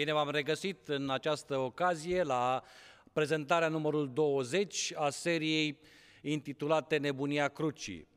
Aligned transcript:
Bine 0.00 0.12
v-am 0.12 0.30
regăsit 0.30 0.88
în 0.88 1.10
această 1.10 1.56
ocazie 1.56 2.22
la 2.22 2.62
prezentarea 3.12 3.68
numărul 3.68 4.12
20 4.12 4.92
a 4.96 5.10
seriei 5.10 5.78
intitulate 6.22 6.96
Nebunia 6.96 7.48
Crucii. 7.48 8.08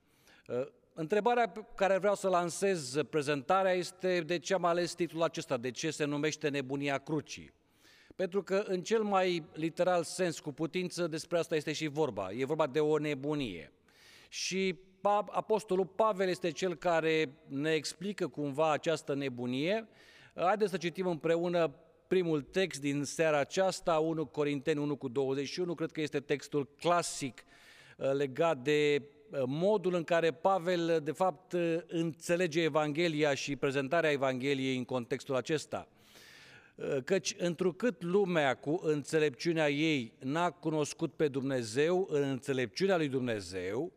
Uh, 0.48 0.66
întrebarea 0.94 1.50
pe 1.50 1.66
care 1.76 1.98
vreau 1.98 2.16
să 2.16 2.30
lansez 2.30 2.96
prezentarea 3.10 3.72
este 3.72 4.20
de 4.20 4.40
ce 4.40 4.54
am 4.54 4.66
ales 4.66 4.94
titlul 4.94 5.24
acesta, 5.24 5.58
de 5.58 5.72
ce 5.72 5.92
se 5.92 6.06
numește 6.06 6.50
Nebunia 6.50 6.98
Crucii. 6.98 7.54
Pentru 8.16 8.44
că 8.44 8.64
în 8.68 8.82
cel 8.82 9.02
mai 9.02 9.44
literal 9.54 10.04
sens 10.04 10.40
cu 10.40 10.52
putință 10.52 11.08
despre 11.08 11.38
asta 11.38 11.56
este 11.56 11.74
și 11.74 11.88
vorba. 11.88 12.32
E 12.32 12.46
vorba 12.46 12.68
de 12.68 12.80
o 12.80 12.98
nebunie. 12.98 13.72
Și 14.30 14.80
Apostolul 15.30 15.86
Pavel 15.86 16.28
este 16.28 16.52
cel 16.52 16.76
care 16.76 17.34
ne 17.48 17.72
explică 17.72 18.28
cumva 18.28 18.72
această 18.72 19.14
nebunie. 19.14 19.88
Haideți 20.36 20.72
să 20.72 20.78
citim 20.78 21.08
împreună 21.08 21.76
primul 22.08 22.42
text 22.42 22.82
din 22.82 23.04
seara 23.04 23.40
aceasta, 23.40 23.98
1 23.98 24.26
Corinteni 24.26 24.80
1 24.80 24.96
cu 24.96 25.08
21, 25.08 25.76
cred 25.76 25.92
că 25.92 26.02
este 26.02 26.20
textul 26.20 26.70
clasic 26.80 27.44
uh, 27.98 28.12
legat 28.12 28.58
de 28.58 29.02
uh, 29.02 29.42
modul 29.46 29.94
în 29.94 30.04
care 30.04 30.32
Pavel, 30.32 31.02
de 31.04 31.12
fapt, 31.12 31.54
uh, 31.54 31.78
înțelege 31.88 32.62
Evanghelia 32.62 33.34
și 33.34 33.56
prezentarea 33.56 34.12
Evangheliei 34.12 34.78
în 34.78 34.86
contextul 34.86 35.36
acesta. 35.36 35.88
Căci 37.06 37.36
întrucât 37.38 38.04
lumea 38.04 38.56
cu 38.56 38.80
înțelepciunea 38.84 39.70
ei 39.70 40.14
n-a 40.20 40.50
cunoscut 40.50 41.14
pe 41.14 41.28
Dumnezeu 41.28 42.08
în 42.10 42.22
înțelepciunea 42.22 42.98
lui 42.98 43.08
Dumnezeu, 43.08 43.92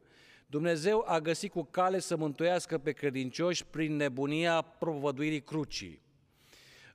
Dumnezeu 0.47 1.05
a 1.06 1.20
găsit 1.20 1.50
cu 1.50 1.62
cale 1.70 1.98
să 1.98 2.16
mântuiască 2.16 2.78
pe 2.78 2.92
credincioși 2.92 3.66
prin 3.66 3.97
nebunia 3.97 4.62
propovăduirii 4.62 5.42
crucii. 5.42 6.05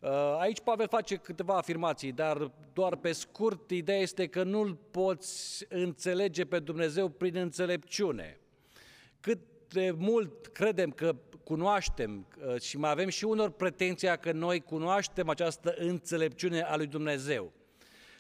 Uh, 0.02 0.10
aici 0.40 0.60
Pavel 0.60 0.88
face 0.88 1.16
câteva 1.16 1.58
afirmații, 1.58 2.12
dar 2.12 2.52
doar 2.74 2.96
pe 2.96 3.12
scurt, 3.12 3.70
ideea 3.70 4.00
este 4.00 4.28
că 4.28 4.44
nu-L 4.44 4.78
poți 4.92 5.66
înțelege 5.70 6.46
pe 6.46 6.60
Dumnezeu 6.60 7.10
prin 7.10 7.36
înțelepciune. 7.36 8.40
Cât 9.20 9.40
de 9.68 9.92
mult 9.98 10.48
credem 10.48 10.92
că 10.92 11.16
cunoaștem 11.44 12.28
uh, 12.48 12.62
și 12.62 12.78
mai 12.78 12.90
avem 12.90 13.10
și 13.10 13.26
unor 13.26 13.50
pretenția 13.50 14.16
că 14.16 14.32
noi 14.32 14.60
cunoaștem 14.60 15.30
această 15.30 15.74
înțelepciune 15.78 16.62
a 16.62 16.76
lui 16.76 16.88
Dumnezeu. 16.88 17.52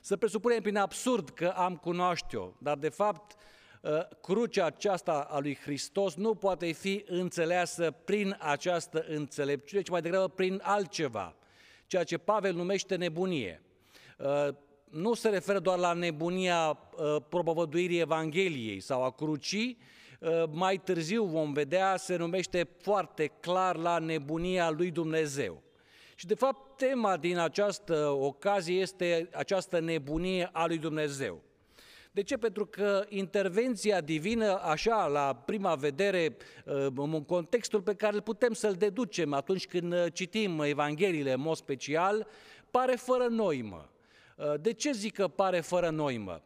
Să 0.02 0.18
presupunem 0.18 0.62
prin 0.62 0.78
absurd 0.78 1.30
că 1.30 1.48
am 1.48 1.76
cunoaște-o, 1.76 2.52
dar 2.60 2.78
de 2.78 2.90
fapt 2.90 3.36
Uh, 3.82 4.00
crucea 4.22 4.66
aceasta 4.66 5.28
a 5.30 5.40
lui 5.40 5.56
Hristos 5.56 6.16
nu 6.16 6.36
poate 6.36 6.72
fi 6.72 7.04
înțeleasă 7.08 7.92
prin 7.92 8.38
această 8.40 9.06
înțelepciune, 9.08 9.82
ci 9.82 9.90
mai 9.90 10.02
degrabă 10.02 10.28
prin 10.28 10.60
altceva, 10.64 11.36
ceea 11.92 12.03
ce 12.03 12.17
Pavel 12.17 12.53
numește 12.53 12.95
nebunie. 12.95 13.61
Uh, 14.17 14.47
nu 14.89 15.14
se 15.14 15.30
referă 15.30 15.59
doar 15.59 15.78
la 15.78 15.94
nebunia 15.94 16.70
uh, 16.70 17.16
propovăduirii 17.30 18.00
Evangheliei 18.00 18.80
sau 18.80 19.03
a 19.03 19.11
crucii, 19.11 19.78
mai 20.52 20.78
târziu 20.78 21.23
vom 21.23 21.53
vedea, 21.53 21.98
se 21.98 22.16
numește 22.16 22.67
foarte 22.81 23.31
clar 23.39 23.75
la 23.75 24.00
nebunia 24.00 24.70
lui 24.70 24.92
Dumnezeu. 24.92 25.64
Și 26.16 26.25
de 26.25 26.33
fapt 26.33 26.78
tema 26.78 27.17
din 27.17 27.38
această 27.38 28.08
ocazie 28.08 28.80
este 28.80 29.30
această 29.33 29.80
nebunie 29.80 30.50
a 30.52 30.66
lui 30.66 30.77
Dumnezeu. 30.77 31.42
De 32.14 32.23
ce? 32.23 32.38
Pentru 32.38 32.66
că 32.66 33.05
intervenția 33.10 34.02
divină, 34.02 34.60
așa, 34.64 35.08
la 35.08 35.33
prima 35.45 35.76
vedere, 35.76 36.36
uh, 36.66 36.88
în 36.95 37.23
contextul 37.23 37.82
pe 37.82 37.94
care 37.94 38.16
îl 38.16 38.22
putem 38.22 38.54
să-l 38.54 38.73
deducem 38.73 39.33
atunci 39.33 39.67
când 39.67 39.94
uh, 39.94 40.05
citim 40.14 40.60
Evangheliile 40.60 41.32
în 41.32 41.42
mod 41.42 41.55
special, 41.55 42.27
pare 42.72 42.95
fără 42.95 43.27
noimă. 43.27 43.89
Uh, 44.36 44.54
de 44.61 44.73
ce 44.73 44.92
zic 44.92 45.14
că 45.14 45.27
pare 45.27 45.60
fără 45.60 45.89
noimă? 45.89 46.42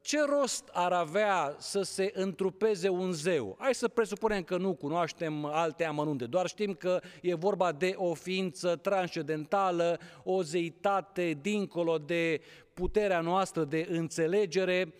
Ce 0.00 0.24
rost 0.24 0.68
ar 0.72 0.92
avea 0.92 1.54
să 1.58 1.82
se 1.82 2.10
întrupeze 2.14 2.88
un 2.88 3.12
zeu? 3.12 3.56
Hai 3.58 3.74
să 3.74 3.88
presupunem 3.88 4.42
că 4.42 4.56
nu 4.56 4.74
cunoaștem 4.74 5.44
alte 5.44 5.84
amănunte, 5.84 6.26
doar 6.26 6.46
știm 6.46 6.74
că 6.74 7.00
e 7.22 7.34
vorba 7.34 7.72
de 7.72 7.94
o 7.96 8.14
ființă 8.14 8.76
transcendentală, 8.76 9.98
o 10.24 10.42
zeitate 10.42 11.38
dincolo 11.40 11.98
de 11.98 12.40
puterea 12.74 13.20
noastră 13.20 13.64
de 13.64 13.86
înțelegere, 13.90 14.94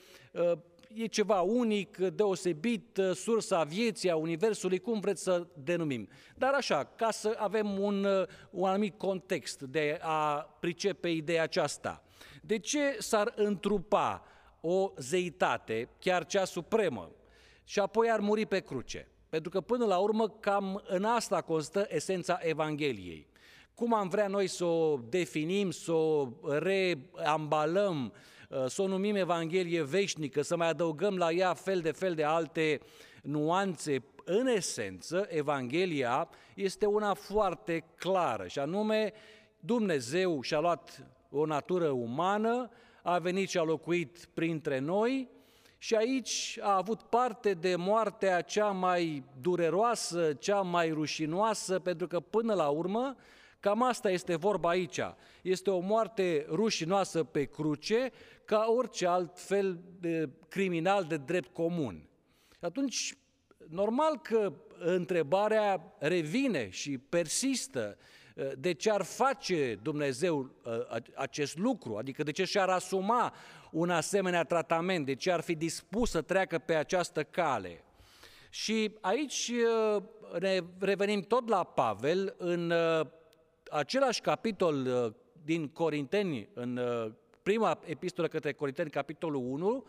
e 0.95 1.07
ceva 1.07 1.41
unic, 1.41 1.97
deosebit, 1.97 3.01
sursa 3.15 3.63
vieții, 3.63 4.11
a 4.11 4.17
Universului, 4.17 4.79
cum 4.79 5.01
vreți 5.01 5.23
să 5.23 5.47
denumim. 5.55 6.09
Dar 6.37 6.53
așa, 6.55 6.85
ca 6.85 7.11
să 7.11 7.35
avem 7.39 7.79
un, 7.79 8.07
un 8.51 8.69
anumit 8.69 8.99
context 8.99 9.61
de 9.61 9.99
a 10.03 10.35
pricepe 10.61 11.09
ideea 11.09 11.43
aceasta. 11.43 12.05
De 12.43 12.59
ce 12.59 12.97
s-ar 12.99 13.33
întrupa 13.37 14.27
o 14.61 14.93
zeitate, 14.97 15.89
chiar 15.99 16.27
cea 16.27 16.45
supremă, 16.45 17.11
și 17.65 17.79
apoi 17.79 18.11
ar 18.11 18.21
muri 18.21 18.47
pe 18.47 18.61
cruce. 18.61 19.09
Pentru 19.29 19.51
că 19.51 19.61
până 19.61 19.85
la 19.85 19.99
urmă 19.99 20.29
cam 20.29 20.83
în 20.87 21.05
asta 21.05 21.41
constă 21.41 21.87
esența 21.89 22.39
Evangheliei. 22.43 23.32
Cum 23.83 23.95
am 23.95 24.09
vrea 24.09 24.27
noi 24.27 24.47
să 24.47 24.65
o 24.65 24.99
definim, 25.09 25.71
să 25.71 25.93
o 25.93 26.29
reambalăm, 26.43 28.13
să 28.67 28.83
o 28.83 28.87
numim 28.87 29.15
Evanghelie 29.15 29.83
veșnică, 29.83 30.43
să 30.43 30.57
mai 30.57 30.69
adăugăm 30.69 31.17
la 31.17 31.31
ea 31.31 31.55
fel 31.55 31.81
de 31.81 31.91
fel 31.91 32.15
de 32.15 32.25
alte 32.25 32.81
nuanțe, 33.23 34.05
în 34.25 34.47
esență, 34.47 35.27
Evanghelia 35.29 36.29
este 36.55 36.87
una 36.87 37.15
foarte 37.15 37.85
clară, 37.97 38.47
și 38.47 38.59
anume 38.59 39.13
Dumnezeu 39.61 40.41
și-a 40.41 40.61
luat 40.61 41.07
o 41.31 41.47
natură 41.47 41.89
umană, 41.89 42.71
a 43.03 43.19
venit 43.19 43.49
și 43.49 43.59
a 43.59 43.63
locuit 43.63 44.29
printre 44.35 44.79
noi 44.79 45.29
și 45.79 45.95
aici 45.95 46.59
a 46.61 46.77
avut 46.77 47.03
parte 47.03 47.55
de 47.55 47.77
moartea 47.77 48.41
cea 48.41 48.71
mai 48.71 49.25
dureroasă, 49.41 50.33
cea 50.33 50.61
mai 50.61 50.91
rușinoasă, 50.91 51.79
pentru 51.79 52.07
că 52.07 52.21
până 52.21 52.55
la 52.55 52.69
urmă, 52.69 53.17
cam 53.63 53.83
asta 53.83 54.11
este 54.11 54.37
vorba 54.37 54.69
aici. 54.69 55.01
Este 55.43 55.71
o 55.71 55.79
moarte 55.79 56.47
rușinoasă 56.49 57.25
pe 57.25 57.45
cruce, 57.45 58.13
ca 58.45 58.65
orice 58.77 59.07
alt 59.07 59.41
fel 59.41 59.81
de 60.01 60.29
criminal 60.49 61.05
de 61.05 61.17
drept 61.17 61.53
comun. 61.53 62.09
Atunci, 62.61 63.17
normal 63.69 64.19
că 64.19 64.53
întrebarea 64.79 65.95
revine 65.99 66.69
și 66.71 66.99
persistă 66.99 67.99
de 68.59 68.73
ce 68.73 68.91
ar 68.91 69.03
face 69.03 69.79
Dumnezeu 69.83 70.39
uh, 70.39 71.01
acest 71.15 71.59
lucru, 71.59 71.97
adică 71.97 72.23
de 72.23 72.31
ce 72.31 72.45
și-ar 72.45 72.69
asuma 72.69 73.35
un 73.71 73.91
asemenea 73.91 74.45
tratament, 74.45 75.07
de 75.07 75.15
ce 75.15 75.33
ar 75.33 75.41
fi 75.41 75.55
dispus 75.55 76.11
să 76.11 76.23
treacă 76.23 76.59
pe 76.59 76.75
această 76.75 77.23
cale. 77.23 77.85
Și 78.51 78.95
aici 79.01 79.53
uh, 79.97 80.03
ne 80.41 80.61
revenim 80.79 81.21
tot 81.21 81.49
la 81.49 81.65
Pavel 81.65 82.35
în 82.39 82.71
uh, 82.71 83.07
același 83.73 84.21
capitol 84.21 84.89
din 85.45 85.69
Corinteni, 85.69 86.49
în 86.55 86.81
prima 87.43 87.81
epistolă 87.85 88.29
către 88.29 88.53
Corinteni, 88.53 88.91
capitolul 88.91 89.43
1, 89.45 89.85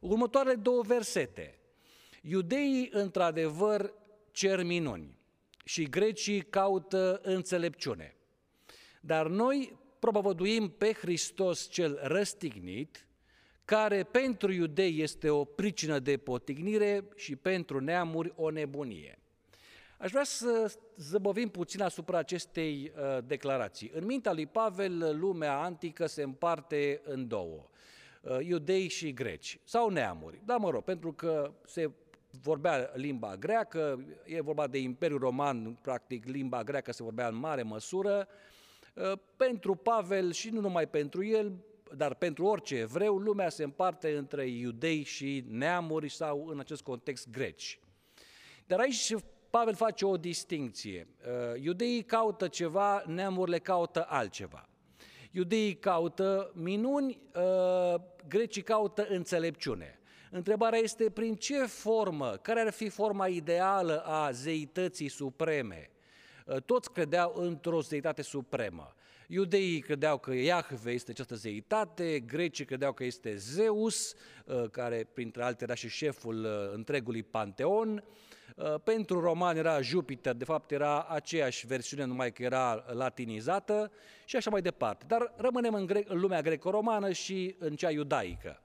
următoarele 0.00 0.54
două 0.54 0.82
versete. 0.82 1.58
Iudeii, 2.22 2.88
într-adevăr, 2.92 3.94
cer 4.30 4.62
minuni 4.62 5.18
și 5.64 5.82
grecii 5.82 6.40
caută 6.40 7.20
înțelepciune. 7.22 8.16
Dar 9.00 9.26
noi 9.26 9.78
propovăduim 9.98 10.68
pe 10.68 10.92
Hristos 10.92 11.68
cel 11.68 11.98
răstignit, 12.02 13.06
care 13.64 14.02
pentru 14.02 14.52
iudei 14.52 15.00
este 15.00 15.30
o 15.30 15.44
pricină 15.44 15.98
de 15.98 16.16
potignire 16.16 17.04
și 17.16 17.36
pentru 17.36 17.80
neamuri 17.80 18.32
o 18.36 18.50
nebunie. 18.50 19.18
Aș 20.04 20.10
vrea 20.10 20.24
să 20.24 20.74
zăbăvim 20.96 21.48
puțin 21.48 21.82
asupra 21.82 22.18
acestei 22.18 22.92
uh, 22.96 23.18
declarații. 23.26 23.90
În 23.94 24.04
mintea 24.04 24.32
lui 24.32 24.46
Pavel, 24.46 25.18
lumea 25.18 25.58
antică 25.58 26.06
se 26.06 26.22
împarte 26.22 27.00
în 27.04 27.28
două, 27.28 27.68
uh, 28.22 28.38
iudei 28.46 28.88
și 28.88 29.12
greci, 29.12 29.60
sau 29.64 29.88
neamuri. 29.88 30.40
Da, 30.44 30.56
mă 30.56 30.70
rog, 30.70 30.82
pentru 30.82 31.12
că 31.12 31.54
se 31.66 31.90
vorbea 32.42 32.90
limba 32.94 33.36
greacă, 33.36 34.04
e 34.24 34.40
vorba 34.40 34.66
de 34.66 34.78
Imperiul 34.78 35.18
Roman, 35.18 35.78
practic 35.82 36.24
limba 36.24 36.62
greacă 36.62 36.92
se 36.92 37.02
vorbea 37.02 37.28
în 37.28 37.36
mare 37.36 37.62
măsură. 37.62 38.28
Uh, 38.94 39.12
pentru 39.36 39.74
Pavel 39.74 40.32
și 40.32 40.50
nu 40.50 40.60
numai 40.60 40.88
pentru 40.88 41.24
el, 41.24 41.52
dar 41.96 42.14
pentru 42.14 42.44
orice 42.44 42.76
evreu, 42.76 43.16
lumea 43.16 43.48
se 43.48 43.62
împarte 43.62 44.16
între 44.16 44.46
iudei 44.46 45.02
și 45.02 45.44
neamuri 45.48 46.08
sau, 46.08 46.46
în 46.46 46.58
acest 46.58 46.82
context, 46.82 47.30
greci. 47.30 47.78
Dar 48.66 48.78
aici 48.78 49.14
Pavel 49.54 49.74
face 49.74 50.04
o 50.04 50.16
distinție. 50.16 51.06
Uh, 51.26 51.62
iudeii 51.62 52.02
caută 52.02 52.48
ceva, 52.48 53.02
neamurile 53.06 53.58
caută 53.58 54.06
altceva. 54.08 54.68
Iudeii 55.30 55.74
caută 55.74 56.50
minuni, 56.54 57.18
uh, 57.34 58.00
grecii 58.28 58.62
caută 58.62 59.06
înțelepciune. 59.08 59.98
Întrebarea 60.30 60.78
este 60.78 61.10
prin 61.10 61.34
ce 61.34 61.66
formă, 61.66 62.38
care 62.42 62.60
ar 62.60 62.70
fi 62.70 62.88
forma 62.88 63.28
ideală 63.28 64.02
a 64.06 64.30
zeității 64.30 65.08
supreme? 65.08 65.90
Uh, 66.46 66.56
toți 66.62 66.92
credeau 66.92 67.34
într-o 67.36 67.80
zeitate 67.80 68.22
supremă. 68.22 68.94
Iudeii 69.28 69.80
credeau 69.80 70.18
că 70.18 70.34
Iahve 70.34 70.90
este 70.90 71.10
această 71.10 71.34
zeitate, 71.34 72.20
grecii 72.20 72.64
credeau 72.64 72.92
că 72.92 73.04
este 73.04 73.36
Zeus, 73.36 74.14
uh, 74.44 74.64
care 74.70 75.08
printre 75.12 75.42
altele 75.42 75.70
era 75.70 75.74
și 75.74 75.88
șeful 75.88 76.44
uh, 76.44 76.72
întregului 76.72 77.22
panteon. 77.22 78.04
Uh, 78.56 78.74
pentru 78.84 79.20
romani 79.20 79.58
era 79.58 79.80
Jupiter, 79.80 80.34
de 80.34 80.44
fapt 80.44 80.70
era 80.70 81.02
aceeași 81.02 81.66
versiune, 81.66 82.04
numai 82.04 82.32
că 82.32 82.42
era 82.42 82.84
latinizată 82.92 83.92
și 84.24 84.36
așa 84.36 84.50
mai 84.50 84.62
departe. 84.62 85.04
Dar 85.08 85.32
rămânem 85.36 85.74
în, 85.74 85.86
gre- 85.86 86.04
în 86.06 86.20
lumea 86.20 86.40
greco-romană 86.40 87.12
și 87.12 87.54
în 87.58 87.76
cea 87.76 87.90
iudaică. 87.90 88.62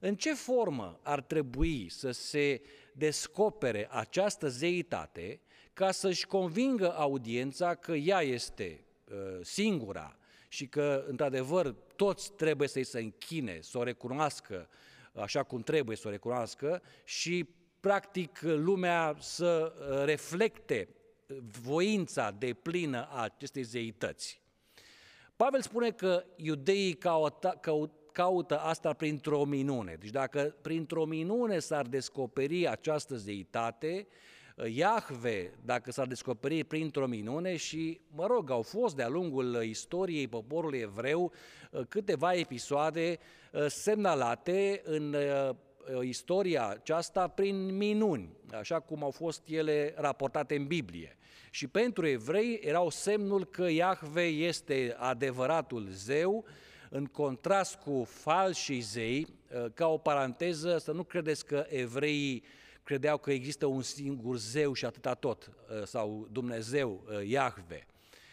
În 0.00 0.14
ce 0.14 0.34
formă 0.34 1.00
ar 1.02 1.20
trebui 1.20 1.88
să 1.90 2.10
se 2.10 2.62
descopere 2.92 3.88
această 3.90 4.48
zeitate 4.48 5.40
ca 5.72 5.90
să-și 5.90 6.26
convingă 6.26 6.94
audiența 6.96 7.74
că 7.74 7.92
ea 7.92 8.20
este 8.20 8.86
Uh, 9.12 9.38
singura 9.42 10.16
și 10.48 10.66
că, 10.66 11.04
într-adevăr, 11.08 11.74
toți 11.96 12.32
trebuie 12.32 12.68
să-i 12.68 12.84
se 12.84 13.00
închine, 13.00 13.58
să 13.60 13.78
o 13.78 13.82
recunoască 13.82 14.68
așa 15.12 15.42
cum 15.42 15.60
trebuie 15.60 15.96
să 15.96 16.08
o 16.08 16.10
recunoască 16.10 16.82
și, 17.04 17.46
practic, 17.86 18.40
lumea 18.40 19.16
să 19.18 19.72
uh, 19.72 20.04
reflecte 20.04 20.88
voința 21.62 22.30
de 22.38 22.52
plină 22.62 23.08
a 23.10 23.22
acestei 23.22 23.62
zeități. 23.62 24.40
Pavel 25.36 25.60
spune 25.62 25.90
că 25.90 26.24
iudeii 26.36 26.92
caută, 26.92 27.60
caută 28.12 28.58
asta 28.58 28.92
printr-o 28.92 29.44
minune. 29.44 29.96
Deci 30.00 30.10
dacă 30.10 30.56
printr-o 30.62 31.04
minune 31.04 31.58
s-ar 31.58 31.86
descoperi 31.86 32.68
această 32.68 33.16
zeitate, 33.16 34.06
Iahve, 34.64 35.54
dacă 35.64 35.90
s-ar 35.90 36.06
descoperi 36.06 36.64
printr-o 36.64 37.06
minune 37.06 37.56
și, 37.56 38.00
mă 38.14 38.26
rog, 38.26 38.50
au 38.50 38.62
fost 38.62 38.96
de-a 38.96 39.08
lungul 39.08 39.62
istoriei 39.62 40.28
poporului 40.28 40.78
evreu 40.78 41.32
uh, 41.70 41.80
câteva 41.88 42.34
episoade 42.34 43.18
uh, 43.52 43.66
semnalate 43.68 44.80
în 44.84 45.14
uh, 45.14 45.56
istoria 46.02 46.68
aceasta 46.68 47.28
prin 47.28 47.76
minuni, 47.76 48.28
așa 48.52 48.80
cum 48.80 49.02
au 49.02 49.10
fost 49.10 49.42
ele 49.48 49.94
raportate 49.96 50.56
în 50.56 50.66
Biblie. 50.66 51.16
Și 51.50 51.66
pentru 51.66 52.06
evrei 52.06 52.60
erau 52.62 52.90
semnul 52.90 53.44
că 53.44 53.70
Iahve 53.70 54.22
este 54.22 54.96
adevăratul 54.98 55.86
zeu, 55.90 56.44
în 56.90 57.04
contrast 57.04 57.74
cu 57.74 58.04
falșii 58.04 58.80
zei, 58.80 59.26
ca 59.74 59.86
o 59.86 59.98
paranteză, 59.98 60.78
să 60.78 60.92
nu 60.92 61.02
credeți 61.02 61.46
că 61.46 61.66
evreii 61.68 62.44
credeau 62.86 63.18
că 63.18 63.30
există 63.32 63.66
un 63.66 63.82
singur 63.82 64.36
zeu 64.36 64.72
și 64.72 64.84
atâta 64.84 65.14
tot, 65.14 65.50
uh, 65.50 65.82
sau 65.84 66.28
Dumnezeu, 66.32 67.04
uh, 67.08 67.28
Iahve. 67.28 67.86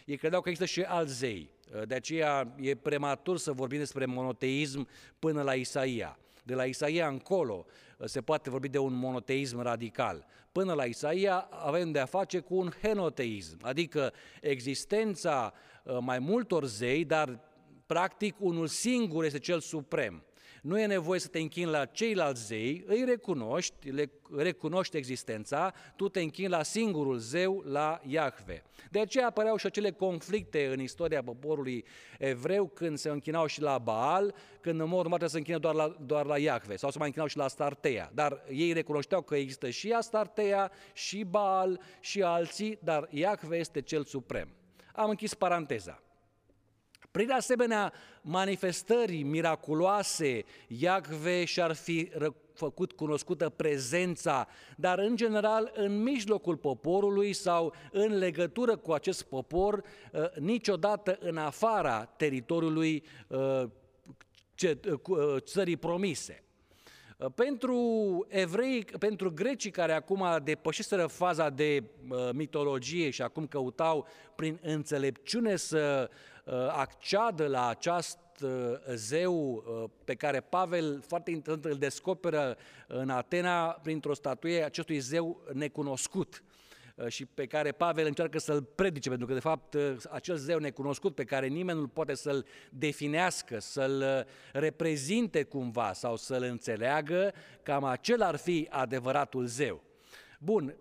Ei 0.06 0.18
credeau 0.18 0.42
că 0.42 0.50
există 0.50 0.72
și 0.74 0.82
alți 0.82 1.18
zei. 1.18 1.50
Uh, 1.76 1.88
de 1.88 1.96
aceea 1.96 2.56
e 2.60 2.76
prematur 2.76 3.38
să 3.38 3.52
vorbim 3.52 3.78
despre 3.78 4.06
monoteism 4.06 4.88
până 5.20 5.42
la 5.42 5.54
Isaia. 5.54 6.18
De 6.44 6.54
la 6.54 6.66
Isaia 6.66 7.07
încolo 7.07 7.66
se 8.06 8.22
poate 8.22 8.50
vorbi 8.50 8.69
de 8.69 8.78
un 8.78 8.94
monoteism 8.94 9.62
radical. 9.62 10.25
Până 10.51 10.74
la 10.74 10.84
Isaia 10.84 11.48
avem 11.51 11.92
de 11.92 12.00
a 12.00 12.06
face 12.06 12.40
cu 12.40 12.56
un 12.56 12.72
henoteism, 12.81 13.57
adică 13.62 14.13
existența 14.42 15.54
mai 16.00 16.19
multor 16.19 16.66
zei, 16.66 17.06
dar 17.06 17.40
practic 17.86 18.36
unul 18.40 18.68
singur 18.68 19.24
este 19.24 19.40
cel 19.40 19.60
suprem. 19.60 20.24
Nu 20.63 20.80
e 20.80 20.86
nevoie 20.86 21.19
să 21.19 21.27
te 21.27 21.39
închini 21.39 21.69
la 21.69 21.86
ceilalți 21.86 22.45
zei, 22.45 22.83
îi 22.86 23.04
recunoști, 23.06 23.89
le 23.89 24.12
recunoști 24.38 24.98
existența, 24.98 25.74
tu 25.95 26.10
te 26.10 26.21
închini 26.21 26.48
la 26.48 26.63
singurul 26.63 27.18
zeu, 27.18 27.63
la 27.65 28.00
Iahve. 28.04 28.63
De 28.92 29.00
aceea 29.00 29.27
apăreau 29.27 29.56
și 29.56 29.65
acele 29.65 29.92
conflicte 29.92 30.65
în 30.65 30.80
istoria 30.80 31.24
poporului 31.24 31.86
evreu 32.18 32.68
când 32.68 32.98
se 32.98 33.10
închinau 33.10 33.45
și 33.45 33.62
la 33.62 33.77
Baal, 33.77 34.36
când 34.62 34.80
în 34.80 34.88
mod 34.88 35.06
normal 35.07 35.27
se 35.27 35.38
închină 35.38 35.57
doar 35.57 35.74
la, 35.74 35.95
doar 36.06 36.25
la 36.25 36.38
Iahve 36.38 36.75
sau 36.75 36.89
se 36.89 36.98
mai 36.98 37.07
închinau 37.07 37.27
și 37.27 37.38
la 37.38 37.44
Astartea. 37.44 38.12
Dar 38.13 38.44
ei 38.50 38.74
recunoșteau 38.74 39.21
că 39.21 39.36
există 39.36 39.69
și 39.69 39.92
Astartea, 39.92 40.71
și 40.94 41.24
Baal, 41.24 41.80
și 42.00 42.21
alții, 42.21 42.80
dar 42.83 43.07
Iahve 43.09 43.57
este 43.57 43.81
cel 43.81 44.04
suprem. 44.04 44.50
Am 44.94 45.09
închis 45.09 45.33
paranteza. 45.33 46.04
Prin 47.13 47.31
asemenea 47.31 47.94
manifestări 48.21 49.21
miraculoase, 49.21 50.44
Iacve 50.68 51.45
și-ar 51.45 51.74
fi 51.74 52.12
făcut 52.54 52.92
cunoscută 52.92 53.50
prezența, 53.50 54.48
dar 54.77 55.00
în 55.00 55.15
general 55.15 55.71
în 55.75 56.01
mijlocul 56.01 56.57
poporului 56.57 57.33
sau 57.33 57.74
în 57.92 58.18
legătură 58.18 58.77
cu 58.77 58.92
acest 58.92 59.24
popor, 59.24 59.83
uh, 60.12 60.36
niciodată 60.39 61.18
în 61.19 61.38
afara 61.38 62.06
teritoriului 62.06 63.04
uh, 63.27 63.63
uh, 65.07 65.36
țării 65.39 65.77
promise. 65.77 66.44
Pentru 67.36 67.77
evrei, 68.30 68.86
pentru 69.00 69.31
grecii 69.31 69.71
care 69.71 69.94
acum 69.94 70.25
depășiseră 70.44 71.07
faza 71.07 71.50
de 71.50 71.83
mitologie 72.33 73.09
și 73.09 73.21
acum 73.21 73.48
căutau 73.48 74.07
prin 74.36 74.59
înțelepciune 74.62 75.56
să 75.56 76.09
Uh, 76.09 76.32
acceadă 76.69 77.48
la 77.48 77.68
acest 77.68 78.18
uh, 78.42 78.50
zeu 78.94 79.54
uh, 79.54 79.90
pe 80.04 80.16
care 80.16 80.40
Pavel 80.40 81.01
foarte 81.07 81.31
interesant 81.31 81.66
îl 81.74 81.78
descoperă 81.78 82.57
în 82.88 83.10
Atena 83.10 83.68
printr-o 83.68 84.13
statuie 84.13 84.63
acestui 84.63 85.00
zeu 85.00 85.42
necunoscut 85.54 86.44
și 87.07 87.25
pe 87.25 87.45
care 87.45 87.72
Pavel 87.72 88.06
încearcă 88.06 88.40
să-l 88.40 88.62
predice, 88.62 89.10
pentru 89.10 89.28
că, 89.28 89.34
de 89.34 89.40
fapt, 89.40 89.75
acel 90.12 90.36
zeu 90.36 90.60
necunoscut 90.60 91.16
pe 91.16 91.24
care 91.24 91.48
nimeni 91.48 91.80
nu 91.80 91.88
poate 91.88 92.13
să-l 92.13 92.45
definească, 92.69 93.60
să-l 93.60 94.28
reprezinte 94.51 95.44
cumva 95.44 95.94
sau 95.94 96.16
să-l 96.16 96.44
înțeleagă, 96.44 97.34
cam 97.63 97.84
acela 97.84 98.28
ar 98.28 98.36
fi 98.36 98.68
adevăratul 98.69 99.45
zeu. 99.45 99.84
Bun, 100.40 100.75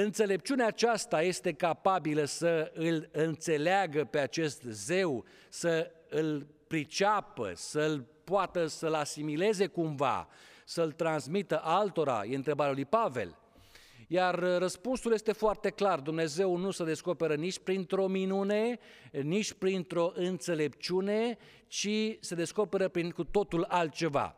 Înțelepciunea 0.00 0.66
aceasta 0.66 1.22
este 1.22 1.52
capabilă 1.52 2.24
să 2.24 2.70
îl 2.74 3.08
înțeleagă 3.12 4.04
pe 4.04 4.18
acest 4.18 4.62
zeu, 4.62 5.24
să 5.48 5.90
îl 6.08 6.46
priceapă, 6.66 7.52
să-l 7.54 8.06
poată 8.24 8.66
să-l 8.66 8.94
asimileze 8.94 9.66
cumva, 9.66 10.28
să-l 10.64 10.92
transmită 10.92 11.60
altora, 11.62 12.24
e 12.24 12.34
întrebarea 12.34 12.72
lui 12.72 12.84
Pavel. 12.84 13.38
Iar 14.06 14.38
răspunsul 14.38 15.12
este 15.12 15.32
foarte 15.32 15.70
clar, 15.70 16.00
Dumnezeu 16.00 16.56
nu 16.56 16.70
se 16.70 16.84
descoperă 16.84 17.34
nici 17.34 17.58
printr-o 17.58 18.06
minune, 18.06 18.78
nici 19.22 19.52
printr-o 19.52 20.12
înțelepciune, 20.14 21.38
ci 21.66 22.16
se 22.20 22.34
descoperă 22.34 22.88
prin 22.88 23.10
cu 23.10 23.24
totul 23.24 23.64
altceva. 23.68 24.36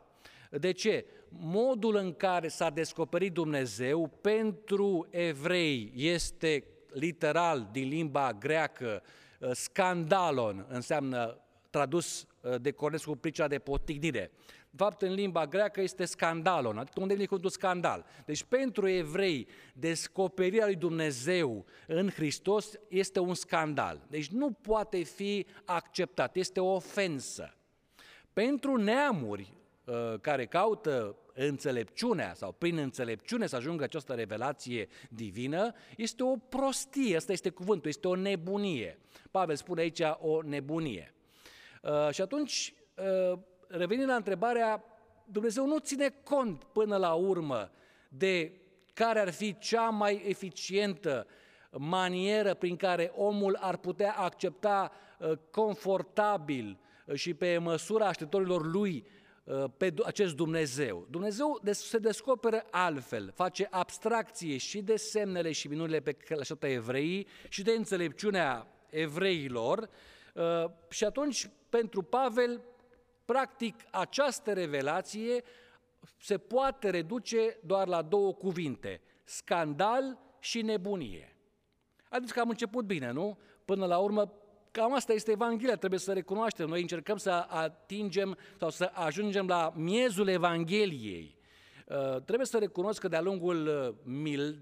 De 0.49 0.71
ce? 0.71 1.05
Modul 1.39 1.95
în 1.95 2.13
care 2.13 2.47
s-a 2.47 2.69
descoperit 2.69 3.33
Dumnezeu 3.33 4.07
pentru 4.21 5.07
evrei 5.09 5.91
este 5.95 6.63
literal 6.93 7.69
din 7.71 7.87
limba 7.87 8.33
greacă 8.33 9.01
uh, 9.39 9.49
scandalon, 9.53 10.65
înseamnă 10.69 11.37
tradus 11.69 12.27
uh, 12.41 12.55
de 12.61 12.71
Cornescu 12.71 13.15
pricea 13.15 13.47
de 13.47 13.59
potignire. 13.59 14.31
De 14.73 14.83
fapt, 14.83 15.01
în 15.01 15.13
limba 15.13 15.45
greacă 15.45 15.81
este 15.81 16.05
scandalon, 16.05 16.77
adică 16.77 16.99
unde 16.99 17.13
vine 17.13 17.25
cuvântul 17.25 17.49
scandal. 17.49 18.05
Deci 18.25 18.43
pentru 18.43 18.87
evrei, 18.87 19.47
descoperirea 19.73 20.65
lui 20.65 20.75
Dumnezeu 20.75 21.65
în 21.87 22.09
Hristos 22.09 22.73
este 22.87 23.19
un 23.19 23.33
scandal. 23.33 24.05
Deci 24.09 24.27
nu 24.27 24.51
poate 24.51 25.03
fi 25.03 25.45
acceptat, 25.65 26.35
este 26.35 26.59
o 26.59 26.73
ofensă. 26.73 27.55
Pentru 28.33 28.75
neamuri 28.75 29.53
uh, 29.85 30.19
care 30.21 30.45
caută 30.45 31.15
înțelepciunea 31.33 32.33
sau 32.33 32.51
prin 32.51 32.77
înțelepciune 32.77 33.47
să 33.47 33.55
ajungă 33.55 33.83
această 33.83 34.13
revelație 34.13 34.87
divină, 35.09 35.73
este 35.97 36.23
o 36.23 36.35
prostie, 36.35 37.15
ăsta 37.15 37.31
este 37.31 37.49
cuvântul, 37.49 37.89
este 37.89 38.07
o 38.07 38.15
nebunie. 38.15 38.99
Pavel 39.31 39.55
spune 39.55 39.81
aici 39.81 40.01
o 40.19 40.41
nebunie. 40.41 41.13
Uh, 41.81 42.09
și 42.11 42.21
atunci, 42.21 42.73
uh, 43.31 43.39
revenind 43.67 44.07
la 44.07 44.15
întrebarea, 44.15 44.83
Dumnezeu 45.25 45.65
nu 45.65 45.77
ține 45.77 46.13
cont 46.23 46.63
până 46.63 46.97
la 46.97 47.13
urmă 47.13 47.71
de 48.09 48.51
care 48.93 49.19
ar 49.19 49.31
fi 49.31 49.57
cea 49.57 49.89
mai 49.89 50.23
eficientă 50.27 51.27
manieră 51.71 52.53
prin 52.53 52.75
care 52.75 53.11
omul 53.15 53.57
ar 53.59 53.77
putea 53.77 54.13
accepta 54.17 54.91
uh, 55.19 55.31
confortabil 55.51 56.79
și 57.13 57.33
pe 57.33 57.57
măsura 57.57 58.07
așteptărilor 58.07 58.65
lui 58.65 59.05
Uh, 59.05 59.20
pe 59.77 59.93
acest 60.05 60.35
Dumnezeu. 60.35 61.07
Dumnezeu 61.09 61.61
se 61.71 61.97
descoperă 61.97 62.65
altfel, 62.71 63.31
face 63.35 63.67
abstracție 63.71 64.57
și 64.57 64.81
de 64.81 64.95
semnele 64.95 65.51
și 65.51 65.67
minunile 65.67 65.99
pe 65.99 66.11
care 66.11 66.33
le 66.33 66.39
așteaptă 66.39 66.67
evreii 66.67 67.27
și 67.49 67.63
de 67.63 67.71
înțelepciunea 67.71 68.67
evreilor 68.89 69.89
uh, 70.33 70.65
și 70.89 71.03
atunci 71.03 71.49
pentru 71.69 72.01
Pavel, 72.01 72.61
practic, 73.25 73.75
această 73.91 74.53
revelație 74.53 75.43
se 76.17 76.37
poate 76.37 76.89
reduce 76.89 77.57
doar 77.65 77.87
la 77.87 78.01
două 78.01 78.33
cuvinte, 78.33 79.01
scandal 79.23 80.19
și 80.39 80.61
nebunie. 80.61 81.35
Adică 82.09 82.31
că 82.33 82.39
am 82.39 82.49
început 82.49 82.85
bine, 82.85 83.11
nu? 83.11 83.37
Până 83.65 83.85
la 83.85 83.97
urmă, 83.97 84.33
Cam 84.71 84.93
asta 84.93 85.13
este 85.13 85.31
Evanghelia, 85.31 85.75
trebuie 85.75 85.99
să 85.99 86.13
recunoaștem. 86.13 86.67
Noi 86.67 86.81
încercăm 86.81 87.17
să 87.17 87.45
atingem 87.47 88.37
sau 88.59 88.69
să 88.69 88.91
ajungem 88.93 89.47
la 89.47 89.73
miezul 89.75 90.27
Evangheliei. 90.27 91.37
Uh, 91.87 92.21
trebuie 92.21 92.45
să 92.45 92.57
recunosc 92.57 92.99
că 92.99 93.07
de-a 93.07 93.21
lungul 93.21 93.67
uh, 93.67 94.11
mil, 94.13 94.59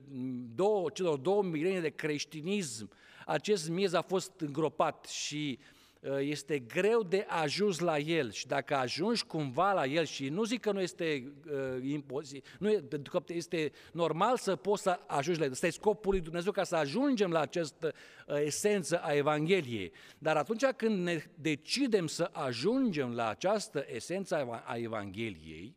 două, 0.55 0.89
celor 0.89 1.17
două 1.17 1.43
milenie 1.43 1.81
de 1.81 1.89
creștinism, 1.89 2.89
acest 3.25 3.69
miez 3.69 3.93
a 3.93 4.01
fost 4.01 4.31
îngropat 4.39 5.05
și 5.05 5.59
uh, 5.59 5.78
este 6.19 6.59
greu 6.59 7.03
de 7.03 7.25
ajuns 7.27 7.79
la 7.79 7.97
el 7.97 8.31
și 8.31 8.47
dacă 8.47 8.75
ajungi 8.75 9.25
cumva 9.25 9.73
la 9.73 9.85
el 9.85 10.05
și 10.05 10.29
nu 10.29 10.43
zic 10.43 10.61
că 10.61 10.71
nu 10.71 10.81
este 10.81 11.33
uh, 11.51 11.83
imposibil, 11.83 12.43
nu 12.59 12.69
e, 12.69 12.81
pentru 12.81 13.19
că 13.19 13.33
este 13.33 13.71
normal 13.91 14.37
să 14.37 14.55
poți 14.55 14.81
să 14.81 14.99
ajungi 15.07 15.39
la 15.39 15.45
el, 15.45 15.51
este 15.51 15.69
scopul 15.69 16.11
lui 16.11 16.21
Dumnezeu 16.21 16.51
ca 16.51 16.63
să 16.63 16.75
ajungem 16.75 17.31
la 17.31 17.39
această 17.39 17.93
uh, 18.27 18.35
esență 18.43 19.01
a 19.01 19.13
Evangheliei. 19.13 19.91
Dar 20.17 20.37
atunci 20.37 20.65
când 20.65 21.03
ne 21.03 21.23
decidem 21.35 22.07
să 22.07 22.29
ajungem 22.31 23.13
la 23.13 23.29
această 23.29 23.85
esență 23.87 24.61
a 24.65 24.75
Evangheliei, 24.75 25.75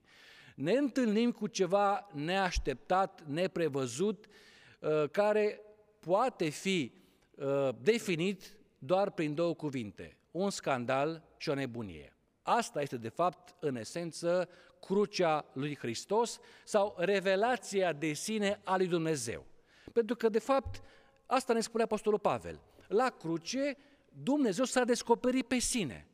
ne 0.54 0.72
întâlnim 0.72 1.30
cu 1.30 1.46
ceva 1.46 2.08
neașteptat, 2.12 3.22
neprevăzut, 3.26 4.26
uh, 4.80 5.04
care 5.10 5.60
poate 6.00 6.48
fi 6.48 6.92
uh, 7.34 7.68
definit 7.80 8.56
doar 8.84 9.10
prin 9.10 9.34
două 9.34 9.54
cuvinte, 9.54 10.16
un 10.30 10.50
scandal 10.50 11.22
și 11.36 11.48
o 11.48 11.54
nebunie. 11.54 12.16
Asta 12.42 12.82
este, 12.82 12.96
de 12.96 13.08
fapt, 13.08 13.54
în 13.58 13.76
esență, 13.76 14.48
crucea 14.80 15.44
lui 15.52 15.76
Hristos 15.76 16.38
sau 16.64 16.94
revelația 16.98 17.92
de 17.92 18.12
sine 18.12 18.60
a 18.64 18.76
lui 18.76 18.86
Dumnezeu. 18.86 19.44
Pentru 19.92 20.16
că, 20.16 20.28
de 20.28 20.38
fapt, 20.38 20.82
asta 21.26 21.52
ne 21.52 21.60
spune 21.60 21.82
Apostolul 21.82 22.18
Pavel. 22.18 22.60
La 22.88 23.10
cruce, 23.10 23.76
Dumnezeu 24.22 24.64
s-a 24.64 24.84
descoperit 24.84 25.46
pe 25.46 25.58
sine. 25.58 26.06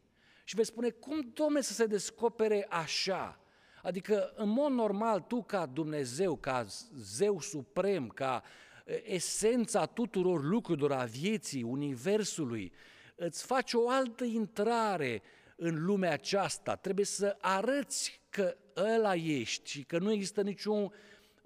Și 0.44 0.54
veți 0.54 0.68
spune, 0.68 0.90
cum, 0.90 1.30
Domnule, 1.34 1.60
să 1.60 1.72
se 1.72 1.86
descopere 1.86 2.66
așa? 2.68 3.40
Adică, 3.82 4.32
în 4.36 4.48
mod 4.48 4.72
normal, 4.72 5.20
tu 5.20 5.42
ca 5.42 5.66
Dumnezeu, 5.66 6.36
ca 6.36 6.66
zeu 6.96 7.40
suprem, 7.40 8.08
ca 8.08 8.42
esența 9.04 9.86
tuturor 9.86 10.44
lucrurilor, 10.44 10.92
a 10.92 11.04
vieții, 11.04 11.62
universului, 11.62 12.72
îți 13.14 13.44
faci 13.44 13.72
o 13.72 13.88
altă 13.88 14.24
intrare 14.24 15.22
în 15.56 15.84
lumea 15.84 16.12
aceasta. 16.12 16.76
Trebuie 16.76 17.04
să 17.04 17.36
arăți 17.40 18.20
că 18.30 18.56
ăla 18.76 19.14
ești 19.14 19.70
și 19.70 19.82
că 19.82 19.98
nu 19.98 20.12
există 20.12 20.42
niciun, 20.42 20.92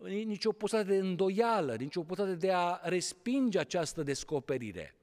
nicio 0.04 0.52
posibilitate 0.52 1.00
de 1.00 1.06
îndoială, 1.06 1.74
nicio 1.74 2.02
posibilitate 2.02 2.46
de 2.46 2.52
a 2.52 2.80
respinge 2.82 3.58
această 3.58 4.02
descoperire. 4.02 4.94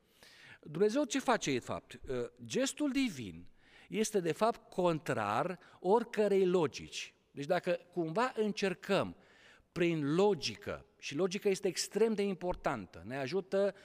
Dumnezeu 0.61 1.03
ce 1.03 1.19
face, 1.19 1.51
de 1.51 1.59
fapt? 1.59 1.99
Gestul 2.45 2.91
divin 2.91 3.45
este, 3.89 4.19
de 4.19 4.31
fapt, 4.31 4.69
contrar 4.69 5.59
oricărei 5.79 6.45
logici. 6.45 7.13
Deci 7.31 7.45
dacă 7.45 7.79
cumva 7.93 8.33
încercăm 8.35 9.15
prin 9.71 10.15
logică, 10.15 10.85
și 10.97 11.15
logica 11.15 11.49
este 11.49 11.67
extrem 11.67 12.13
de 12.13 12.21
importantă, 12.21 13.03
ne 13.05 13.17
ajută 13.17 13.75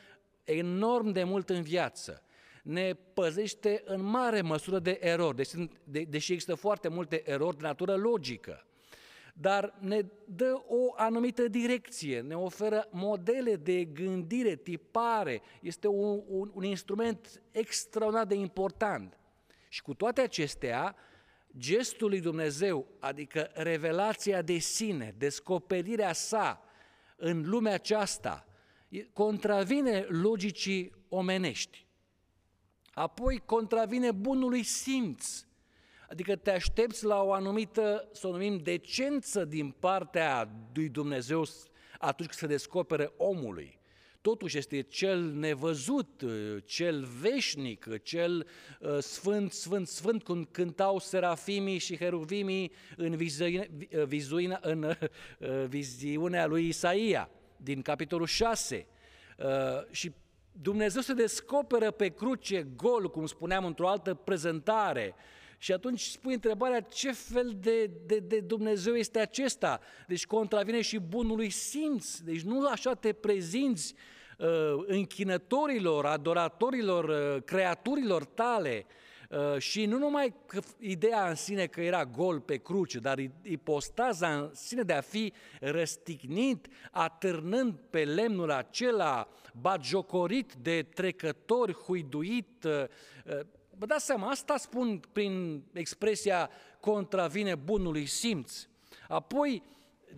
enorm 0.44 1.10
de 1.10 1.24
mult 1.24 1.50
în 1.50 1.62
viață, 1.62 2.22
ne 2.62 2.94
păzește 2.94 3.82
în 3.84 4.02
mare 4.02 4.40
măsură 4.40 4.78
de 4.78 4.98
erori, 5.00 5.36
deși, 5.36 5.68
de, 5.84 6.02
deși 6.02 6.32
există 6.32 6.54
foarte 6.54 6.88
multe 6.88 7.30
erori 7.30 7.56
de 7.56 7.66
natură 7.66 7.96
logică, 7.96 8.66
dar 9.34 9.74
ne 9.80 10.00
dă 10.24 10.62
o 10.66 10.92
anumită 10.96 11.48
direcție, 11.48 12.20
ne 12.20 12.36
oferă 12.36 12.88
modele 12.90 13.56
de 13.56 13.84
gândire, 13.84 14.56
tipare, 14.56 15.42
este 15.60 15.86
un, 15.88 16.22
un, 16.26 16.50
un 16.54 16.64
instrument 16.64 17.42
extraordinar 17.50 18.26
de 18.26 18.34
important. 18.34 19.18
Și 19.68 19.82
cu 19.82 19.94
toate 19.94 20.20
acestea, 20.20 20.96
gestul 21.58 22.08
lui 22.08 22.20
Dumnezeu, 22.20 22.86
adică 22.98 23.50
revelația 23.54 24.42
de 24.42 24.58
sine, 24.58 25.14
descoperirea 25.18 26.12
sa 26.12 26.62
în 27.16 27.48
lumea 27.48 27.74
aceasta, 27.74 28.46
contravine 29.12 30.00
logicii 30.00 30.92
omenești. 31.08 31.86
Apoi 32.92 33.42
contravine 33.44 34.12
bunului 34.12 34.62
simț, 34.62 35.44
adică 36.08 36.36
te 36.36 36.50
aștepți 36.50 37.04
la 37.04 37.22
o 37.22 37.32
anumită, 37.32 38.08
să 38.12 38.26
o 38.26 38.30
numim, 38.30 38.58
decență 38.58 39.44
din 39.44 39.70
partea 39.70 40.48
lui 40.74 40.88
Dumnezeu 40.88 41.44
atunci 41.98 42.28
când 42.28 42.40
se 42.40 42.46
descoperă 42.46 43.12
omului 43.16 43.78
totuși 44.24 44.58
este 44.58 44.80
cel 44.80 45.22
nevăzut, 45.22 46.22
cel 46.64 47.04
veșnic, 47.20 48.02
cel 48.02 48.46
uh, 48.80 48.98
sfânt, 48.98 49.52
sfânt, 49.52 49.88
sfânt, 49.88 50.22
cum 50.22 50.44
cântau 50.50 50.98
serafimii 50.98 51.78
și 51.78 51.96
heruvimii 51.96 52.72
în, 52.96 53.16
vizuina, 53.16 53.64
vizuina, 54.06 54.58
în 54.62 54.82
uh, 54.82 55.64
viziunea 55.68 56.46
lui 56.46 56.68
Isaia, 56.68 57.30
din 57.56 57.82
capitolul 57.82 58.26
6. 58.26 58.86
Uh, 59.38 59.46
și 59.90 60.12
Dumnezeu 60.52 61.02
se 61.02 61.12
descoperă 61.12 61.90
pe 61.90 62.08
cruce 62.08 62.66
gol, 62.76 63.10
cum 63.10 63.26
spuneam 63.26 63.64
într-o 63.64 63.88
altă 63.88 64.14
prezentare, 64.14 65.14
și 65.58 65.72
atunci 65.72 66.00
spui 66.00 66.34
întrebarea 66.34 66.80
ce 66.80 67.12
fel 67.12 67.56
de, 67.60 67.90
de, 68.06 68.18
de 68.18 68.40
Dumnezeu 68.40 68.94
este 68.94 69.18
acesta? 69.18 69.80
Deci 70.06 70.26
contravine 70.26 70.80
și 70.80 70.98
bunului 70.98 71.50
simț. 71.50 72.18
Deci 72.18 72.40
nu 72.40 72.66
așa 72.66 72.94
te 72.94 73.12
prezinți 73.12 73.94
Uh, 73.94 74.13
închinătorilor, 74.86 76.06
adoratorilor, 76.06 77.04
uh, 77.04 77.42
creaturilor 77.42 78.24
tale 78.24 78.86
uh, 79.30 79.58
și 79.58 79.86
nu 79.86 79.98
numai 79.98 80.34
că 80.46 80.60
ideea 80.78 81.28
în 81.28 81.34
sine 81.34 81.66
că 81.66 81.80
era 81.80 82.04
gol 82.04 82.40
pe 82.40 82.56
cruce, 82.56 82.98
dar 82.98 83.18
ipostaza 83.42 84.34
în 84.34 84.50
sine 84.52 84.82
de 84.82 84.92
a 84.92 85.00
fi 85.00 85.32
răstignit, 85.60 86.66
atârnând 86.90 87.74
pe 87.90 88.04
lemnul 88.04 88.50
acela, 88.50 89.28
batjocorit 89.60 90.52
de 90.62 90.86
trecători, 90.94 91.72
huiduit. 91.72 92.66
Vă 93.78 93.86
dați 93.86 94.04
seama, 94.04 94.28
asta 94.28 94.56
spun 94.56 95.00
prin 95.12 95.62
expresia 95.72 96.50
contravine 96.80 97.54
bunului 97.54 98.06
simț. 98.06 98.66
Apoi, 99.08 99.62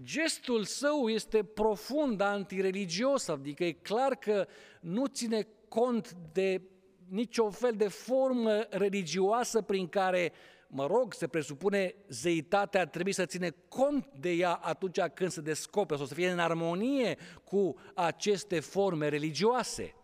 gestul 0.02 0.64
său 0.64 1.08
este 1.08 1.42
profund 1.44 2.20
antireligios, 2.20 3.28
adică 3.28 3.64
e 3.64 3.72
clar 3.72 4.14
că 4.14 4.46
nu 4.80 5.06
ține 5.06 5.48
cont 5.68 6.16
de 6.32 6.62
niciun 7.08 7.50
fel 7.50 7.72
de 7.76 7.88
formă 7.88 8.66
religioasă 8.70 9.62
prin 9.62 9.88
care, 9.88 10.32
mă 10.68 10.86
rog, 10.86 11.14
se 11.14 11.26
presupune 11.26 11.94
zeitatea, 12.08 12.86
trebuie 12.86 13.14
să 13.14 13.26
ține 13.26 13.50
cont 13.68 14.06
de 14.20 14.30
ea 14.30 14.52
atunci 14.52 15.00
când 15.14 15.30
se 15.30 15.40
descoperă 15.40 15.98
sau 15.98 16.06
să 16.06 16.14
fie 16.14 16.30
în 16.30 16.38
armonie 16.38 17.16
cu 17.44 17.74
aceste 17.94 18.60
forme 18.60 19.08
religioase. 19.08 19.94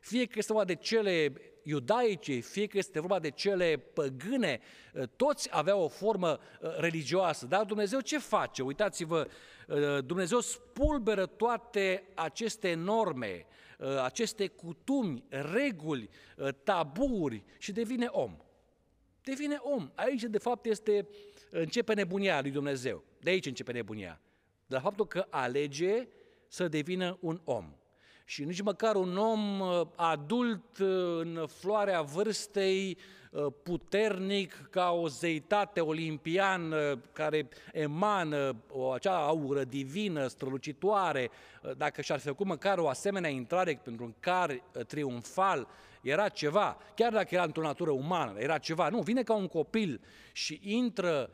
Fie 0.00 0.24
că 0.24 0.34
este 0.36 0.52
vorba 0.52 0.68
de 0.68 0.74
cele 0.74 1.32
iudaice, 1.62 2.38
fie 2.38 2.66
că 2.66 2.78
este 2.78 3.00
vorba 3.00 3.18
de 3.18 3.30
cele 3.30 3.76
păgâne, 3.76 4.60
ă, 4.94 5.06
toți 5.06 5.48
aveau 5.52 5.82
o 5.82 5.88
formă 5.88 6.38
ă, 6.62 6.74
religioasă. 6.78 7.46
Dar 7.46 7.64
Dumnezeu 7.64 8.00
ce 8.00 8.18
face? 8.18 8.62
Uitați-vă, 8.62 9.28
ă, 9.68 10.00
Dumnezeu 10.00 10.40
spulberă 10.40 11.26
toate 11.26 12.04
aceste 12.14 12.74
norme, 12.74 13.46
aceste 14.02 14.46
cutumi, 14.46 15.24
reguli, 15.28 16.08
taburi 16.64 17.44
și 17.58 17.72
devine 17.72 18.06
om. 18.06 18.36
Devine 19.22 19.58
om. 19.62 19.90
Aici, 19.94 20.22
de 20.22 20.38
fapt, 20.38 20.66
este, 20.66 21.08
începe 21.50 21.94
nebunia 21.94 22.40
lui 22.40 22.50
Dumnezeu. 22.50 23.04
De 23.20 23.30
aici 23.30 23.46
începe 23.46 23.72
nebunia. 23.72 24.20
De 24.66 24.74
la 24.74 24.80
faptul 24.80 25.06
că 25.06 25.26
alege 25.30 26.08
să 26.48 26.68
devină 26.68 27.18
un 27.20 27.40
om 27.44 27.79
și 28.30 28.44
nici 28.44 28.62
măcar 28.62 28.94
un 28.94 29.16
om 29.16 29.60
uh, 29.60 29.86
adult 29.94 30.78
uh, 30.78 30.88
în 31.18 31.46
floarea 31.46 32.02
vârstei, 32.02 32.98
uh, 33.30 33.46
puternic 33.62 34.68
ca 34.70 34.90
o 34.90 35.08
zeitate 35.08 35.80
olimpiană 35.80 37.00
care 37.12 37.48
emană 37.72 38.56
o 38.68 38.90
acea 38.90 39.16
aură 39.16 39.64
divină, 39.64 40.26
strălucitoare, 40.26 41.30
dacă 41.76 42.00
și-ar 42.00 42.18
fi 42.18 42.26
făcut 42.26 42.46
măcar 42.46 42.78
o 42.78 42.88
asemenea 42.88 43.30
intrare 43.30 43.80
pentru 43.84 44.04
un 44.04 44.14
car 44.20 44.62
triumfal, 44.86 45.68
era 46.02 46.28
ceva, 46.28 46.76
chiar 46.94 47.12
dacă 47.12 47.28
era 47.34 47.42
într-o 47.42 47.62
natură 47.62 47.90
umană, 47.90 48.38
era 48.38 48.58
ceva. 48.58 48.88
Nu, 48.88 49.00
vine 49.00 49.22
ca 49.22 49.34
un 49.34 49.46
copil 49.46 50.00
și 50.32 50.60
intră 50.62 51.30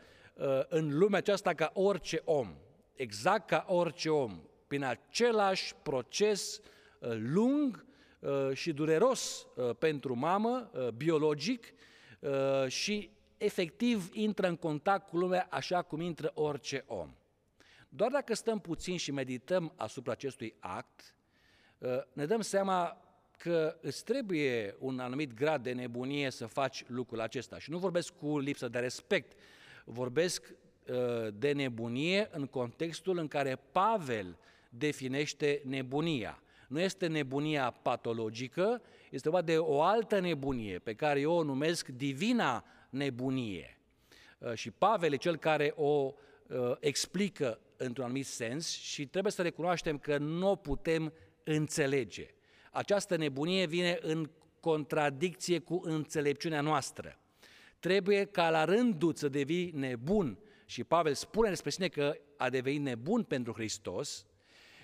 în 0.68 0.98
lumea 0.98 1.18
aceasta 1.18 1.54
ca 1.54 1.70
orice 1.74 2.22
om, 2.24 2.54
exact 2.94 3.48
ca 3.48 3.64
orice 3.68 4.08
om, 4.08 4.40
prin 4.66 4.84
același 4.84 5.74
proces 5.82 6.56
uh, 6.58 6.64
Uh, 6.66 6.74
lung 7.08 7.84
uh, 8.18 8.50
și 8.52 8.72
dureros 8.72 9.46
uh, 9.54 9.76
pentru 9.78 10.14
mamă, 10.14 10.70
biologic, 10.96 11.72
și 12.66 13.10
efectiv 13.36 14.10
intră 14.12 14.46
în 14.48 14.56
contact 14.56 15.08
cu 15.08 15.16
lumea 15.16 15.46
așa 15.50 15.82
cum 15.82 16.00
intră 16.00 16.30
orice 16.34 16.84
om. 16.86 17.14
Doar 17.88 18.10
dacă 18.10 18.34
stăm 18.34 18.60
puțin 18.60 18.96
și 18.96 19.10
medităm 19.10 19.72
asupra 19.76 20.12
acestui 20.12 20.54
act, 20.58 21.14
ne 22.12 22.26
dăm 22.26 22.40
seama 22.40 23.06
că 23.38 23.76
îți 23.80 24.04
trebuie 24.04 24.76
un 24.78 24.98
anumit 24.98 25.34
grad 25.34 25.62
de 25.62 25.72
nebunie 25.72 26.30
să 26.30 26.46
faci 26.46 26.84
lucrul 26.86 27.20
acesta. 27.20 27.58
Și 27.58 27.70
nu 27.70 27.78
vorbesc 27.78 28.12
cu 28.16 28.38
lipsă 28.38 28.68
de 28.68 28.78
respect, 28.78 29.32
vorbesc 29.84 30.54
uh, 30.88 31.28
de 31.34 31.52
nebunie 31.52 32.28
în 32.30 32.46
contextul 32.46 33.18
în 33.18 33.28
care 33.28 33.58
Pavel 33.72 34.38
definește 34.70 35.62
nebunia. 35.64 36.42
Nu 36.68 36.80
este 36.80 37.06
nebunia 37.06 37.70
patologică, 37.70 38.82
este 39.10 39.30
vorba 39.30 39.46
de 39.46 39.58
o 39.58 39.82
altă 39.82 40.20
nebunie 40.20 40.78
pe 40.78 40.94
care 40.94 41.20
eu 41.20 41.32
o 41.32 41.42
numesc 41.42 41.88
divina 41.88 42.64
nebunie. 42.90 43.80
Uh, 44.38 44.54
și 44.54 44.70
Pavel 44.70 45.12
e 45.12 45.16
cel 45.16 45.36
care 45.36 45.72
o 45.76 46.12
uh, 46.46 46.72
explică 46.80 47.60
într-un 47.76 48.04
anumit 48.04 48.26
sens 48.26 48.68
și 48.68 49.06
trebuie 49.06 49.32
să 49.32 49.42
recunoaștem 49.42 49.98
că 49.98 50.18
nu 50.18 50.50
o 50.50 50.56
putem 50.56 51.12
înțelege. 51.44 52.26
Această 52.70 53.16
nebunie 53.16 53.66
vine 53.66 53.98
în 54.00 54.30
contradicție 54.60 55.58
cu 55.58 55.80
înțelepciunea 55.84 56.60
noastră. 56.60 57.18
Trebuie 57.78 58.24
ca 58.24 58.50
la 58.50 58.64
rândul 58.64 59.14
să 59.14 59.28
devii 59.28 59.70
nebun 59.74 60.38
și 60.64 60.84
Pavel 60.84 61.14
spune 61.14 61.48
despre 61.48 61.70
sine 61.70 61.88
că 61.88 62.16
a 62.36 62.50
devenit 62.50 62.80
nebun 62.80 63.22
pentru 63.22 63.52
Hristos 63.52 64.26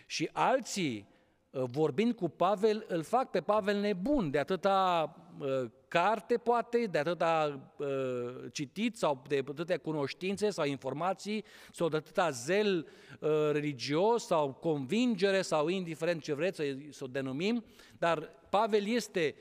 și 0.07 0.29
alții 0.33 1.07
Uh, 1.07 1.12
vorbind 1.53 2.15
cu 2.15 2.29
Pavel, 2.29 2.85
îl 2.89 3.03
fac 3.03 3.31
pe 3.31 3.41
Pavel 3.41 3.81
nebun 3.81 4.31
de 4.31 4.39
atâta 4.39 5.13
uh, 5.39 5.71
carte, 5.89 6.37
poate, 6.37 6.85
de 6.91 6.99
atâta 6.99 7.61
uh, 7.77 7.87
citit 8.53 8.97
sau 8.97 9.23
de 9.29 9.45
atâtea 9.49 9.79
cunoștințe 9.79 10.51
sau 10.51 10.65
informații 10.65 11.45
sau 11.73 11.89
de 11.89 11.97
atâta 11.97 12.31
zel 12.31 12.87
religios 13.53 14.27
sau 14.27 14.53
convingere 14.53 15.43
sau 15.43 15.69
indiferent 15.69 16.23
ce 16.23 16.35
vreți 16.35 16.57
să, 16.57 16.65
să 16.91 17.05
o 17.05 17.07
denumim, 17.07 17.65
dar 17.99 18.31
Pavel 18.51 18.87
este 18.87 19.35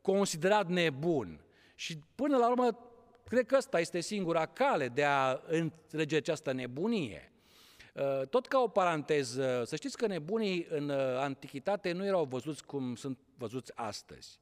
considerat 0.00 0.68
nebun. 0.68 1.40
Și 1.74 1.98
până 2.14 2.36
la 2.36 2.50
urmă, 2.50 2.78
cred 3.24 3.46
că 3.46 3.56
ăsta 3.56 3.80
este 3.80 4.00
singura 4.00 4.46
cale 4.46 4.88
de 4.88 5.04
a 5.04 5.40
înțelege 5.46 6.16
această 6.16 6.52
nebunie. 6.52 7.32
Uh, 7.98 8.26
tot 8.26 8.46
ca 8.46 8.58
o 8.58 8.68
paranteză, 8.68 9.62
să 9.66 9.76
știți 9.76 9.96
că 9.96 10.06
nebunii 10.06 10.66
în 10.70 10.88
uh, 10.88 10.96
antichitate 10.96 11.92
nu 11.92 12.06
erau 12.06 12.24
văzuți 12.24 12.64
cum 12.64 12.94
sunt 12.94 13.18
văzuți 13.36 13.72
astăzi. 13.74 14.38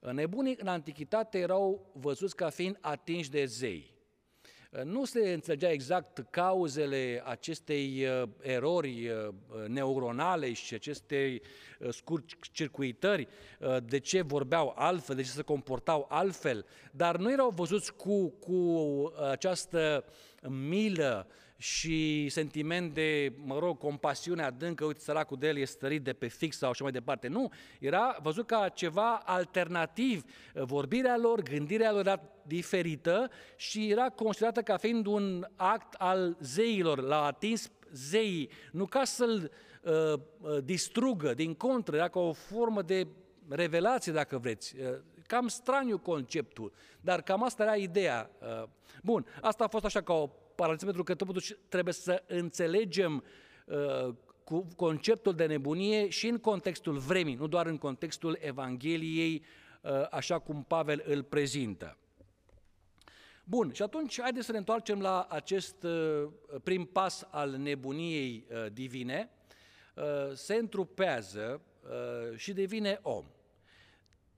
Uh, 0.00 0.10
nebunii 0.10 0.56
în 0.58 0.66
antichitate 0.66 1.38
erau 1.38 1.90
văzuți 1.92 2.36
ca 2.36 2.48
fiind 2.48 2.78
atinși 2.80 3.30
de 3.30 3.44
zei. 3.44 3.94
Nu 4.84 5.04
se 5.04 5.32
înțelegea 5.32 5.70
exact 5.70 6.26
cauzele 6.30 7.22
acestei 7.24 8.06
erori 8.40 9.10
neuronale 9.66 10.52
și 10.52 10.74
acestei 10.74 11.42
scurt-circuitări, 11.88 13.28
de 13.84 13.98
ce 13.98 14.22
vorbeau 14.22 14.72
altfel, 14.76 15.16
de 15.16 15.22
ce 15.22 15.28
se 15.28 15.42
comportau 15.42 16.06
altfel, 16.08 16.66
dar 16.92 17.16
nu 17.16 17.32
erau 17.32 17.50
văzuți 17.50 17.94
cu, 17.94 18.28
cu 18.28 19.12
această 19.30 20.04
milă, 20.48 21.26
și 21.56 22.28
sentiment 22.28 22.94
de, 22.94 23.32
mă 23.44 23.58
rog, 23.58 23.78
compasiune 23.78 24.42
adâncă, 24.42 24.84
uite, 24.84 25.00
săracul 25.00 25.36
de 25.38 25.46
el 25.46 25.56
e 25.56 25.64
stărit 25.64 26.02
de 26.02 26.12
pe 26.12 26.26
fix 26.26 26.56
sau 26.56 26.70
așa 26.70 26.82
mai 26.82 26.92
departe. 26.92 27.28
Nu, 27.28 27.52
era 27.80 28.16
văzut 28.22 28.46
ca 28.46 28.68
ceva 28.68 29.14
alternativ. 29.14 30.24
Vorbirea 30.54 31.16
lor, 31.16 31.42
gândirea 31.42 31.92
lor 31.92 32.00
era 32.00 32.20
diferită 32.42 33.30
și 33.56 33.90
era 33.90 34.08
considerată 34.08 34.62
ca 34.62 34.76
fiind 34.76 35.06
un 35.06 35.46
act 35.56 35.94
al 35.94 36.36
zeilor. 36.40 37.00
L-a 37.00 37.24
atins 37.24 37.70
zeii, 37.92 38.50
nu 38.72 38.84
ca 38.84 39.04
să-l 39.04 39.50
uh, 39.82 39.92
uh, 40.40 40.58
distrugă, 40.64 41.34
din 41.34 41.54
contră, 41.54 41.96
era 41.96 42.08
ca 42.08 42.20
o 42.20 42.32
formă 42.32 42.82
de 42.82 43.06
revelație, 43.48 44.12
dacă 44.12 44.38
vreți. 44.38 44.76
Uh, 44.78 44.98
cam 45.26 45.48
straniu 45.48 45.98
conceptul, 45.98 46.72
dar 47.00 47.22
cam 47.22 47.42
asta 47.42 47.62
era 47.62 47.76
ideea. 47.76 48.30
Uh, 48.40 48.68
bun, 49.02 49.26
asta 49.40 49.64
a 49.64 49.68
fost 49.68 49.84
așa 49.84 50.00
ca 50.00 50.12
o 50.12 50.30
paralel, 50.56 50.78
pentru 50.84 51.02
că 51.02 51.14
totuși 51.14 51.54
trebuie 51.68 51.94
să 51.94 52.22
înțelegem 52.26 53.24
uh, 53.66 54.14
cu 54.44 54.66
conceptul 54.76 55.34
de 55.34 55.46
nebunie 55.46 56.08
și 56.08 56.28
în 56.28 56.38
contextul 56.38 56.98
vremii, 56.98 57.34
nu 57.34 57.46
doar 57.46 57.66
în 57.66 57.78
contextul 57.78 58.38
Evangheliei, 58.40 59.44
uh, 59.82 60.06
așa 60.10 60.38
cum 60.38 60.64
Pavel 60.64 61.02
îl 61.06 61.22
prezintă. 61.22 61.96
Bun, 63.44 63.72
și 63.72 63.82
atunci 63.82 64.20
haideți 64.20 64.46
să 64.46 64.52
ne 64.52 64.58
întoarcem 64.58 65.00
la 65.00 65.26
acest 65.30 65.82
uh, 65.82 66.28
prim 66.62 66.84
pas 66.84 67.26
al 67.30 67.50
nebuniei 67.50 68.46
uh, 68.50 68.66
divine. 68.72 69.30
Uh, 69.94 70.32
se 70.34 70.54
întrupează 70.54 71.60
uh, 71.82 72.36
și 72.38 72.52
devine 72.52 72.98
om. 73.02 73.24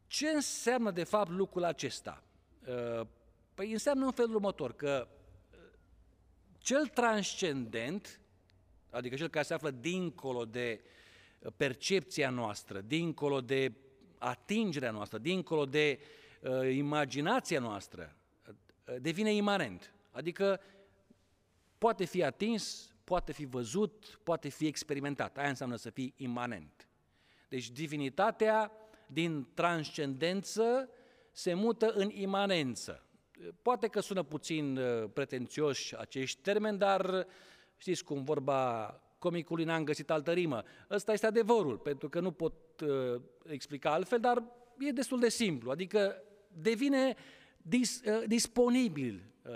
Ce 0.06 0.28
înseamnă 0.28 0.90
de 0.90 1.04
fapt 1.04 1.30
lucrul 1.30 1.64
acesta? 1.64 2.22
Uh, 2.68 3.06
păi 3.54 3.72
înseamnă 3.72 4.04
în 4.04 4.12
felul 4.12 4.34
următor, 4.34 4.72
că 4.72 5.08
cel 6.68 6.86
transcendent, 6.86 8.20
adică 8.90 9.16
cel 9.16 9.28
care 9.28 9.44
se 9.44 9.54
află 9.54 9.70
dincolo 9.70 10.44
de 10.44 10.80
percepția 11.56 12.30
noastră, 12.30 12.80
dincolo 12.80 13.40
de 13.40 13.72
atingerea 14.18 14.90
noastră, 14.90 15.18
dincolo 15.18 15.66
de 15.66 16.00
uh, 16.40 16.74
imaginația 16.74 17.60
noastră, 17.60 18.16
uh, 18.48 18.96
devine 19.00 19.32
imanent. 19.32 19.94
Adică 20.10 20.60
poate 21.78 22.04
fi 22.04 22.22
atins, 22.22 22.94
poate 23.04 23.32
fi 23.32 23.44
văzut, 23.44 24.20
poate 24.22 24.48
fi 24.48 24.66
experimentat. 24.66 25.38
Aia 25.38 25.48
înseamnă 25.48 25.76
să 25.76 25.90
fii 25.90 26.14
imanent. 26.16 26.88
Deci 27.48 27.70
divinitatea 27.70 28.72
din 29.06 29.48
transcendență 29.54 30.88
se 31.32 31.54
mută 31.54 31.92
în 31.92 32.10
imanență. 32.10 33.07
Poate 33.62 33.88
că 33.88 34.00
sună 34.00 34.22
puțin 34.22 34.76
uh, 34.76 35.10
pretențioși 35.12 35.96
acești 35.96 36.40
termeni, 36.40 36.78
dar 36.78 37.26
știți 37.76 38.04
cum 38.04 38.24
vorba 38.24 38.92
comicului 39.18 39.64
n-am 39.64 39.84
găsit 39.84 40.10
altă 40.10 40.32
rimă. 40.32 40.62
Ăsta 40.90 41.12
este 41.12 41.26
adevărul, 41.26 41.78
pentru 41.78 42.08
că 42.08 42.20
nu 42.20 42.30
pot 42.30 42.80
uh, 42.80 43.20
explica 43.46 43.92
altfel, 43.92 44.20
dar 44.20 44.44
e 44.78 44.90
destul 44.90 45.20
de 45.20 45.28
simplu, 45.28 45.70
adică 45.70 46.22
devine 46.48 47.14
dis, 47.56 48.00
uh, 48.04 48.22
disponibil 48.26 49.32
uh, 49.42 49.52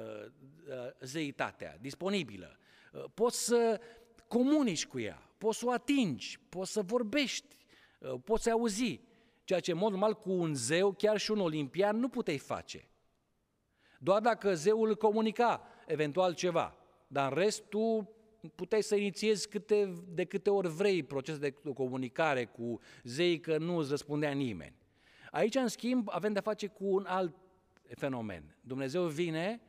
uh, 0.68 0.90
zeitatea, 1.00 1.78
disponibilă. 1.80 2.58
Uh, 2.92 3.04
poți 3.14 3.44
să 3.44 3.80
comunici 4.28 4.86
cu 4.86 5.00
ea, 5.00 5.30
poți 5.38 5.58
să 5.58 5.66
o 5.66 5.70
atingi, 5.70 6.38
poți 6.48 6.72
să 6.72 6.82
vorbești, 6.82 7.56
uh, 7.98 8.14
poți 8.24 8.50
auzi, 8.50 9.00
ceea 9.44 9.60
ce 9.60 9.70
în 9.70 9.78
mod 9.78 9.90
normal 9.90 10.14
cu 10.14 10.30
un 10.30 10.54
zeu, 10.54 10.92
chiar 10.92 11.18
și 11.18 11.30
un 11.30 11.40
olimpian, 11.40 11.98
nu 11.98 12.08
puteai 12.08 12.38
face 12.38 12.86
doar 14.02 14.20
dacă 14.20 14.54
zeul 14.54 14.96
comunica 14.96 15.62
eventual 15.86 16.34
ceva. 16.34 16.76
Dar 17.06 17.32
în 17.32 17.38
rest, 17.38 17.62
tu 17.62 18.10
puteai 18.54 18.82
să 18.82 18.94
inițiezi 18.94 19.48
câte, 19.48 19.92
de 20.08 20.24
câte 20.24 20.50
ori 20.50 20.68
vrei 20.68 21.02
procesul 21.02 21.40
de 21.40 21.54
comunicare 21.74 22.44
cu 22.44 22.80
zei, 23.02 23.40
că 23.40 23.58
nu 23.58 23.76
îți 23.76 23.90
răspundea 23.90 24.30
nimeni. 24.30 24.74
Aici, 25.30 25.54
în 25.54 25.68
schimb, 25.68 26.08
avem 26.10 26.32
de 26.32 26.40
face 26.40 26.66
cu 26.66 26.84
un 26.84 27.04
alt 27.06 27.34
fenomen. 27.94 28.56
Dumnezeu 28.60 29.06
vine, 29.06 29.60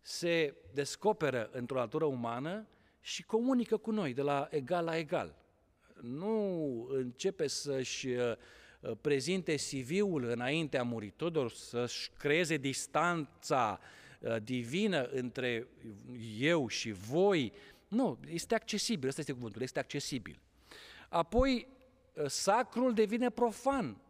se 0.00 0.54
descoperă 0.72 1.48
într-o 1.52 1.78
natură 1.78 2.04
umană 2.04 2.66
și 3.00 3.24
comunică 3.24 3.76
cu 3.76 3.90
noi 3.90 4.14
de 4.14 4.22
la 4.22 4.48
egal 4.50 4.84
la 4.84 4.96
egal. 4.96 5.36
Nu 6.00 6.86
începe 6.90 7.46
să-și 7.46 8.06
uh, 8.06 8.32
Uh, 8.32 8.42
prezinte 9.00 9.54
CV-ul 9.54 10.24
înaintea 10.24 10.82
muritorilor, 10.82 11.50
să-și 11.50 12.10
creeze 12.18 12.56
distanța 12.56 13.80
uh, 14.20 14.36
divină 14.42 15.02
între 15.04 15.68
eu 16.38 16.68
și 16.68 16.92
voi. 16.92 17.52
Nu, 17.88 18.18
este 18.28 18.54
accesibil, 18.54 19.08
ăsta 19.08 19.20
este 19.20 19.32
cuvântul, 19.32 19.62
este 19.62 19.78
accesibil. 19.78 20.38
Apoi, 21.08 21.66
uh, 22.14 22.26
sacrul 22.26 22.94
devine 22.94 23.30
profan. 23.30 24.00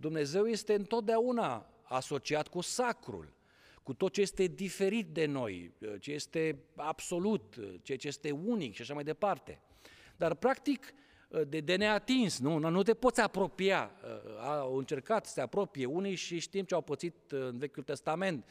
Dumnezeu 0.00 0.46
este 0.46 0.74
întotdeauna 0.74 1.66
asociat 1.82 2.48
cu 2.48 2.60
sacrul, 2.60 3.32
cu 3.82 3.94
tot 3.94 4.12
ce 4.12 4.20
este 4.20 4.46
diferit 4.46 5.06
de 5.06 5.26
noi, 5.26 5.72
ce 6.00 6.12
este 6.12 6.58
absolut, 6.76 7.56
ce 7.82 7.98
este 8.00 8.30
unic 8.30 8.74
și 8.74 8.80
așa 8.80 8.94
mai 8.94 9.04
departe. 9.04 9.60
Dar, 10.16 10.34
practic, 10.34 10.94
de, 11.48 11.60
de 11.60 11.76
neatins, 11.76 12.38
nu? 12.38 12.58
Nu 12.58 12.82
te 12.82 12.94
poți 12.94 13.20
apropia. 13.20 13.90
Au 14.40 14.76
încercat 14.76 15.26
să 15.26 15.32
se 15.32 15.40
apropie 15.40 15.86
unii 15.86 16.14
și 16.14 16.38
știm 16.38 16.64
ce 16.64 16.74
au 16.74 16.80
pățit 16.80 17.14
în 17.28 17.58
Vechiul 17.58 17.82
Testament. 17.82 18.44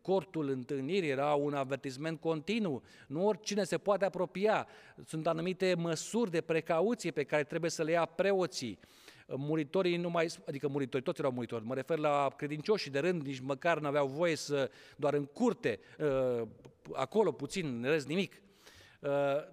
Cortul 0.00 0.48
întâlnirii 0.48 1.08
era 1.08 1.34
un 1.34 1.54
avertisment 1.54 2.20
continuu. 2.20 2.82
Nu 3.06 3.26
oricine 3.26 3.64
se 3.64 3.78
poate 3.78 4.04
apropia. 4.04 4.66
Sunt 5.06 5.26
anumite 5.26 5.74
măsuri 5.78 6.30
de 6.30 6.40
precauție 6.40 7.10
pe 7.10 7.24
care 7.24 7.44
trebuie 7.44 7.70
să 7.70 7.82
le 7.82 7.90
ia 7.90 8.04
preoții. 8.04 8.78
Muritorii 9.26 9.96
nu 9.96 10.10
mai, 10.10 10.28
adică 10.46 10.68
muritorii, 10.68 11.04
toți 11.04 11.20
erau 11.20 11.32
muritori, 11.32 11.64
mă 11.64 11.74
refer 11.74 11.98
la 11.98 12.32
credincioșii 12.36 12.90
de 12.90 12.98
rând, 12.98 13.22
nici 13.22 13.40
măcar 13.40 13.78
nu 13.78 13.86
aveau 13.86 14.06
voie 14.06 14.34
să, 14.34 14.70
doar 14.96 15.14
în 15.14 15.24
curte, 15.24 15.80
acolo 16.92 17.32
puțin, 17.32 17.80
în 17.84 17.90
rest 17.90 18.06
nimic. 18.06 18.42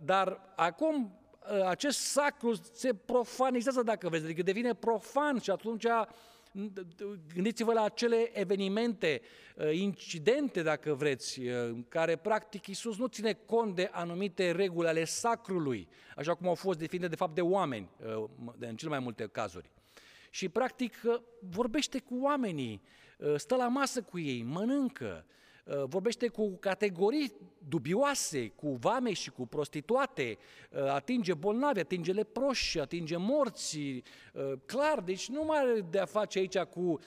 Dar 0.03 0.53
acum 0.55 1.20
acest 1.65 1.99
sacru 1.99 2.53
se 2.73 2.93
profanizează, 2.93 3.83
dacă 3.83 4.09
vreți, 4.09 4.23
adică 4.23 4.41
devine 4.41 4.73
profan 4.73 5.39
și 5.39 5.49
atunci 5.49 5.85
Gândiți-vă 7.33 7.73
la 7.73 7.83
acele 7.83 8.39
evenimente, 8.39 9.21
uh, 9.55 9.73
incidente, 9.73 10.61
dacă 10.61 10.93
vreți, 10.93 11.39
uh, 11.39 11.53
în 11.53 11.83
care 11.87 12.15
practic 12.15 12.67
Iisus 12.67 12.97
nu 12.97 13.07
ține 13.07 13.33
cont 13.33 13.75
de 13.75 13.89
anumite 13.91 14.51
reguli 14.51 14.87
ale 14.87 15.05
sacrului, 15.05 15.87
așa 16.15 16.33
cum 16.33 16.47
au 16.47 16.55
fost 16.55 16.79
definite 16.79 17.07
de 17.07 17.15
fapt 17.15 17.35
de 17.35 17.41
oameni, 17.41 17.89
uh, 18.05 18.23
în 18.59 18.75
cele 18.75 18.89
mai 18.89 18.99
multe 18.99 19.27
cazuri. 19.27 19.71
Și 20.29 20.49
practic 20.49 21.01
vorbește 21.39 21.99
cu 21.99 22.17
oamenii, 22.21 22.81
stă 23.35 23.55
la 23.55 23.67
masă 23.67 24.01
cu 24.01 24.19
ei, 24.19 24.43
mănâncă, 24.43 25.25
Uh, 25.25 25.39
vorbește 25.85 26.27
cu 26.27 26.57
categorii 26.59 27.33
dubioase, 27.67 28.47
cu 28.47 28.75
vame 28.79 29.13
și 29.13 29.31
cu 29.31 29.47
prostituate, 29.47 30.37
uh, 30.69 30.85
atinge 30.85 31.33
bolnavi, 31.33 31.79
atinge 31.79 32.11
leproși, 32.11 32.79
atinge 32.79 33.17
morți, 33.17 33.77
uh, 33.77 34.51
clar, 34.65 34.99
deci 34.99 35.29
nu 35.29 35.43
mai 35.43 35.59
are 35.59 35.85
de 35.89 35.99
a 35.99 36.05
face 36.05 36.39
aici 36.39 36.57
cu 36.57 36.99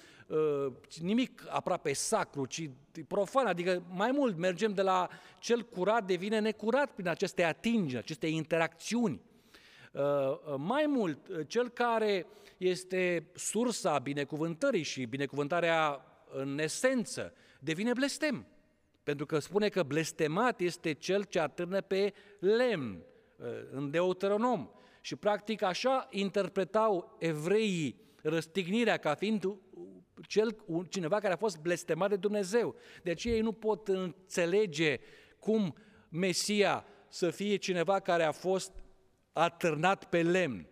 nimic 1.00 1.42
aproape 1.48 1.92
sacru, 1.92 2.46
ci 2.46 2.70
profan, 3.08 3.46
adică 3.46 3.82
mai 3.88 4.10
mult 4.10 4.36
mergem 4.36 4.74
de 4.74 4.82
la 4.82 5.08
cel 5.38 5.62
curat 5.62 6.06
devine 6.06 6.38
necurat 6.38 6.90
prin 6.90 7.08
aceste 7.08 7.42
atingeri, 7.42 8.02
aceste 8.02 8.26
interacțiuni. 8.26 9.20
Mai 10.56 10.86
mult, 10.86 11.46
cel 11.46 11.68
care 11.68 12.26
este 12.56 13.30
sursa 13.34 13.98
binecuvântării 13.98 14.82
și 14.82 15.04
binecuvântarea 15.04 16.04
în 16.32 16.58
esență, 16.58 17.32
devine 17.58 17.92
blestem. 17.92 18.46
Pentru 19.04 19.26
că 19.26 19.38
spune 19.38 19.68
că 19.68 19.82
blestemat 19.82 20.60
este 20.60 20.92
cel 20.92 21.22
ce 21.24 21.38
atârnă 21.38 21.80
pe 21.80 22.12
lemn, 22.38 23.02
uh, 23.36 23.46
în 23.70 23.90
Deuteronom. 23.90 24.68
Și 25.00 25.16
practic 25.16 25.62
așa 25.62 26.06
interpretau 26.10 27.16
evreii 27.18 28.00
răstignirea 28.22 28.96
ca 28.96 29.14
fiind 29.14 29.58
cel, 30.26 30.56
cineva 30.88 31.20
care 31.20 31.32
a 31.32 31.36
fost 31.36 31.58
blestemat 31.58 32.08
de 32.08 32.16
Dumnezeu. 32.16 32.74
De 33.02 33.10
aceea 33.10 33.34
ei 33.34 33.40
nu 33.40 33.52
pot 33.52 33.88
înțelege 33.88 34.98
cum 35.38 35.74
Mesia 36.08 36.84
să 37.08 37.30
fie 37.30 37.56
cineva 37.56 38.00
care 38.00 38.22
a 38.22 38.32
fost 38.32 38.72
atârnat 39.32 40.04
pe 40.04 40.22
lemn, 40.22 40.66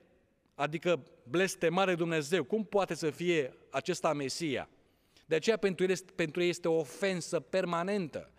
adică 0.55 1.03
blestemat 1.29 1.87
de 1.87 1.95
Dumnezeu. 1.95 2.45
Cum 2.45 2.65
poate 2.65 2.95
să 2.95 3.11
fie 3.11 3.57
acesta 3.71 4.13
Mesia? 4.13 4.69
De 5.33 5.39
aceea 5.39 5.57
pentru 5.57 5.85
el, 5.85 5.91
este, 5.91 6.13
pentru 6.15 6.43
ei 6.43 6.49
este 6.49 6.69
o 6.69 6.79
ofensă 6.79 7.41
permanentă. 7.41 8.31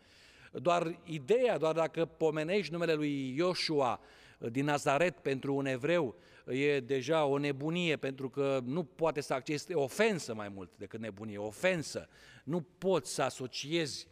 Doar 0.51 0.99
ideea, 1.03 1.57
doar 1.57 1.73
dacă 1.73 2.05
pomenești 2.05 2.71
numele 2.71 2.93
lui 2.93 3.35
Ioshua 3.35 3.99
uh, 4.39 4.51
din 4.51 4.65
Nazaret 4.65 5.19
pentru 5.19 5.55
un 5.55 5.65
evreu, 5.65 6.15
e 6.45 6.79
deja 6.79 7.25
o 7.25 7.37
nebunie, 7.37 7.97
pentru 7.97 8.29
că 8.29 8.59
nu 8.63 8.83
poate 8.83 9.21
să 9.21 9.33
accesi, 9.33 9.73
ofensă 9.73 10.33
mai 10.33 10.49
mult 10.49 10.71
decât 10.77 10.99
nebunie, 10.99 11.37
ofensă. 11.37 12.09
Nu 12.43 12.61
poți 12.61 13.13
să 13.13 13.21
asociezi 13.21 14.07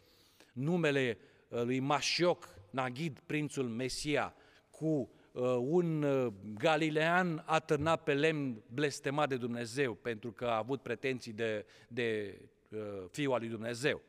numele 0.52 1.18
uh, 1.48 1.62
lui 1.62 1.80
Mașioc, 1.80 2.48
Nagid, 2.70 3.18
prințul 3.26 3.68
Mesia, 3.68 4.34
cu 4.70 4.86
uh, 5.32 5.42
un 5.58 6.06
galilean 6.54 7.42
atârnat 7.46 8.02
pe 8.02 8.14
lemn 8.14 8.62
blestemat 8.66 9.28
de 9.28 9.36
Dumnezeu 9.36 9.94
pentru 9.94 10.32
că 10.32 10.44
a 10.44 10.56
avut 10.56 10.82
pretenții 10.82 11.32
de, 11.32 11.66
de 11.88 12.38
Uh, 12.74 13.04
Fiul 13.10 13.32
al 13.32 13.38
lui 13.38 13.48
Dumnezeu. 13.48 14.00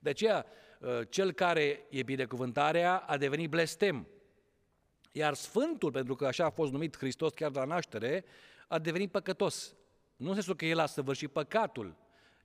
De 0.00 0.10
aceea, 0.10 0.46
uh, 0.80 1.00
cel 1.08 1.32
care 1.32 1.86
e 1.88 2.02
binecuvântarea 2.02 2.96
a 2.96 3.16
devenit 3.16 3.50
blestem. 3.50 4.06
Iar 5.12 5.34
Sfântul, 5.34 5.90
pentru 5.90 6.14
că 6.14 6.26
așa 6.26 6.44
a 6.44 6.50
fost 6.50 6.72
numit 6.72 6.96
Hristos 6.96 7.32
chiar 7.32 7.50
de 7.50 7.58
la 7.58 7.64
naștere, 7.64 8.24
a 8.68 8.78
devenit 8.78 9.10
păcătos. 9.10 9.74
Nu 10.16 10.28
în 10.28 10.34
sensul 10.34 10.56
că 10.56 10.64
el 10.64 10.78
a 10.78 10.86
săvârșit 10.86 11.30
păcatul, 11.30 11.96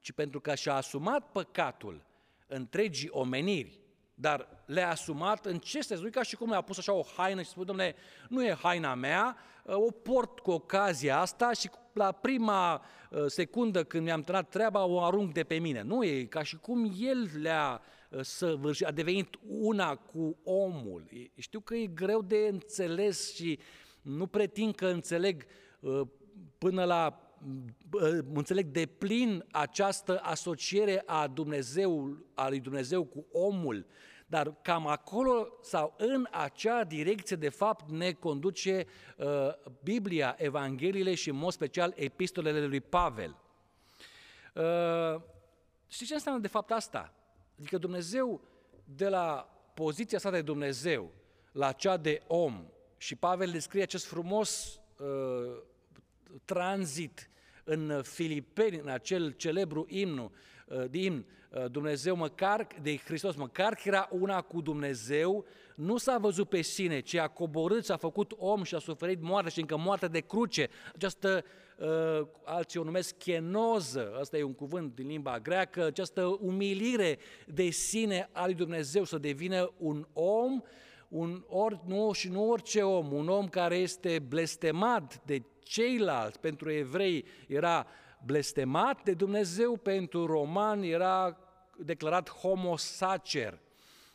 ci 0.02 0.12
pentru 0.12 0.42
că 0.42 0.56
și-a 0.56 0.74
asumat 0.74 1.32
păcatul 1.32 2.06
întregii 2.48 3.10
omeniri, 3.10 3.80
dar 4.16 4.48
le-a 4.66 4.90
asumat 4.90 5.46
în 5.46 5.60
ce 5.60 5.82
sens? 5.82 6.02
Nu 6.02 6.10
ca 6.10 6.22
și 6.22 6.36
cum 6.36 6.50
le-a 6.50 6.62
pus 6.62 6.78
așa 6.78 6.94
o 6.94 7.04
haină 7.18 7.42
și 7.42 7.50
spune, 7.50 7.66
domne, 7.66 7.96
nu 8.30 8.46
e 8.46 8.58
haina 8.62 8.94
mea, 8.94 9.38
o 9.66 9.92
port 9.92 10.40
cu 10.40 10.52
ocazia 10.52 11.20
asta 11.20 11.52
și 11.54 11.70
la 11.94 12.12
prima 12.12 12.82
uh, 13.10 13.26
secundă 13.28 13.84
când 13.84 14.04
mi-am 14.04 14.22
terminat 14.22 14.50
treaba, 14.50 14.86
o 14.86 15.02
arunc 15.02 15.34
de 15.34 15.44
pe 15.44 15.56
mine. 15.56 15.82
Nu 15.82 16.04
e 16.04 16.24
ca 16.24 16.44
și 16.44 16.58
cum 16.58 16.94
el 17.00 17.30
le-a 17.42 17.82
uh, 18.10 18.20
săvârșit, 18.22 18.86
a 18.86 18.92
devenit 18.92 19.40
una 19.48 19.96
cu 19.96 20.38
omul. 20.44 21.10
Știu 21.38 21.60
că 21.60 21.76
e 21.76 21.86
greu 21.86 22.22
de 22.22 22.48
înțeles 22.52 23.34
și 23.36 23.60
nu 24.02 24.28
pretind 24.28 24.76
că 24.76 24.88
înțeleg 24.88 25.46
uh, 25.80 26.02
până 26.58 26.84
la 26.84 27.25
înțeleg 28.34 28.66
de 28.66 28.86
plin 28.86 29.46
această 29.52 30.20
asociere 30.24 31.04
a 31.06 31.28
Dumnezeu, 31.28 32.18
a 32.34 32.50
lui 32.50 32.60
Dumnezeu 32.60 33.04
cu 33.04 33.26
omul, 33.32 33.86
dar 34.28 34.56
cam 34.62 34.88
acolo 34.88 35.48
sau 35.62 35.94
în 35.98 36.28
acea 36.32 36.84
direcție, 36.84 37.36
de 37.36 37.50
fapt, 37.50 37.90
ne 37.90 38.12
conduce 38.12 38.86
uh, 39.18 39.26
Biblia, 39.84 40.36
Evangheliile 40.38 41.16
și, 41.16 41.30
în 41.30 41.36
mod 41.36 41.52
special, 41.52 41.94
epistolele 41.96 42.66
lui 42.66 42.82
Pavel. 42.82 43.36
Uh, 44.54 45.22
știți 45.88 46.10
ce 46.10 46.14
înseamnă, 46.14 46.42
de 46.42 46.48
fapt, 46.48 46.72
asta? 46.72 47.14
Adică 47.60 47.78
Dumnezeu, 47.78 48.42
de 48.84 49.10
la 49.10 49.50
poziția 49.74 50.20
sa 50.20 50.30
de 50.30 50.42
Dumnezeu 50.42 51.12
la 51.52 51.72
cea 51.72 51.98
de 51.98 52.22
om, 52.28 52.66
și 52.98 53.16
Pavel 53.16 53.52
descrie 53.52 53.84
acest 53.84 54.06
frumos 54.06 54.80
uh, 54.98 55.62
tranzit 56.46 57.30
în 57.64 58.02
Filipeni, 58.04 58.80
în 58.80 58.90
acel 58.90 59.32
celebru 59.32 59.86
imnu, 59.90 60.32
uh, 60.68 60.84
imn, 60.92 61.26
uh, 61.50 61.72
Dumnezeu 61.72 62.16
măcar, 62.16 62.68
de 62.82 62.98
Hristos, 62.98 63.36
măcar 63.36 63.74
că 63.74 63.82
era 63.86 64.08
una 64.12 64.42
cu 64.42 64.62
Dumnezeu, 64.62 65.46
nu 65.76 65.98
s-a 65.98 66.18
văzut 66.18 66.50
pe 66.50 66.62
sine, 66.62 67.00
ci 67.00 67.16
a 67.16 67.28
coborât, 67.28 67.86
s-a 67.86 67.98
făcut 67.98 68.32
om 68.38 68.64
și 68.64 68.76
a 68.76 68.80
suferit 68.80 69.22
moarte 69.22 69.50
și 69.50 69.60
încă 69.60 69.78
moarte 69.78 70.08
de 70.08 70.20
cruce. 70.20 70.70
Această, 70.94 71.46
uh, 71.78 72.28
alții 72.44 72.80
o 72.80 72.84
numesc 72.84 73.18
chenoză, 73.18 74.16
asta 74.20 74.38
e 74.38 74.44
un 74.44 74.54
cuvânt 74.54 74.96
din 74.96 75.08
limba 75.08 75.40
greacă, 75.40 75.86
această 75.86 76.38
umilire 76.42 77.18
de 77.48 77.70
sine 77.70 78.30
a 78.32 78.46
lui 78.46 78.56
Dumnezeu 78.56 79.04
să 79.04 79.18
devină 79.18 79.74
un 79.78 80.08
om, 80.14 80.62
un 81.08 81.44
or, 81.48 81.82
nu, 81.86 82.12
și 82.12 82.30
nu 82.30 82.50
orice 82.50 82.84
om, 82.84 83.12
un 83.12 83.30
om 83.30 83.48
care 83.48 83.76
este 83.76 84.20
blestemat 84.20 85.22
de 85.26 85.44
ceilalți, 85.64 86.40
pentru 86.40 86.72
evrei 86.72 87.26
era 87.48 87.88
blestemat 88.26 89.04
de 89.04 89.14
Dumnezeu, 89.14 89.78
pentru 89.78 90.26
romani 90.26 90.90
era 90.90 91.38
declarat 91.78 92.30
homo 92.30 92.78
sacer. 92.78 93.60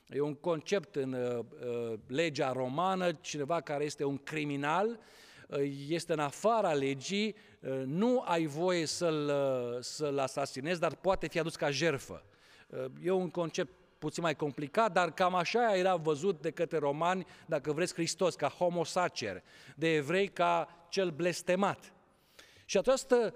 E 0.09 0.21
un 0.21 0.35
concept 0.35 0.97
în 0.97 1.13
uh, 1.13 1.39
uh, 1.39 1.99
legea 2.07 2.53
romană, 2.53 3.13
cineva 3.13 3.61
care 3.61 3.85
este 3.85 4.05
un 4.05 4.19
criminal, 4.19 5.01
uh, 5.49 5.59
este 5.89 6.13
în 6.13 6.19
afara 6.19 6.73
legii, 6.73 7.35
uh, 7.61 7.83
nu 7.85 8.23
ai 8.27 8.47
voie 8.47 8.87
să-l, 8.87 9.29
uh, 9.29 9.79
să-l 9.81 10.19
asasinezi, 10.19 10.81
dar 10.81 10.95
poate 10.95 11.29
fi 11.29 11.39
adus 11.39 11.57
ca 11.57 11.71
jerfă. 11.71 12.25
Uh, 12.69 12.85
e 13.03 13.11
un 13.11 13.31
concept 13.31 13.73
puțin 14.01 14.23
mai 14.23 14.37
complicat, 14.37 14.93
dar 14.93 15.13
cam 15.13 15.35
așa 15.35 15.77
era 15.77 15.97
văzut 15.97 16.41
de 16.41 16.51
către 16.51 16.79
romani, 16.79 17.27
dacă 17.47 17.73
vreți, 17.73 17.95
Hristos, 17.95 18.35
ca 18.35 18.49
homo 18.49 18.85
sacer, 18.85 19.43
de 19.77 19.95
evrei 19.95 20.29
ca 20.29 20.69
cel 20.89 21.11
blestemat. 21.11 21.93
Și 22.65 22.79
această 22.79 23.35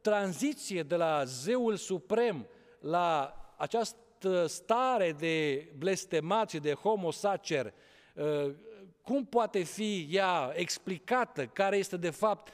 tranziție 0.00 0.82
de 0.82 0.96
la 0.96 1.24
zeul 1.24 1.76
suprem 1.76 2.46
la 2.80 3.36
această 3.56 4.46
stare 4.46 5.12
de 5.12 5.68
blestemat 5.78 6.50
și 6.50 6.58
de 6.58 6.72
homo 6.72 7.10
sacer, 7.10 7.74
uh, 8.14 8.54
cum 9.02 9.24
poate 9.24 9.62
fi 9.62 10.08
ea 10.10 10.52
explicată, 10.54 11.46
care 11.46 11.76
este 11.76 11.96
de 11.96 12.10
fapt 12.10 12.52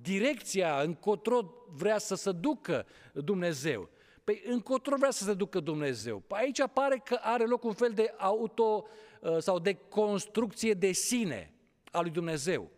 direcția 0.00 0.80
încotro 0.80 1.54
vrea 1.68 1.98
să 1.98 2.14
se 2.14 2.32
ducă 2.32 2.86
Dumnezeu. 3.12 3.88
Păi 4.24 4.42
încotro 4.46 4.96
vrea 4.96 5.10
să 5.10 5.24
se 5.24 5.34
ducă 5.34 5.60
Dumnezeu. 5.60 6.18
Păi 6.18 6.38
aici 6.40 6.60
pare 6.72 7.02
că 7.04 7.18
are 7.20 7.44
loc 7.44 7.64
un 7.64 7.72
fel 7.72 7.90
de 7.90 8.14
auto 8.18 8.86
uh, 9.20 9.38
sau 9.38 9.58
de 9.58 9.74
construcție 9.88 10.72
de 10.72 10.92
sine 10.92 11.54
a 11.90 12.00
lui 12.00 12.10
Dumnezeu. 12.10 12.70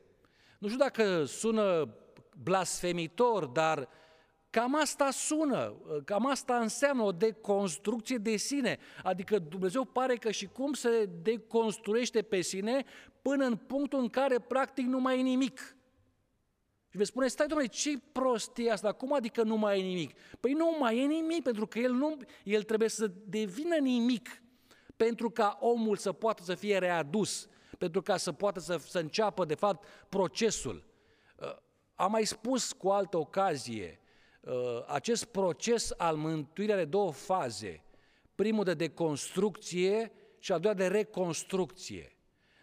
Nu 0.59 0.69
știu 0.69 0.81
dacă 0.81 1.25
sună 1.25 1.95
blasfemitor, 2.43 3.47
dar 3.47 3.89
cam 4.51 4.75
asta 4.81 5.11
sună, 5.11 5.75
uh, 5.87 6.05
cam 6.05 6.27
asta 6.27 6.57
înseamnă 6.57 7.03
o 7.03 7.13
deconstrucție 7.13 8.17
de 8.17 8.37
sine. 8.37 8.79
Adică 9.03 9.39
Dumnezeu 9.39 9.85
pare 9.85 10.15
că 10.15 10.31
și 10.31 10.47
cum 10.47 10.73
se 10.73 11.09
deconstruiește 11.23 12.23
pe 12.23 12.41
sine 12.41 12.85
până 13.23 13.45
în 13.45 13.57
punctul 13.57 13.99
în 13.99 14.09
care 14.09 14.39
practic 14.39 14.87
nu 14.87 15.01
mai 15.01 15.19
e 15.19 15.23
nimic. 15.23 15.77
Și 16.93 16.99
veți 16.99 17.11
spune, 17.11 17.29
stai 17.29 17.47
domnule, 17.47 17.69
ce 17.69 17.99
prostie 18.13 18.71
asta, 18.71 18.93
cum 18.93 19.13
adică 19.13 19.43
nu 19.43 19.57
mai 19.57 19.81
e 19.81 19.83
nimic? 19.83 20.19
Păi 20.41 20.53
nu 20.53 20.77
mai 20.79 20.99
e 20.99 21.07
nimic, 21.07 21.43
pentru 21.43 21.67
că 21.67 21.79
el, 21.79 21.93
nu, 21.93 22.17
el 22.45 22.63
trebuie 22.63 22.89
să 22.89 23.11
devină 23.27 23.77
nimic 23.77 24.43
pentru 24.97 25.31
ca 25.31 25.59
omul 25.61 25.97
să 25.97 26.13
poată 26.13 26.43
să 26.43 26.55
fie 26.55 26.79
readus. 26.79 27.49
pentru 27.79 28.03
ca 28.03 28.17
să 28.17 28.33
poată 28.33 28.61
să, 28.61 28.77
să 28.77 28.99
înceapă, 28.99 29.45
de 29.45 29.55
fapt, 29.55 29.87
procesul. 30.09 30.85
Uh, 31.37 31.57
am 31.95 32.11
mai 32.11 32.25
spus 32.25 32.73
cu 32.73 32.89
altă 32.89 33.17
ocazie, 33.17 34.01
uh, 34.41 34.53
acest 34.87 35.25
proces 35.25 35.93
al 35.97 36.17
mântuirii 36.17 36.75
are 36.75 36.85
două 36.85 37.13
faze. 37.13 37.85
Primul 38.35 38.65
de 38.65 38.75
deconstrucție 38.75 40.13
și 40.39 40.53
al 40.53 40.61
doilea 40.61 40.89
de 40.89 40.97
reconstrucție. 40.97 42.17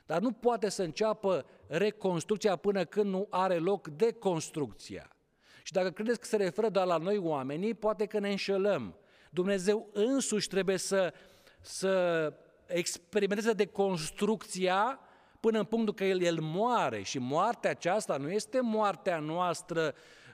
Dar 0.10 0.22
nu 0.22 0.32
poate 0.32 0.70
să 0.70 0.84
înceapă 0.84 1.46
reconstrucția 1.68 2.56
până 2.56 2.86
când 2.86 3.10
nu 3.10 3.28
are 3.30 3.58
loc 3.58 3.88
deconstrucția. 3.88 5.16
Și 5.64 5.72
dacă 5.72 5.90
credeți 5.90 6.20
că 6.20 6.26
se 6.26 6.36
referă 6.36 6.70
doar 6.70 6.86
la 6.86 6.98
noi 6.98 7.18
oamenii, 7.18 7.74
poate 7.74 8.06
că 8.06 8.20
ne 8.20 8.30
înșelăm. 8.30 8.96
Dumnezeu 9.30 9.90
însuși 9.94 10.48
trebuie 10.48 10.78
să, 10.78 11.14
să 11.62 12.34
experimenteze 12.66 13.54
deconstrucția 13.54 15.00
până 15.40 15.60
în 15.60 15.66
punctul 15.66 15.94
că 15.94 16.04
el, 16.04 16.22
el 16.22 16.40
moare 16.40 17.02
și 17.02 17.20
moartea 17.20 17.70
aceasta 17.70 18.18
nu 18.18 18.32
este 18.32 18.60
moartea 18.62 19.20
noastră 19.20 19.94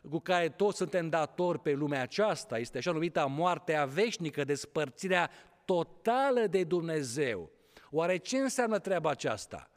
cu 0.10 0.20
care 0.20 0.50
toți 0.50 0.78
suntem 0.78 1.10
datori 1.10 1.60
pe 1.60 1.72
lumea 1.72 2.02
aceasta, 2.02 2.58
este 2.58 2.78
așa 2.78 2.92
numita 2.92 3.26
moartea 3.26 3.86
veșnică, 3.86 4.44
despărțirea 4.44 5.30
totală 5.66 6.48
de 6.48 6.64
Dumnezeu. 6.64 7.55
Oare 7.96 8.18
ce 8.18 8.38
înseamnă 8.38 8.80
treaba 8.80 9.10
aceasta? 9.10 9.70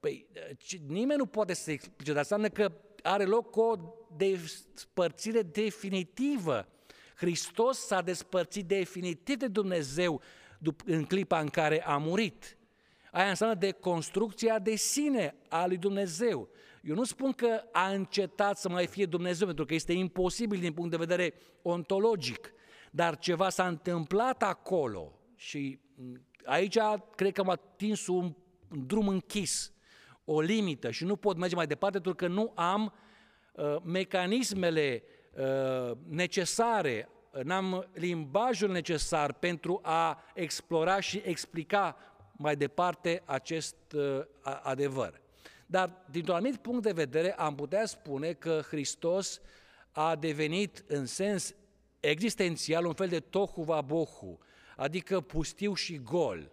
Păi 0.00 0.26
nimeni 0.86 1.18
nu 1.18 1.26
poate 1.26 1.54
să 1.54 1.70
explice, 1.70 2.10
dar 2.10 2.18
înseamnă 2.18 2.48
că 2.48 2.72
are 3.02 3.24
loc 3.24 3.56
o 3.56 3.76
despărțire 4.16 5.42
definitivă. 5.42 6.68
Hristos 7.16 7.78
s-a 7.78 8.02
despărțit 8.02 8.66
definitiv 8.66 9.36
de 9.36 9.48
Dumnezeu 9.48 10.20
în 10.84 11.04
clipa 11.04 11.40
în 11.40 11.48
care 11.48 11.84
a 11.84 11.96
murit. 11.96 12.58
Aia 13.12 13.28
înseamnă 13.28 13.56
de 13.56 13.70
construcția 13.70 14.58
de 14.58 14.74
sine 14.74 15.34
a 15.48 15.66
lui 15.66 15.76
Dumnezeu. 15.76 16.48
Eu 16.82 16.94
nu 16.94 17.04
spun 17.04 17.32
că 17.32 17.62
a 17.72 17.88
încetat 17.88 18.58
să 18.58 18.68
mai 18.68 18.86
fie 18.86 19.06
Dumnezeu, 19.06 19.46
pentru 19.46 19.64
că 19.64 19.74
este 19.74 19.92
imposibil 19.92 20.60
din 20.60 20.72
punct 20.72 20.90
de 20.90 20.96
vedere 20.96 21.34
ontologic, 21.62 22.52
dar 22.90 23.18
ceva 23.18 23.48
s-a 23.48 23.66
întâmplat 23.66 24.42
acolo 24.42 25.18
și 25.36 25.78
aici 26.44 26.78
cred 27.14 27.32
că 27.32 27.40
am 27.40 27.48
atins 27.48 28.06
un 28.06 28.34
drum 28.86 29.08
închis, 29.08 29.72
o 30.24 30.40
limită 30.40 30.90
și 30.90 31.04
nu 31.04 31.16
pot 31.16 31.36
merge 31.36 31.54
mai 31.54 31.66
departe 31.66 32.00
pentru 32.00 32.26
că 32.26 32.32
nu 32.32 32.52
am 32.54 32.92
uh, 33.52 33.76
mecanismele 33.82 35.02
uh, 35.36 35.96
necesare, 36.08 37.08
n-am 37.42 37.88
limbajul 37.92 38.70
necesar 38.70 39.32
pentru 39.32 39.80
a 39.82 40.22
explora 40.34 41.00
și 41.00 41.22
explica 41.24 41.96
mai 42.32 42.56
departe 42.56 43.22
acest 43.24 43.76
uh, 43.94 44.20
adevăr. 44.62 45.20
Dar, 45.66 46.04
dintr-un 46.10 46.34
anumit 46.34 46.56
punct 46.56 46.82
de 46.82 46.92
vedere, 46.92 47.34
am 47.34 47.54
putea 47.54 47.86
spune 47.86 48.32
că 48.32 48.60
Hristos 48.68 49.40
a 49.92 50.16
devenit 50.16 50.84
în 50.86 51.06
sens 51.06 51.54
existențial 52.00 52.84
un 52.84 52.92
fel 52.92 53.08
de 53.08 53.20
tohu 53.20 53.82
bohu, 53.84 54.38
adică 54.76 55.20
pustiu 55.20 55.74
și 55.74 55.98
gol. 56.02 56.50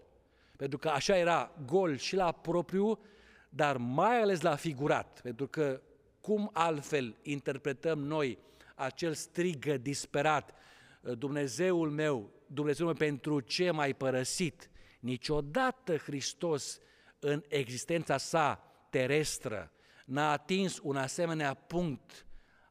Pentru 0.57 0.77
că 0.77 0.89
așa 0.89 1.17
era 1.17 1.51
gol 1.65 1.97
și 1.97 2.15
la 2.15 2.31
propriu, 2.31 2.99
dar 3.49 3.77
mai 3.77 4.21
ales 4.21 4.41
la 4.41 4.55
figurat. 4.55 5.19
Pentru 5.23 5.47
că 5.47 5.81
cum 6.21 6.49
altfel 6.53 7.15
interpretăm 7.21 7.99
noi 7.99 8.37
acel 8.75 9.13
strigă 9.13 9.77
disperat, 9.77 10.53
Dumnezeul 11.17 11.89
meu, 11.89 12.29
Dumnezeul 12.47 12.87
meu, 12.87 12.97
pentru 12.97 13.39
ce 13.39 13.71
m-ai 13.71 13.93
părăsit? 13.93 14.69
Niciodată 14.99 15.97
Hristos 15.97 16.79
în 17.19 17.43
existența 17.47 18.17
sa 18.17 18.63
terestră 18.89 19.71
n-a 20.05 20.31
atins 20.31 20.79
un 20.83 20.95
asemenea 20.95 21.53
punct 21.53 22.25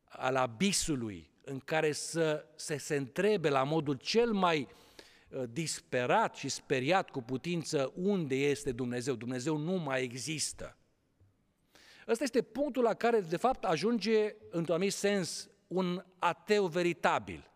al 0.09 0.37
abisului 0.37 1.31
în 1.45 1.59
care 1.59 1.93
să 1.93 2.47
se, 2.57 2.77
se 2.77 2.97
întrebe 2.97 3.49
la 3.49 3.63
modul 3.63 3.95
cel 3.95 4.33
mai 4.33 4.61
uh, 4.61 4.90
disperat 5.51 6.35
și 6.35 6.49
speriat 6.49 7.11
cu 7.11 7.23
putință 7.23 7.93
unde 7.95 8.35
este 8.35 8.73
Dumnezeu. 8.73 9.15
Dumnezeu 9.15 9.57
nu 9.57 9.73
mai 9.73 10.03
există. 10.03 10.77
Ăsta 12.09 12.25
este 12.25 12.43
punctul 12.43 12.83
la 12.83 12.95
care, 12.95 13.21
de 13.21 13.37
fapt, 13.37 13.65
ajunge, 13.65 14.35
într-un 14.51 14.75
anumit 14.75 14.93
sens, 14.93 15.49
un 15.67 16.05
ateu 16.19 16.67
veritabil. 16.67 17.51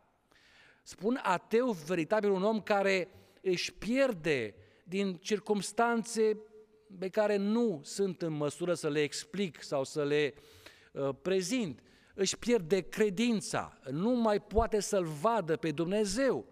Spun 0.82 1.20
ateu 1.22 1.70
veritabil 1.70 2.30
un 2.30 2.42
om 2.42 2.60
care 2.60 3.08
își 3.40 3.72
pierde 3.72 4.54
din 4.84 5.14
circumstanțe 5.14 6.38
pe 6.98 7.08
care 7.08 7.36
nu 7.36 7.80
sunt 7.84 8.22
în 8.22 8.32
măsură 8.32 8.74
să 8.74 8.88
le 8.88 9.02
explic 9.02 9.62
sau 9.62 9.84
să 9.84 10.04
le 10.04 10.34
uh, 10.92 11.08
prezint. 11.22 11.82
Își 12.14 12.38
pierde 12.38 12.80
credința, 12.80 13.78
nu 13.90 14.10
mai 14.10 14.40
poate 14.40 14.80
să-L 14.80 15.04
vadă 15.04 15.56
pe 15.56 15.70
Dumnezeu. 15.70 16.46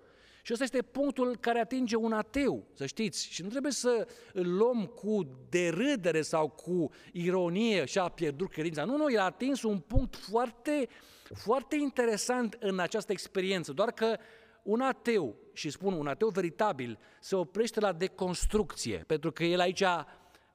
Și 0.45 0.53
ăsta 0.53 0.65
este 0.65 0.83
punctul 0.83 1.37
care 1.37 1.59
atinge 1.59 1.97
un 1.97 2.13
ateu, 2.13 2.67
să 2.75 2.87
știți. 2.87 3.27
Și 3.27 3.43
nu 3.43 3.49
trebuie 3.49 3.73
să 3.73 4.09
îl 4.33 4.57
luăm 4.57 4.87
cu 4.87 5.29
derâdere 5.49 6.23
sau 6.23 6.49
cu 6.49 6.91
ironie 7.13 7.85
și 7.85 7.99
a 7.99 8.09
pierdut 8.09 8.51
credința. 8.51 8.85
Nu, 8.85 8.97
nu, 8.97 9.13
el 9.13 9.19
a 9.19 9.25
atins 9.25 9.63
un 9.63 9.79
punct 9.79 10.17
foarte, 10.17 10.89
foarte 11.35 11.77
interesant 11.77 12.57
în 12.61 12.79
această 12.79 13.13
experiență. 13.13 13.73
Doar 13.73 13.93
că 13.93 14.17
un 14.63 14.81
ateu, 14.81 15.37
și 15.53 15.71
spun 15.71 15.93
un 15.93 16.07
ateu 16.07 16.29
veritabil, 16.29 16.99
se 17.21 17.37
oprește 17.37 17.81
la 17.81 17.93
deconstrucție, 17.93 19.05
pentru 19.07 19.33
că 19.33 19.45
el 19.45 19.61
aici 19.61 19.85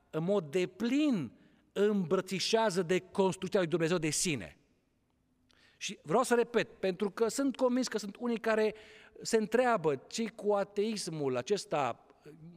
în 0.09 0.23
mod 0.23 0.51
deplin 0.51 1.31
îmbrățișează 1.73 2.81
de 2.81 2.99
construcția 2.99 3.59
lui 3.59 3.69
Dumnezeu 3.69 3.97
de 3.97 4.09
sine. 4.09 4.57
Și 5.77 5.99
vreau 6.03 6.23
să 6.23 6.35
repet, 6.35 6.79
pentru 6.79 7.11
că 7.11 7.27
sunt 7.27 7.55
convins 7.55 7.87
că 7.87 7.97
sunt 7.97 8.15
unii 8.19 8.39
care 8.39 8.75
se 9.21 9.37
întreabă 9.37 9.95
ce 10.07 10.29
cu 10.29 10.53
ateismul 10.53 11.37
acesta, 11.37 12.05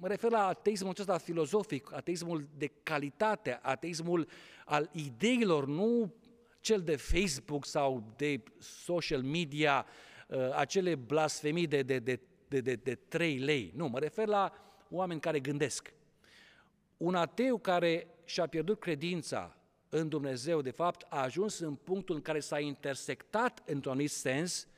mă 0.00 0.08
refer 0.08 0.30
la 0.30 0.46
ateismul 0.46 0.90
acesta 0.90 1.18
filozofic, 1.18 1.92
ateismul 1.92 2.48
de 2.56 2.70
calitate, 2.82 3.58
ateismul 3.62 4.28
al 4.64 4.90
ideilor, 4.92 5.66
nu 5.66 6.14
cel 6.60 6.80
de 6.80 6.96
Facebook 6.96 7.66
sau 7.66 8.14
de 8.16 8.42
social 8.58 9.22
media, 9.22 9.86
uh, 10.28 10.54
acele 10.54 10.94
blasfemii 10.94 11.66
de, 11.66 11.82
de, 11.82 11.98
de, 11.98 12.20
de, 12.48 12.60
de, 12.60 12.74
de 12.74 12.94
3 12.94 13.38
lei. 13.38 13.72
Nu, 13.76 13.88
mă 13.88 13.98
refer 13.98 14.26
la 14.26 14.52
oameni 14.90 15.20
care 15.20 15.40
gândesc. 15.40 15.94
Un 16.96 17.14
ateu 17.14 17.58
care 17.58 18.06
și-a 18.24 18.46
pierdut 18.46 18.80
credința 18.80 19.56
în 19.88 20.08
Dumnezeu, 20.08 20.62
de 20.62 20.70
fapt, 20.70 21.06
a 21.08 21.22
ajuns 21.22 21.58
în 21.58 21.74
punctul 21.74 22.14
în 22.14 22.22
care 22.22 22.40
s-a 22.40 22.58
intersectat, 22.58 23.62
într-un 23.66 23.92
anumit 23.92 24.10
sens, 24.10 24.68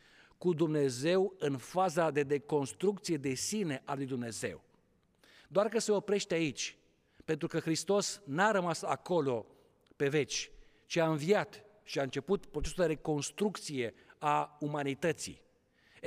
cu 0.42 0.52
Dumnezeu 0.52 1.34
în 1.38 1.56
faza 1.56 2.10
de 2.10 2.22
deconstrucție 2.22 3.16
de 3.16 3.34
sine 3.34 3.82
a 3.84 3.94
lui 3.94 4.06
Dumnezeu. 4.06 4.62
Doar 5.48 5.68
că 5.68 5.78
se 5.78 5.92
oprește 5.92 6.34
aici, 6.34 6.78
pentru 7.24 7.46
că 7.46 7.58
Hristos 7.58 8.22
n-a 8.24 8.50
rămas 8.50 8.82
acolo 8.82 9.46
pe 9.96 10.08
veci, 10.08 10.50
ci 10.86 10.96
a 10.96 11.08
înviat 11.08 11.64
și 11.82 11.98
a 11.98 12.02
început 12.02 12.46
procesul 12.46 12.84
de 12.84 12.92
reconstrucție 12.92 13.94
a 14.18 14.56
umanității. 14.60 15.42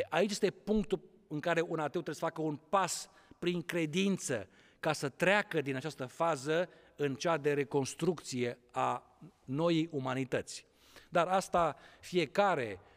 Aici 0.09 0.31
este 0.31 0.51
punctul 0.51 1.01
în 1.27 1.39
care 1.39 1.61
un 1.61 1.79
ateu 1.79 2.01
trebuie 2.01 2.15
să 2.15 2.25
facă 2.25 2.41
un 2.41 2.55
pas 2.55 3.09
prin 3.39 3.61
credință 3.61 4.47
ca 4.79 4.93
să 4.93 5.09
treacă 5.09 5.61
din 5.61 5.75
această 5.75 6.05
fază 6.05 6.69
în 6.95 7.15
cea 7.15 7.37
de 7.37 7.53
reconstrucție 7.53 8.59
a 8.71 9.17
noii 9.45 9.89
umanități. 9.91 10.65
Dar 11.09 11.27
asta 11.27 11.75
fiecare 11.99 12.79
uh, 12.81 12.93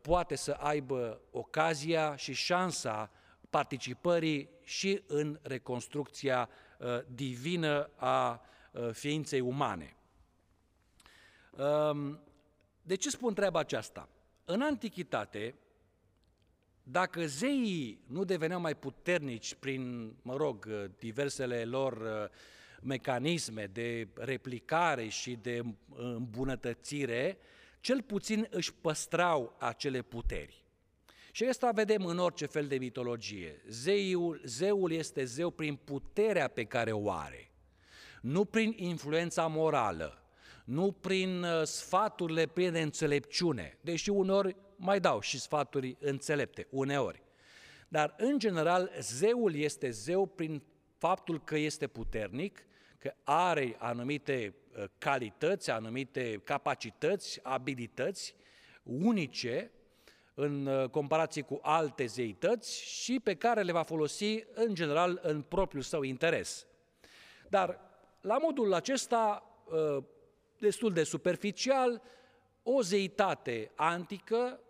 poate 0.00 0.34
să 0.34 0.52
aibă 0.52 1.20
ocazia 1.30 2.16
și 2.16 2.32
șansa 2.32 3.10
participării 3.50 4.48
și 4.62 5.02
în 5.06 5.38
reconstrucția 5.42 6.48
uh, 6.78 6.86
divină 7.14 7.90
a 7.96 8.40
uh, 8.72 8.90
ființei 8.92 9.40
umane. 9.40 9.96
Um, 11.50 12.20
de 12.82 12.94
ce 12.94 13.10
spun 13.10 13.34
treaba 13.34 13.58
aceasta? 13.58 14.08
În 14.44 14.62
antichitate, 14.62 15.54
dacă 16.82 17.26
zeii 17.26 18.00
nu 18.06 18.24
deveneau 18.24 18.60
mai 18.60 18.74
puternici 18.74 19.54
prin, 19.54 20.14
mă 20.22 20.36
rog, 20.36 20.68
diversele 20.98 21.64
lor 21.64 21.92
uh, 21.92 22.28
mecanisme 22.82 23.66
de 23.66 24.08
replicare 24.14 25.08
și 25.08 25.36
de 25.36 25.62
îmbunătățire, 25.94 27.38
cel 27.80 28.02
puțin 28.02 28.46
își 28.50 28.74
păstrau 28.74 29.56
acele 29.58 30.02
puteri. 30.02 30.64
Și 31.32 31.44
asta 31.44 31.70
vedem 31.70 32.04
în 32.04 32.18
orice 32.18 32.46
fel 32.46 32.66
de 32.66 32.78
mitologie. 32.78 33.62
Zeul, 33.68 34.40
zeul 34.44 34.92
este 34.92 35.24
zeu 35.24 35.50
prin 35.50 35.76
puterea 35.76 36.48
pe 36.48 36.64
care 36.64 36.92
o 36.92 37.10
are, 37.10 37.50
nu 38.20 38.44
prin 38.44 38.74
influența 38.76 39.46
morală, 39.46 40.22
nu 40.64 40.92
prin 40.92 41.42
uh, 41.42 41.62
sfaturile 41.62 42.46
pline 42.46 42.70
de 42.70 42.80
înțelepciune, 42.80 43.78
deși 43.80 44.10
uneori 44.10 44.56
mai 44.76 45.00
dau 45.00 45.20
și 45.20 45.40
sfaturi 45.40 45.96
înțelepte, 46.00 46.66
uneori. 46.70 47.22
Dar, 47.88 48.14
în 48.18 48.38
general, 48.38 48.90
zeul 49.00 49.54
este 49.54 49.90
zeu 49.90 50.26
prin 50.26 50.62
faptul 50.98 51.40
că 51.44 51.56
este 51.56 51.86
puternic, 51.86 52.66
că 53.06 53.14
că 53.24 53.30
are 53.32 53.76
anumite 53.78 54.54
uh, 54.78 54.84
calități, 54.98 55.70
anumite 55.70 56.40
capacități, 56.44 57.40
abilități 57.42 58.34
unice 58.82 59.70
în 60.34 60.66
uh, 60.66 60.90
comparație 60.90 61.42
cu 61.42 61.58
alte 61.62 62.06
zeități 62.06 62.82
și 62.82 63.20
pe 63.20 63.34
care 63.34 63.62
le 63.62 63.72
va 63.72 63.82
folosi 63.82 64.44
în 64.54 64.74
general 64.74 65.18
în 65.22 65.42
propriul 65.42 65.82
său 65.82 66.02
interes. 66.02 66.66
Dar 67.48 67.80
la 68.20 68.38
modul 68.38 68.74
acesta, 68.74 69.42
uh, 69.96 70.04
destul 70.58 70.92
de 70.92 71.02
superficial, 71.02 72.02
o 72.62 72.82
zeitate 72.82 73.70
antică 73.74 74.60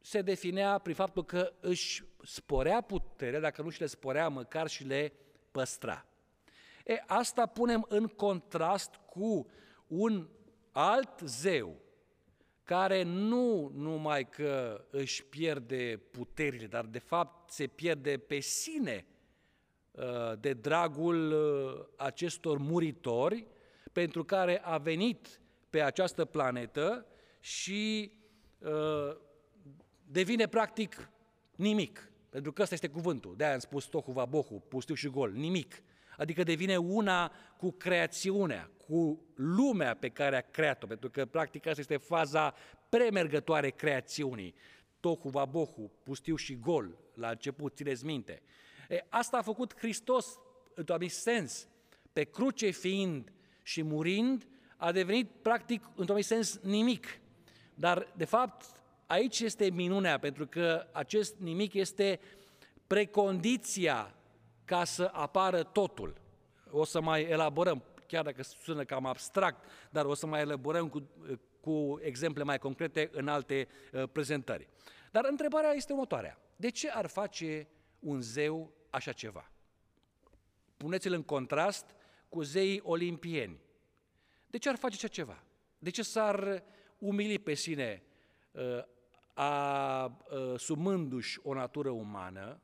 se 0.00 0.22
definea 0.22 0.78
prin 0.78 0.94
faptul 0.94 1.24
că 1.24 1.52
își 1.60 2.04
sporea 2.24 2.80
puterea, 2.80 3.40
dacă 3.40 3.62
nu 3.62 3.70
și 3.70 3.80
le 3.80 3.86
sporea, 3.86 4.28
măcar 4.28 4.68
și 4.68 4.84
le 4.84 5.12
păstra. 5.50 6.07
E, 6.88 7.02
asta 7.06 7.46
punem 7.46 7.86
în 7.88 8.06
contrast 8.06 8.94
cu 9.06 9.46
un 9.86 10.28
alt 10.72 11.20
zeu 11.20 11.76
care 12.62 13.02
nu 13.02 13.70
numai 13.74 14.28
că 14.28 14.84
își 14.90 15.24
pierde 15.24 16.02
puterile, 16.10 16.66
dar 16.66 16.84
de 16.84 16.98
fapt 16.98 17.50
se 17.50 17.66
pierde 17.66 18.18
pe 18.18 18.40
sine 18.40 19.06
uh, 19.90 20.38
de 20.40 20.52
dragul 20.52 21.32
uh, 21.32 21.86
acestor 21.96 22.58
muritori 22.58 23.46
pentru 23.92 24.24
care 24.24 24.60
a 24.64 24.78
venit 24.78 25.40
pe 25.70 25.82
această 25.82 26.24
planetă 26.24 27.06
și 27.40 28.12
uh, 28.58 29.16
devine 30.04 30.46
practic 30.46 31.10
nimic. 31.56 32.12
Pentru 32.28 32.52
că 32.52 32.62
ăsta 32.62 32.74
este 32.74 32.88
cuvântul. 32.88 33.36
De-aia 33.36 33.52
am 33.52 33.58
spus 33.58 33.84
tohu 33.84 34.12
vabohu, 34.12 34.62
pustiu 34.68 34.94
și 34.94 35.08
gol, 35.08 35.32
nimic. 35.32 35.82
Adică 36.18 36.42
devine 36.42 36.76
una 36.76 37.32
cu 37.56 37.70
creațiunea, 37.70 38.70
cu 38.86 39.26
lumea 39.34 39.94
pe 39.94 40.08
care 40.08 40.36
a 40.36 40.50
creat-o, 40.50 40.86
pentru 40.86 41.10
că 41.10 41.26
practic 41.26 41.66
asta 41.66 41.80
este 41.80 41.96
faza 41.96 42.54
premergătoare 42.88 43.70
creațiunii. 43.70 44.54
Tohu 45.00 45.28
vabohu, 45.28 45.92
pustiu 46.02 46.36
și 46.36 46.58
gol, 46.58 46.98
la 47.14 47.28
început, 47.28 47.76
țineți 47.76 48.04
minte. 48.04 48.42
E, 48.88 49.04
asta 49.08 49.36
a 49.36 49.42
făcut 49.42 49.78
Hristos, 49.78 50.38
într-un 50.74 51.08
sens, 51.08 51.68
pe 52.12 52.24
cruce 52.24 52.70
fiind 52.70 53.32
și 53.62 53.82
murind, 53.82 54.46
a 54.76 54.92
devenit 54.92 55.30
practic, 55.42 55.84
într-un 55.94 56.20
sens, 56.20 56.58
nimic. 56.62 57.20
Dar, 57.74 58.12
de 58.16 58.24
fapt, 58.24 58.64
aici 59.06 59.40
este 59.40 59.70
minunea, 59.70 60.18
pentru 60.18 60.46
că 60.46 60.86
acest 60.92 61.36
nimic 61.36 61.74
este 61.74 62.20
precondiția 62.86 64.17
ca 64.68 64.84
să 64.84 65.10
apară 65.12 65.62
totul. 65.62 66.20
O 66.70 66.84
să 66.84 67.00
mai 67.00 67.22
elaborăm, 67.22 67.82
chiar 68.06 68.24
dacă 68.24 68.42
sună 68.42 68.84
cam 68.84 69.06
abstract, 69.06 69.64
dar 69.90 70.04
o 70.04 70.14
să 70.14 70.26
mai 70.26 70.40
elaborăm 70.40 70.88
cu, 70.88 71.08
cu 71.60 71.98
exemple 72.02 72.42
mai 72.42 72.58
concrete 72.58 73.08
în 73.12 73.28
alte 73.28 73.68
uh, 73.92 74.02
prezentări. 74.12 74.68
Dar 75.10 75.24
întrebarea 75.24 75.72
este 75.72 75.92
următoarea. 75.92 76.38
De 76.56 76.70
ce 76.70 76.90
ar 76.90 77.06
face 77.06 77.68
un 77.98 78.20
zeu 78.20 78.72
așa 78.90 79.12
ceva? 79.12 79.50
Puneți-l 80.76 81.12
în 81.12 81.22
contrast 81.22 81.94
cu 82.28 82.42
zeii 82.42 82.80
olimpieni. 82.84 83.60
De 84.46 84.58
ce 84.58 84.68
ar 84.68 84.76
face 84.76 84.94
așa 84.94 85.08
ceva? 85.08 85.42
De 85.78 85.90
ce 85.90 86.02
s-ar 86.02 86.62
umili 86.98 87.38
pe 87.38 87.54
sine 87.54 88.02
uh, 88.50 88.84
a, 89.34 90.04
uh, 90.04 90.58
sumându-și 90.58 91.40
o 91.42 91.54
natură 91.54 91.90
umană, 91.90 92.60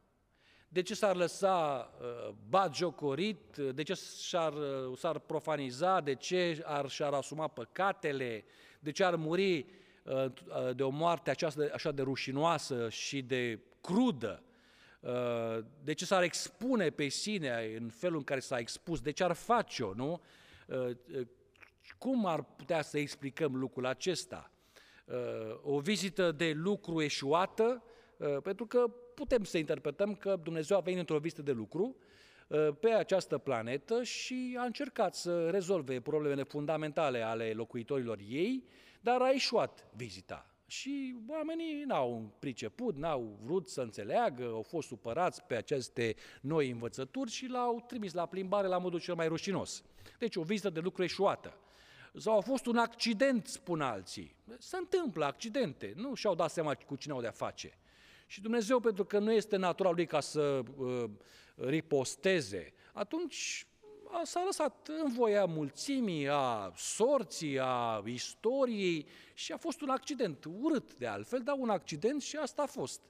de 0.75 0.83
ce 0.83 0.95
s-ar 0.95 1.17
lăsa 1.17 1.91
uh, 2.01 2.35
bagiocorit, 2.49 3.57
de 3.57 3.83
ce 3.83 3.95
s-ar, 3.95 4.53
uh, 4.53 4.99
s-ar 4.99 5.19
profaniza, 5.19 6.01
de 6.01 6.15
ce 6.15 6.63
ar, 6.65 6.89
și-ar 6.89 7.13
asuma 7.13 7.49
păcatele, 7.49 8.45
de 8.81 8.91
ce 8.91 9.05
ar 9.05 9.17
muri 9.17 9.67
uh, 10.03 10.75
de 10.75 10.83
o 10.83 10.89
moarte 10.89 11.31
aceasta, 11.31 11.69
așa 11.73 11.91
de 11.91 12.03
rușinoasă 12.03 12.89
și 12.89 13.23
de 13.23 13.61
crudă, 13.81 14.43
uh, 15.01 15.65
de 15.85 15.93
ce 15.93 16.05
s-ar 16.05 16.23
expune 16.23 16.91
pe 16.91 17.09
sine 17.09 17.75
în 17.81 17.89
felul 17.89 18.17
în 18.17 18.25
care 18.25 18.41
s-a 18.41 18.59
expus, 18.59 19.01
de 19.01 19.11
ce 19.11 19.25
ar 19.25 19.33
face-o, 19.33 19.95
nu? 19.95 20.23
Uh, 20.67 20.77
uh 20.87 21.27
cum 21.99 22.27
ar 22.27 22.43
putea 22.43 22.83
să 22.83 22.99
explicăm 22.99 23.57
lucrul 23.57 23.87
acesta? 23.87 24.51
Uh, 25.05 25.15
o 25.63 25.79
vizită 25.79 26.33
de 26.33 26.53
lucru 26.53 27.03
eșuată, 27.03 27.83
uh, 28.17 28.37
pentru 28.43 28.67
că 28.67 28.87
putem 29.15 29.45
să 29.45 29.59
interpretăm 29.59 30.15
că 30.15 30.37
Dumnezeu 30.43 30.77
a 30.77 30.81
venit 30.81 30.99
într-o 30.99 31.19
vizită 31.19 31.43
de 31.43 31.53
lucru 31.53 31.97
uh, 32.49 32.69
pe 32.81 32.91
această 32.91 33.39
planetă 33.39 34.03
și 34.03 34.57
a 34.59 34.65
încercat 34.65 35.15
să 35.15 35.51
rezolve 35.51 36.01
problemele 36.01 36.43
fundamentale 36.43 37.23
ale 37.23 37.53
locuitorilor 37.53 38.19
ei, 38.29 38.65
dar 39.01 39.21
a 39.21 39.31
eșuat 39.31 39.87
vizita. 39.97 40.49
Și 40.67 41.17
oamenii 41.29 41.83
n-au 41.87 42.37
priceput, 42.39 42.97
n-au 42.97 43.39
vrut 43.43 43.69
să 43.69 43.81
înțeleagă, 43.81 44.45
au 44.45 44.63
fost 44.63 44.89
supărați 44.89 45.43
pe 45.43 45.55
aceste 45.55 46.15
noi 46.41 46.71
învățături 46.71 47.31
și 47.31 47.47
l-au 47.47 47.85
trimis 47.87 48.13
la 48.13 48.27
plimbare 48.27 48.67
la 48.67 48.79
modul 48.79 49.01
cel 49.01 49.15
mai 49.15 49.29
rușinos. 49.29 49.83
Deci 50.19 50.37
o 50.37 50.43
vizită 50.43 50.71
de 50.71 50.81
lucru 50.81 51.03
eșuată 51.03 51.59
sau 52.17 52.37
a 52.37 52.41
fost 52.41 52.67
un 52.67 52.77
accident, 52.77 53.47
spun 53.47 53.81
alții. 53.81 54.35
Se 54.59 54.77
întâmplă 54.77 55.25
accidente, 55.25 55.93
nu 55.97 56.15
și-au 56.15 56.35
dat 56.35 56.51
seama 56.51 56.75
cu 56.75 56.97
cine 56.97 57.13
au 57.13 57.21
de-a 57.21 57.31
face. 57.31 57.79
Și 58.27 58.41
Dumnezeu, 58.41 58.81
pentru 58.81 59.05
că 59.05 59.19
nu 59.19 59.33
este 59.33 59.57
natura 59.57 59.91
lui 59.91 60.07
ca 60.07 60.21
să 60.21 60.63
uh, 60.77 61.05
riposteze, 61.55 62.73
atunci 62.93 63.67
s-a 64.23 64.43
lăsat 64.45 64.91
în 65.05 65.13
voia 65.13 65.45
mulțimii, 65.45 66.29
a 66.29 66.73
sorții, 66.77 67.59
a 67.61 68.03
istoriei 68.07 69.07
și 69.35 69.53
a 69.53 69.57
fost 69.57 69.81
un 69.81 69.89
accident, 69.89 70.45
urât 70.61 70.95
de 70.95 71.07
altfel, 71.07 71.41
dar 71.41 71.55
un 71.59 71.71
accident 71.71 72.23
și 72.23 72.37
asta 72.37 72.63
a 72.63 72.67
fost. 72.67 73.01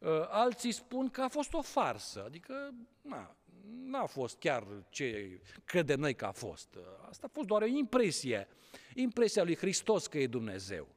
Uh, 0.00 0.08
alții 0.28 0.72
spun 0.72 1.08
că 1.08 1.22
a 1.22 1.28
fost 1.28 1.52
o 1.52 1.62
farsă, 1.62 2.22
adică 2.26 2.74
na, 3.00 3.36
n-a 3.84 4.06
fost 4.06 4.38
chiar 4.38 4.66
ce 4.88 5.40
credem 5.64 6.00
noi 6.00 6.14
că 6.14 6.24
a 6.24 6.32
fost. 6.32 6.68
Asta 7.08 7.26
a 7.26 7.32
fost 7.32 7.46
doar 7.46 7.62
o 7.62 7.66
impresie, 7.66 8.48
impresia 8.94 9.42
lui 9.42 9.56
Hristos 9.56 10.06
că 10.06 10.18
e 10.18 10.26
Dumnezeu. 10.26 10.88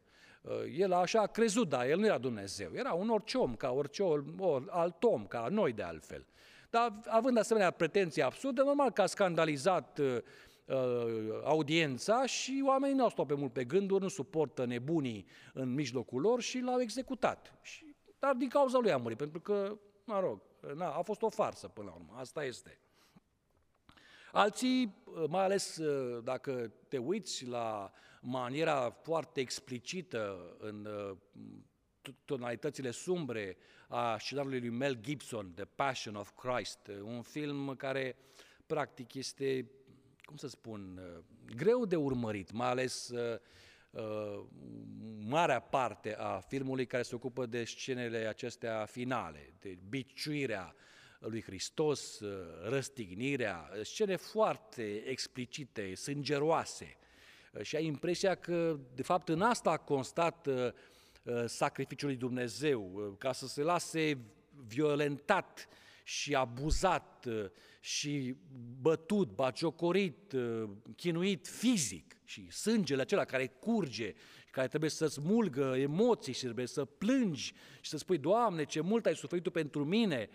El 0.77 0.93
așa 0.93 1.21
a 1.21 1.27
crezut, 1.27 1.69
dar 1.69 1.85
el 1.85 1.99
nu 1.99 2.05
era 2.05 2.17
Dumnezeu, 2.17 2.71
era 2.73 2.93
un 2.93 3.09
orice 3.09 3.37
om, 3.37 3.55
ca 3.55 3.71
orice 3.71 4.03
alt 4.69 5.03
om, 5.03 5.25
ca 5.25 5.47
noi 5.49 5.73
de 5.73 5.83
altfel. 5.83 6.25
Dar 6.69 6.99
având 7.07 7.37
asemenea 7.37 7.71
pretenții 7.71 8.21
absurde, 8.21 8.61
normal 8.61 8.91
că 8.91 9.01
a 9.01 9.05
scandalizat 9.05 9.97
uh, 9.97 10.17
audiența 11.43 12.25
și 12.25 12.63
oamenii 12.65 12.95
nu 12.95 13.03
au 13.03 13.09
stat 13.09 13.25
pe 13.25 13.33
mult 13.33 13.53
pe 13.53 13.63
gânduri, 13.63 14.01
nu 14.01 14.07
suportă 14.07 14.65
nebunii 14.65 15.25
în 15.53 15.73
mijlocul 15.73 16.21
lor 16.21 16.41
și 16.41 16.59
l-au 16.59 16.79
executat. 16.79 17.53
Și, 17.61 17.95
dar 18.19 18.33
din 18.33 18.49
cauza 18.49 18.77
lui 18.77 18.91
a 18.91 18.97
murit, 18.97 19.17
pentru 19.17 19.39
că, 19.39 19.77
mă 20.05 20.19
rog, 20.19 20.41
Na, 20.75 20.89
a 20.91 21.01
fost 21.01 21.21
o 21.21 21.29
farsă 21.29 21.67
până 21.67 21.87
la 21.89 21.95
urmă, 21.95 22.19
asta 22.19 22.43
este. 22.43 22.79
Alții, 24.31 25.03
mai 25.27 25.43
ales 25.43 25.77
uh, 25.77 26.23
dacă 26.23 26.71
te 26.87 26.97
uiți 26.97 27.45
la 27.45 27.91
maniera 28.23 28.89
foarte 28.89 29.39
explicită 29.39 30.55
în 30.59 30.85
uh, 30.85 31.17
tonalitățile 32.25 32.91
sumbre 32.91 33.57
a 33.87 34.17
scenariului 34.17 34.59
lui 34.59 34.77
Mel 34.77 34.97
Gibson, 35.01 35.53
The 35.55 35.65
Passion 35.65 36.15
of 36.15 36.31
Christ, 36.35 36.87
uh, 36.87 36.99
un 37.01 37.21
film 37.21 37.75
care 37.75 38.15
practic 38.65 39.13
este, 39.13 39.71
cum 40.23 40.37
să 40.37 40.47
spun, 40.47 41.01
greu 41.55 41.85
de 41.85 41.95
urmărit, 41.95 42.51
mai 42.51 42.67
ales 42.67 43.11
Uh, 43.93 44.43
marea 45.19 45.59
parte 45.59 46.15
a 46.15 46.39
filmului 46.39 46.85
care 46.85 47.03
se 47.03 47.15
ocupă 47.15 47.45
de 47.45 47.63
scenele 47.63 48.17
acestea 48.17 48.85
finale, 48.85 49.53
de 49.59 49.77
biciuirea 49.89 50.75
lui 51.19 51.41
Hristos, 51.41 52.19
uh, 52.19 52.69
răstignirea, 52.69 53.69
scene 53.83 54.15
foarte 54.15 55.03
explicite, 55.05 55.95
sângeroase. 55.95 56.97
Uh, 57.53 57.61
și 57.61 57.75
ai 57.75 57.85
impresia 57.85 58.35
că, 58.35 58.79
de 58.95 59.03
fapt, 59.03 59.29
în 59.29 59.41
asta 59.41 59.69
a 59.69 59.77
constat 59.77 60.47
sacrificiul 61.45 62.09
lui 62.09 62.17
Dumnezeu, 62.17 63.15
ca 63.17 63.31
să 63.31 63.47
se 63.47 63.61
lase 63.61 64.17
violentat 64.67 65.67
și 66.03 66.35
abuzat 66.35 67.27
și 67.79 68.35
bătut, 68.81 69.35
bagiocorit, 69.35 70.35
chinuit 70.95 71.47
fizic 71.47 72.17
și 72.23 72.51
sângele 72.51 73.01
acela 73.01 73.25
care 73.25 73.47
curge, 73.47 74.13
care 74.51 74.67
trebuie 74.67 74.89
să 74.89 75.07
smulgă 75.07 75.75
emoții 75.77 76.33
și 76.33 76.41
trebuie 76.41 76.67
să 76.67 76.85
plângi 76.85 77.53
și 77.81 77.89
să 77.89 77.97
spui, 77.97 78.17
Doamne, 78.17 78.63
ce 78.63 78.81
mult 78.81 79.05
ai 79.05 79.15
suferit 79.15 79.43
Tu 79.43 79.51
pentru 79.51 79.85
mine. 79.85 80.29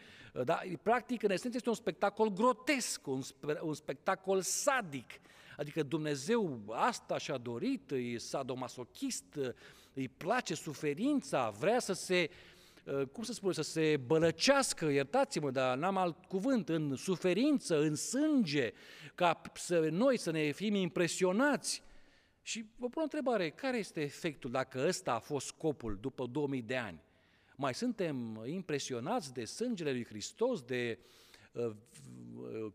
Dar, 0.44 0.66
practic, 0.82 1.22
în 1.22 1.30
esență, 1.30 1.56
este 1.56 1.68
un 1.68 1.74
spectacol 1.74 2.28
grotesc, 2.28 3.06
un, 3.06 3.22
spe- 3.22 3.58
un 3.62 3.74
spectacol 3.74 4.40
sadic. 4.40 5.20
Adică 5.58 5.82
Dumnezeu 5.82 6.62
asta 6.70 7.18
și-a 7.18 7.36
dorit, 7.36 7.90
e 7.90 8.18
sadomasochist, 8.18 9.24
îi 9.92 10.08
place 10.08 10.54
suferința, 10.54 11.50
vrea 11.50 11.78
să 11.78 11.92
se 11.92 12.30
cum 13.12 13.22
să 13.22 13.32
spun, 13.32 13.52
să 13.52 13.62
se 13.62 13.96
bălăcească, 14.06 14.86
iertați-mă, 14.86 15.50
dar 15.50 15.76
n-am 15.76 15.96
alt 15.96 16.24
cuvânt, 16.24 16.68
în 16.68 16.96
suferință, 16.96 17.80
în 17.80 17.94
sânge, 17.94 18.72
ca 19.14 19.40
să 19.54 19.88
noi 19.90 20.18
să 20.18 20.30
ne 20.30 20.50
fim 20.50 20.74
impresionați. 20.74 21.82
Și 22.42 22.64
vă 22.76 22.88
pun 22.88 23.00
o 23.00 23.02
întrebare, 23.02 23.50
care 23.50 23.78
este 23.78 24.00
efectul 24.00 24.50
dacă 24.50 24.84
ăsta 24.86 25.12
a 25.12 25.18
fost 25.18 25.46
scopul 25.46 25.98
după 26.00 26.26
2000 26.26 26.62
de 26.62 26.76
ani? 26.76 27.02
Mai 27.56 27.74
suntem 27.74 28.42
impresionați 28.46 29.32
de 29.32 29.44
sângele 29.44 29.90
lui 29.90 30.04
Hristos, 30.04 30.62
de 30.62 30.98
uh, 31.52 31.70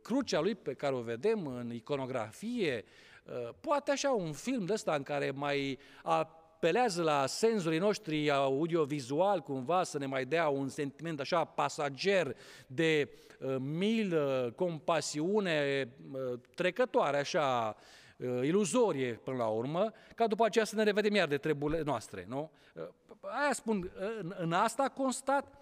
crucea 0.02 0.40
lui 0.40 0.56
pe 0.56 0.74
care 0.74 0.94
o 0.94 1.02
vedem 1.02 1.48
în 1.48 1.74
iconografie, 1.74 2.84
uh, 3.26 3.50
poate 3.60 3.92
așa 3.92 4.12
un 4.12 4.32
film 4.32 4.66
de 4.66 4.74
ăsta 4.74 4.96
în 4.96 5.04
care 5.04 5.32
mai 5.32 5.80
apelează 6.04 7.04
la 7.04 7.26
senzorii 7.26 7.80
noștri 7.80 8.32
audiovizual 8.32 9.40
cumva 9.40 9.84
să 9.84 9.98
ne 9.98 10.06
mai 10.06 10.26
dea 10.26 10.48
un 10.48 10.70
sentiment 10.70 11.20
așa 11.20 11.44
pasager 11.44 12.36
de 12.68 13.10
uh, 13.40 13.56
milă, 13.60 14.54
compasiune 14.56 15.88
uh, 16.12 16.40
trecătoare 16.56 17.18
așa 17.18 17.76
uh, 18.18 18.40
iluzorie 18.44 19.14
până 19.14 19.38
la 19.38 19.48
urmă, 19.48 19.92
ca 20.16 20.28
după 20.28 20.46
aceea 20.46 20.66
să 20.66 20.76
ne 20.76 20.84
revedem 20.84 21.16
iar 21.16 21.28
de 21.28 21.38
treburile 21.38 21.82
noastre, 21.82 22.26
nu? 22.28 22.52
Uh, 22.74 22.84
aia 23.22 23.54
spun, 23.54 23.92
în, 24.20 24.36
în 24.38 24.54
asta 24.54 24.90
constat 24.90 25.54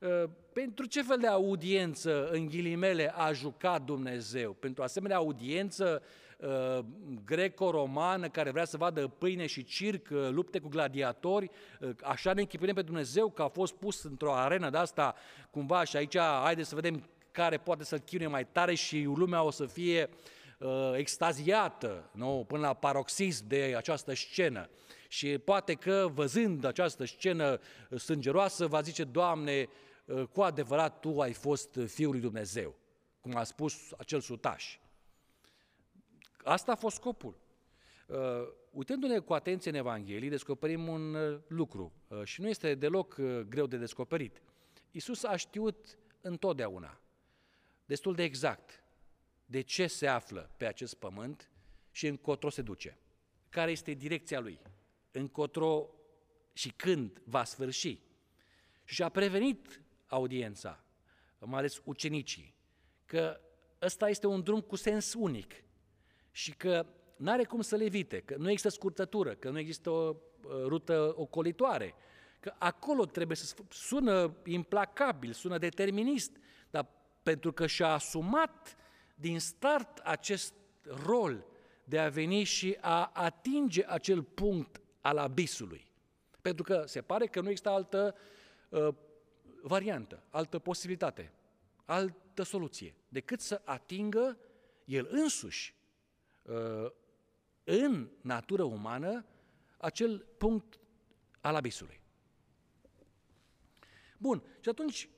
uh, 0.00 0.30
pentru 0.60 0.86
ce 0.86 1.02
fel 1.02 1.18
de 1.18 1.26
audiență, 1.26 2.28
în 2.30 2.46
ghilimele, 2.46 3.12
a 3.16 3.32
jucat 3.32 3.82
Dumnezeu? 3.82 4.52
Pentru 4.52 4.82
asemenea 4.82 5.16
audiență 5.16 6.02
uh, 6.38 6.78
greco-romană 7.24 8.28
care 8.28 8.50
vrea 8.50 8.64
să 8.64 8.76
vadă 8.76 9.08
pâine 9.08 9.46
și 9.46 9.64
circ, 9.64 10.08
uh, 10.10 10.28
lupte 10.30 10.58
cu 10.58 10.68
gladiatori, 10.68 11.50
uh, 11.80 11.90
așa 12.02 12.32
ne 12.32 12.40
închipuim 12.40 12.74
pe 12.74 12.82
Dumnezeu 12.82 13.30
că 13.30 13.42
a 13.42 13.48
fost 13.48 13.74
pus 13.74 14.02
într-o 14.02 14.34
arenă 14.34 14.70
de 14.70 14.76
asta 14.76 15.14
cumva 15.50 15.84
și 15.84 15.96
aici 15.96 16.18
haideți 16.18 16.68
să 16.68 16.74
vedem 16.74 17.08
care 17.30 17.56
poate 17.56 17.84
să-l 17.84 17.98
chinuie 17.98 18.28
mai 18.28 18.46
tare 18.46 18.74
și 18.74 19.02
lumea 19.02 19.42
o 19.42 19.50
să 19.50 19.66
fie 19.66 20.08
uh, 20.58 20.92
extaziată 20.96 22.10
nu? 22.12 22.44
până 22.48 22.60
la 22.60 22.74
paroxism 22.74 23.44
de 23.46 23.74
această 23.76 24.14
scenă. 24.14 24.68
Și 25.08 25.38
poate 25.38 25.74
că 25.74 26.10
văzând 26.14 26.64
această 26.64 27.04
scenă 27.04 27.60
sângeroasă 27.96 28.66
va 28.66 28.80
zice, 28.80 29.04
Doamne, 29.04 29.68
uh, 29.68 29.88
cu 30.32 30.42
adevărat 30.42 31.00
Tu 31.00 31.20
ai 31.20 31.32
fost 31.32 31.78
Fiul 31.86 32.10
lui 32.10 32.20
Dumnezeu, 32.20 32.74
cum 33.20 33.36
a 33.36 33.44
spus 33.44 33.92
acel 33.98 34.20
sutaș. 34.20 34.78
Asta 36.44 36.72
a 36.72 36.74
fost 36.74 36.96
scopul. 36.96 37.38
Uh, 38.06 38.16
uitându-ne 38.70 39.18
cu 39.18 39.32
atenție 39.32 39.70
în 39.70 39.76
Evanghelie, 39.76 40.28
descoperim 40.28 40.88
un 40.88 41.14
uh, 41.14 41.40
lucru 41.46 41.92
uh, 42.08 42.24
și 42.24 42.40
nu 42.40 42.48
este 42.48 42.74
deloc 42.74 43.16
uh, 43.18 43.40
greu 43.40 43.66
de 43.66 43.76
descoperit. 43.76 44.42
Isus 44.90 45.22
a 45.22 45.36
știut 45.36 45.98
întotdeauna, 46.20 47.00
destul 47.84 48.14
de 48.14 48.22
exact, 48.22 48.84
de 49.46 49.60
ce 49.60 49.86
se 49.86 50.06
află 50.06 50.50
pe 50.56 50.66
acest 50.66 50.94
pământ 50.94 51.50
și 51.90 52.06
încotro 52.06 52.50
se 52.50 52.62
duce. 52.62 52.98
Care 53.48 53.70
este 53.70 53.92
direcția 53.92 54.40
lui? 54.40 54.60
Încotro 55.10 55.90
și 56.52 56.70
când 56.70 57.22
va 57.24 57.44
sfârși. 57.44 57.98
Și 58.84 59.02
a 59.02 59.08
prevenit 59.08 59.82
audiența, 60.10 60.84
mai 61.38 61.58
ales 61.58 61.80
ucenicii, 61.84 62.54
că 63.04 63.40
ăsta 63.82 64.08
este 64.08 64.26
un 64.26 64.42
drum 64.42 64.60
cu 64.60 64.76
sens 64.76 65.14
unic 65.14 65.64
și 66.30 66.54
că 66.54 66.86
nu 67.16 67.30
are 67.30 67.44
cum 67.44 67.60
să 67.60 67.76
le 67.76 67.84
evite, 67.84 68.20
că 68.20 68.34
nu 68.38 68.48
există 68.48 68.68
scurtătură, 68.68 69.34
că 69.34 69.50
nu 69.50 69.58
există 69.58 69.90
o 69.90 70.16
rută 70.66 71.12
ocolitoare, 71.16 71.94
că 72.40 72.54
acolo 72.58 73.04
trebuie 73.04 73.36
să 73.36 73.54
sună 73.68 74.36
implacabil, 74.44 75.32
sună 75.32 75.58
determinist, 75.58 76.36
dar 76.70 76.86
pentru 77.22 77.52
că 77.52 77.66
și-a 77.66 77.92
asumat 77.92 78.76
din 79.14 79.40
start 79.40 79.98
acest 79.98 80.54
rol 81.04 81.44
de 81.84 81.98
a 81.98 82.08
veni 82.08 82.42
și 82.42 82.76
a 82.80 83.10
atinge 83.14 83.84
acel 83.86 84.22
punct 84.22 84.80
al 85.00 85.18
abisului. 85.18 85.90
Pentru 86.40 86.62
că 86.62 86.82
se 86.86 87.02
pare 87.02 87.26
că 87.26 87.40
nu 87.40 87.48
există 87.48 87.68
altă 87.68 88.14
uh, 88.68 88.88
variantă, 89.62 90.22
altă 90.30 90.58
posibilitate, 90.58 91.32
altă 91.84 92.42
soluție, 92.42 92.94
decât 93.08 93.40
să 93.40 93.62
atingă 93.64 94.38
el 94.84 95.08
însuși 95.10 95.74
uh, 96.42 96.90
în 97.64 98.08
natură 98.20 98.62
umană 98.62 99.24
acel 99.78 100.26
punct 100.38 100.78
al 101.40 101.54
abisului. 101.54 102.00
Bun, 104.18 104.42
și 104.60 104.68
atunci 104.68 105.08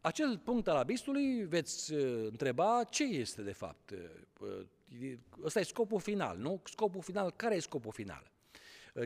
acel 0.00 0.38
punct 0.38 0.68
al 0.68 0.76
abisului 0.76 1.44
veți 1.44 1.92
uh, 1.92 2.26
întreba 2.30 2.84
ce 2.84 3.04
este 3.04 3.42
de 3.42 3.52
fapt. 3.52 3.90
Uh, 3.90 5.16
ăsta 5.42 5.60
e 5.60 5.62
scopul 5.62 6.00
final, 6.00 6.38
nu? 6.38 6.60
Scopul 6.64 7.02
final, 7.02 7.30
care 7.30 7.54
e 7.54 7.60
scopul 7.60 7.92
final? 7.92 8.30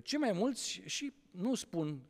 Cei 0.02 0.18
mai 0.18 0.32
mulți, 0.32 0.82
și 0.84 1.12
nu 1.30 1.54
spun, 1.54 2.02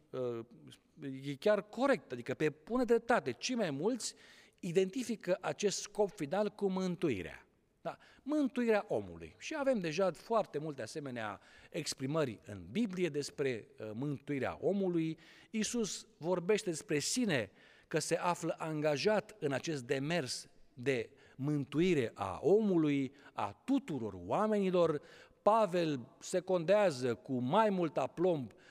e 1.01 1.34
chiar 1.34 1.68
corect, 1.68 2.12
adică 2.12 2.34
pe 2.34 2.51
pune 2.51 2.84
dreptate, 2.84 3.32
cei 3.32 3.55
mai 3.55 3.70
mulți 3.70 4.14
identifică 4.61 5.38
acest 5.40 5.80
scop 5.80 6.11
final 6.11 6.51
cu 6.51 6.68
mântuirea. 6.68 7.47
Da, 7.80 7.99
mântuirea 8.22 8.84
omului. 8.88 9.34
Și 9.38 9.55
avem 9.59 9.80
deja 9.80 10.11
foarte 10.11 10.59
multe 10.59 10.82
asemenea 10.82 11.40
exprimări 11.70 12.40
în 12.47 12.66
Biblie 12.70 13.09
despre 13.09 13.68
uh, 13.78 13.90
mântuirea 13.95 14.59
omului. 14.61 15.18
Isus 15.51 16.07
vorbește 16.16 16.70
despre 16.70 16.99
sine 16.99 17.51
că 17.88 17.99
se 17.99 18.16
află 18.16 18.55
angajat 18.59 19.36
în 19.38 19.53
acest 19.53 19.82
demers 19.82 20.49
de 20.74 21.11
mântuire 21.36 22.11
a 22.14 22.38
omului, 22.43 23.14
a 23.32 23.62
tuturor 23.64 24.14
oamenilor. 24.26 25.03
Pavel 25.43 26.09
secondează 26.18 27.14
cu 27.14 27.32
mai 27.32 27.70
mult 27.70 27.97
aplomb 27.97 28.53
uh, 28.53 28.62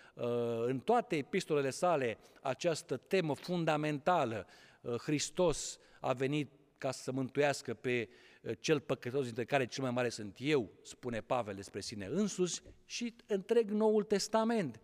în 0.65 0.79
toate 0.79 1.15
epistolele 1.15 1.69
sale 1.69 2.17
această 2.41 2.97
temă 2.97 3.33
fundamentală. 3.33 4.47
Uh, 4.81 4.95
Hristos 4.95 5.79
a 5.99 6.13
venit 6.13 6.51
ca 6.77 6.91
să 6.91 7.11
mântuiască 7.11 7.73
pe 7.73 8.09
uh, 8.41 8.51
cel 8.59 8.79
păcătos 8.79 9.23
dintre 9.23 9.45
care 9.45 9.65
cel 9.65 9.83
mai 9.83 9.91
mare 9.91 10.09
sunt 10.09 10.35
eu, 10.39 10.69
spune 10.83 11.21
Pavel 11.21 11.55
despre 11.55 11.79
sine 11.79 12.05
însuși, 12.05 12.61
și 12.85 13.15
întreg 13.27 13.69
Noul 13.69 14.03
Testament 14.03 14.81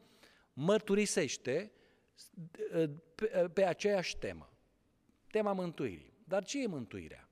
mărturisește 0.53 1.71
pe, 3.15 3.49
pe 3.53 3.63
aceeași 3.65 4.17
temă, 4.17 4.49
tema 5.31 5.53
mântuirii. 5.53 6.13
Dar 6.23 6.43
ce 6.43 6.61
e 6.61 6.67
mântuirea? 6.67 7.29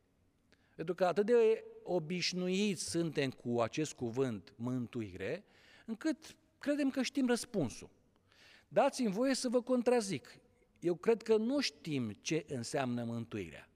Pentru 0.75 0.95
că 0.95 1.05
atât 1.05 1.25
de 1.25 1.63
obișnuiți 1.83 2.89
suntem 2.89 3.29
cu 3.29 3.61
acest 3.61 3.93
cuvânt 3.93 4.53
mântuire, 4.55 5.45
încât 5.85 6.35
credem 6.59 6.89
că 6.89 7.01
știm 7.01 7.27
răspunsul. 7.27 7.89
Dați-mi 8.67 9.11
voie 9.11 9.33
să 9.33 9.49
vă 9.49 9.61
contrazic. 9.61 10.39
Eu 10.79 10.95
cred 10.95 11.21
că 11.21 11.37
nu 11.37 11.59
știm 11.59 12.11
ce 12.21 12.45
înseamnă 12.47 13.03
mântuirea. 13.03 13.69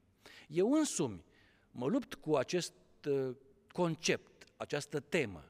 Eu 0.48 0.72
însumi 0.72 1.24
mă 1.72 1.88
lupt 1.88 2.14
cu 2.14 2.36
acest 2.36 2.74
uh, 3.08 3.36
concept, 3.72 4.44
această 4.58 5.00
temă. 5.00 5.44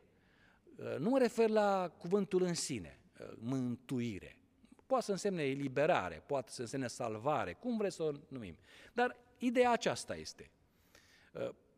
Uh, 0.75 0.95
nu 0.97 1.09
mă 1.09 1.17
refer 1.17 1.49
la 1.49 1.93
cuvântul 1.97 2.41
în 2.41 2.53
sine, 2.53 2.99
uh, 3.19 3.27
mântuire. 3.39 4.37
Poate 4.85 5.05
să 5.05 5.11
însemne 5.11 5.43
eliberare, 5.43 6.23
poate 6.25 6.51
să 6.51 6.61
însemne 6.61 6.87
salvare, 6.87 7.53
cum 7.53 7.77
vreți 7.77 7.95
să 7.95 8.03
o 8.03 8.11
numim. 8.27 8.57
Dar 8.93 9.17
ideea 9.37 9.71
aceasta 9.71 10.15
este. 10.15 10.51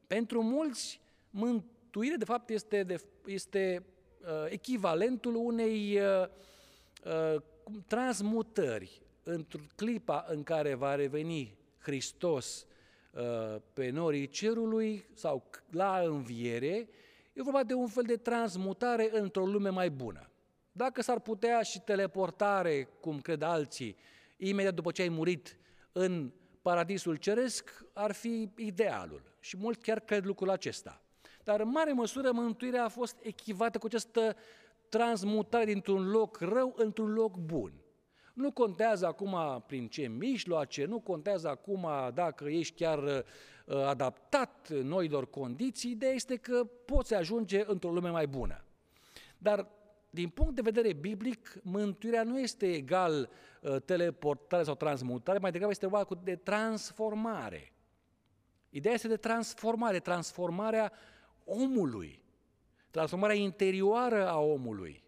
Pentru 0.08 0.42
mulți, 0.42 1.02
mântuire, 1.30 2.16
de 2.16 2.26
fapt, 2.26 2.50
este, 2.50 2.84
de, 2.84 3.02
este 3.26 3.86
echivalentul 4.50 5.36
unei 5.36 6.00
transmutări 7.88 9.02
într 9.24 9.58
clipa 9.76 10.26
în 10.28 10.44
care 10.44 10.74
va 10.74 10.96
reveni 10.96 11.58
Hristos 11.80 12.66
uh, 13.12 13.62
pe 13.74 13.90
norii 13.90 14.28
cerului 14.28 15.06
sau 15.14 15.50
la 15.70 16.00
înviere, 16.00 16.90
e 17.34 17.42
vorba 17.42 17.64
de 17.64 17.74
un 17.74 17.88
fel 17.88 18.04
de 18.04 18.18
transmutare 18.18 19.10
într-o 19.12 19.46
lume 19.46 19.70
mai 19.70 19.90
bună. 19.90 20.30
Dacă 20.72 21.02
s-ar 21.02 21.20
putea 21.20 21.62
și 21.62 21.82
teleportare, 21.82 22.90
cum 23.00 23.20
cred 23.20 23.42
alții, 23.42 23.96
imediat 24.38 24.74
după 24.74 24.92
ce 24.92 25.02
ai 25.02 25.10
murit 25.10 25.58
în 25.92 26.32
paradisul 26.62 27.16
ceresc, 27.16 27.86
ar 27.94 28.12
fi 28.12 28.50
idealul. 28.56 29.22
Și 29.40 29.58
mult 29.58 29.82
chiar 29.82 30.00
cred 30.00 30.26
lucrul 30.26 30.50
acesta. 30.50 31.02
Dar 31.44 31.60
în 31.60 31.70
mare 31.70 31.92
măsură 31.92 32.32
mântuirea 32.32 32.84
a 32.84 32.90
fost 32.90 33.18
echivată 33.22 33.78
cu 33.78 33.86
această 33.86 34.36
transmutare 34.92 35.66
dintr-un 35.66 36.10
loc 36.10 36.40
rău 36.40 36.74
într-un 36.78 37.14
loc 37.14 37.38
bun. 37.38 37.74
Nu 38.34 38.52
contează 38.52 39.06
acum 39.06 39.64
prin 39.68 39.88
ce 39.88 40.08
mijloace, 40.08 40.86
nu 40.86 41.00
contează 41.00 41.50
acum 41.50 41.88
dacă 42.14 42.44
ești 42.50 42.76
chiar 42.76 43.04
uh, 43.04 43.76
adaptat 43.86 44.70
noilor 44.70 45.30
condiții, 45.30 45.92
ideea 45.92 46.12
este 46.12 46.36
că 46.36 46.64
poți 46.64 47.14
ajunge 47.14 47.64
într-o 47.68 47.92
lume 47.92 48.10
mai 48.10 48.28
bună. 48.28 48.64
Dar 49.38 49.68
din 50.10 50.30
punct 50.30 50.56
de 50.56 50.62
vedere 50.62 50.94
biblic, 50.94 51.60
mântuirea 51.64 52.24
nu 52.24 52.40
este 52.40 52.74
egal 52.74 53.30
uh, 53.62 53.76
teleportare 53.86 54.64
sau 54.64 54.76
transmutare, 54.76 55.38
mai 55.38 55.52
degrabă 55.52 55.72
este 55.72 55.88
vorba 55.88 56.20
de 56.24 56.36
transformare. 56.36 57.74
Ideea 58.70 58.94
este 58.94 59.08
de 59.08 59.18
transformare, 59.18 60.00
transformarea 60.00 60.92
omului, 61.46 62.21
transformarea 62.92 63.36
interioară 63.36 64.30
a 64.30 64.40
omului. 64.40 65.04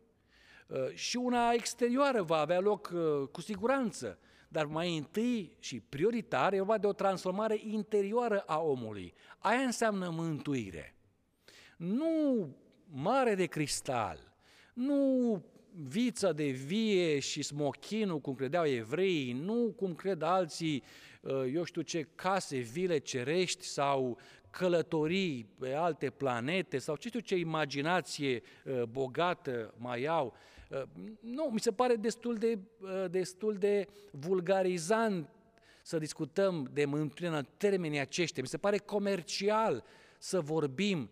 Uh, 0.68 0.94
și 0.94 1.18
una 1.18 1.52
exterioară 1.52 2.22
va 2.22 2.38
avea 2.38 2.60
loc 2.60 2.92
uh, 2.94 3.28
cu 3.32 3.42
siguranță, 3.42 4.20
dar 4.48 4.66
mai 4.66 4.98
întâi 4.98 5.56
și 5.60 5.80
prioritar 5.80 6.54
e 6.54 6.58
vorba 6.58 6.78
de 6.78 6.88
o 6.88 6.94
transformare 6.94 7.60
interioară 7.64 8.40
a 8.40 8.60
omului. 8.60 9.14
Aia 9.40 9.60
înseamnă 9.60 10.10
mântuire. 10.10 10.96
Nu 11.78 12.48
mare 12.86 13.36
de 13.36 13.46
cristal, 13.46 14.34
nu 14.74 15.42
vița 15.76 16.32
de 16.32 16.50
vie 16.50 17.20
și 17.20 17.42
smochinul, 17.42 18.20
cum 18.20 18.36
credeau 18.36 18.66
evreii, 18.66 19.32
nu 19.32 19.74
cum 19.76 19.96
cred 19.96 20.22
alții, 20.22 20.84
uh, 21.22 21.44
eu 21.54 21.64
știu 21.64 21.82
ce, 21.82 22.08
case, 22.16 22.58
vile 22.58 22.98
cerești 22.98 23.66
sau 23.66 24.18
călătorii 24.54 25.46
pe 25.60 25.74
alte 25.74 26.10
planete 26.10 26.78
sau 26.78 26.96
ce 26.96 27.08
știu 27.08 27.20
ce 27.20 27.36
imaginație 27.36 28.42
uh, 28.66 28.84
bogată 28.84 29.74
mai 29.78 30.06
au. 30.06 30.34
Uh, 30.70 30.82
nu, 31.20 31.50
mi 31.52 31.60
se 31.60 31.72
pare 31.72 31.96
destul 31.96 32.36
de, 32.36 32.60
destul 33.10 33.58
de 33.58 33.88
vulgarizant 34.12 35.30
să 35.82 35.98
discutăm 35.98 36.70
de 36.74 36.86
mântuire 36.86 37.36
în 37.36 37.46
termenii 37.58 38.00
aceștia. 38.00 38.42
Mi 38.42 38.48
se 38.48 38.58
pare 38.58 38.78
comercial 38.78 39.84
să 40.18 40.40
vorbim 40.40 41.10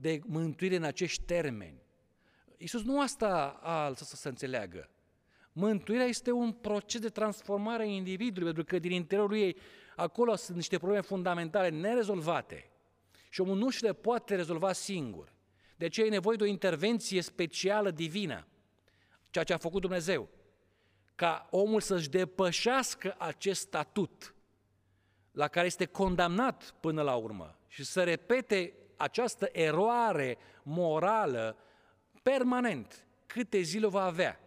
de 0.00 0.20
mântuire 0.26 0.76
în 0.76 0.82
acești 0.82 1.22
termeni. 1.24 1.82
Iisus 2.56 2.82
nu 2.82 3.00
asta 3.00 3.60
a 3.62 3.88
lăsat 3.88 4.08
să 4.08 4.16
se 4.16 4.28
înțeleagă. 4.28 4.90
Mântuirea 5.52 6.06
este 6.06 6.30
un 6.30 6.52
proces 6.52 7.00
de 7.00 7.08
transformare 7.08 7.82
a 7.82 7.86
individului, 7.86 8.52
pentru 8.52 8.64
că 8.64 8.78
din 8.78 8.90
interiorul 8.90 9.36
ei 9.36 9.56
acolo 9.98 10.34
sunt 10.34 10.56
niște 10.56 10.76
probleme 10.76 11.02
fundamentale 11.02 11.68
nerezolvate 11.68 12.70
și 13.30 13.40
omul 13.40 13.56
nu 13.56 13.70
și 13.70 13.82
le 13.82 13.92
poate 13.92 14.34
rezolva 14.34 14.72
singur. 14.72 15.32
De 15.76 15.84
aceea 15.84 16.06
e 16.06 16.10
nevoie 16.10 16.36
de 16.36 16.42
o 16.42 16.46
intervenție 16.46 17.20
specială 17.22 17.90
divină, 17.90 18.46
ceea 19.30 19.44
ce 19.44 19.52
a 19.52 19.56
făcut 19.56 19.80
Dumnezeu, 19.80 20.28
ca 21.14 21.48
omul 21.50 21.80
să-și 21.80 22.08
depășească 22.08 23.14
acest 23.18 23.60
statut 23.60 24.34
la 25.32 25.48
care 25.48 25.66
este 25.66 25.84
condamnat 25.84 26.74
până 26.80 27.02
la 27.02 27.14
urmă 27.14 27.58
și 27.66 27.84
să 27.84 28.02
repete 28.04 28.72
această 28.96 29.48
eroare 29.52 30.38
morală 30.62 31.56
permanent 32.22 33.06
câte 33.26 33.60
zile 33.60 33.86
va 33.86 34.04
avea. 34.04 34.40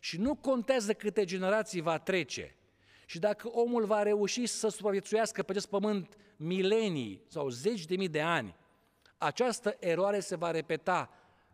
Și 0.00 0.18
nu 0.18 0.34
contează 0.34 0.94
câte 0.94 1.24
generații 1.24 1.80
va 1.80 1.98
trece. 1.98 2.54
Și 3.10 3.18
dacă 3.18 3.48
omul 3.48 3.84
va 3.84 4.02
reuși 4.02 4.46
să 4.46 4.68
supraviețuiască 4.68 5.42
pe 5.42 5.50
acest 5.50 5.68
pământ 5.68 6.16
milenii 6.36 7.22
sau 7.28 7.48
zeci 7.48 7.84
de 7.84 7.96
mii 7.96 8.08
de 8.08 8.20
ani, 8.20 8.56
această 9.18 9.76
eroare 9.78 10.20
se 10.20 10.36
va 10.36 10.50
repeta 10.50 11.10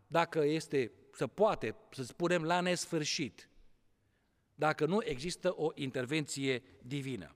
dacă 0.06 0.44
este, 0.44 0.92
să 1.12 1.26
poate, 1.26 1.74
să 1.90 2.02
spunem, 2.02 2.42
la 2.42 2.60
nesfârșit, 2.60 3.48
dacă 4.54 4.86
nu 4.86 4.98
există 5.04 5.54
o 5.56 5.70
intervenție 5.74 6.62
divină. 6.82 7.34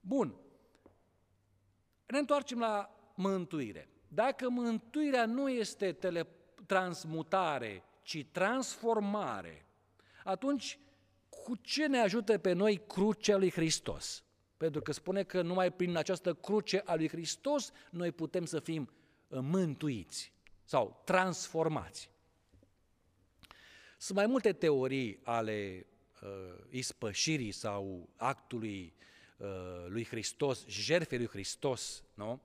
Bun, 0.00 0.34
ne 2.06 2.18
întoarcem 2.18 2.58
la 2.58 2.90
mântuire. 3.14 3.88
Dacă 4.08 4.48
mântuirea 4.48 5.26
nu 5.26 5.48
este 5.48 5.92
tele, 5.92 6.26
transmutare, 6.66 7.82
ci 8.02 8.26
transformare, 8.32 9.66
atunci 10.24 10.78
cu 11.48 11.56
ce 11.56 11.86
ne 11.86 11.98
ajută 11.98 12.38
pe 12.38 12.52
noi 12.52 12.80
crucea 12.86 13.36
lui 13.36 13.50
Hristos? 13.50 14.24
Pentru 14.56 14.80
că 14.80 14.92
spune 14.92 15.22
că 15.22 15.42
numai 15.42 15.72
prin 15.72 15.96
această 15.96 16.34
cruce 16.34 16.82
a 16.84 16.94
lui 16.94 17.08
Hristos 17.08 17.72
noi 17.90 18.12
putem 18.12 18.44
să 18.44 18.60
fim 18.60 18.90
uh, 19.28 19.38
mântuiți 19.42 20.32
sau 20.64 21.02
transformați. 21.04 22.10
Sunt 23.98 24.18
mai 24.18 24.26
multe 24.26 24.52
teorii 24.52 25.20
ale 25.22 25.86
uh, 26.22 26.64
ispășirii 26.70 27.52
sau 27.52 28.08
actului 28.16 28.94
uh, 29.36 29.46
lui 29.86 30.04
Hristos, 30.04 30.66
jertfei 30.66 31.18
lui 31.18 31.28
Hristos, 31.28 32.02
nu? 32.14 32.40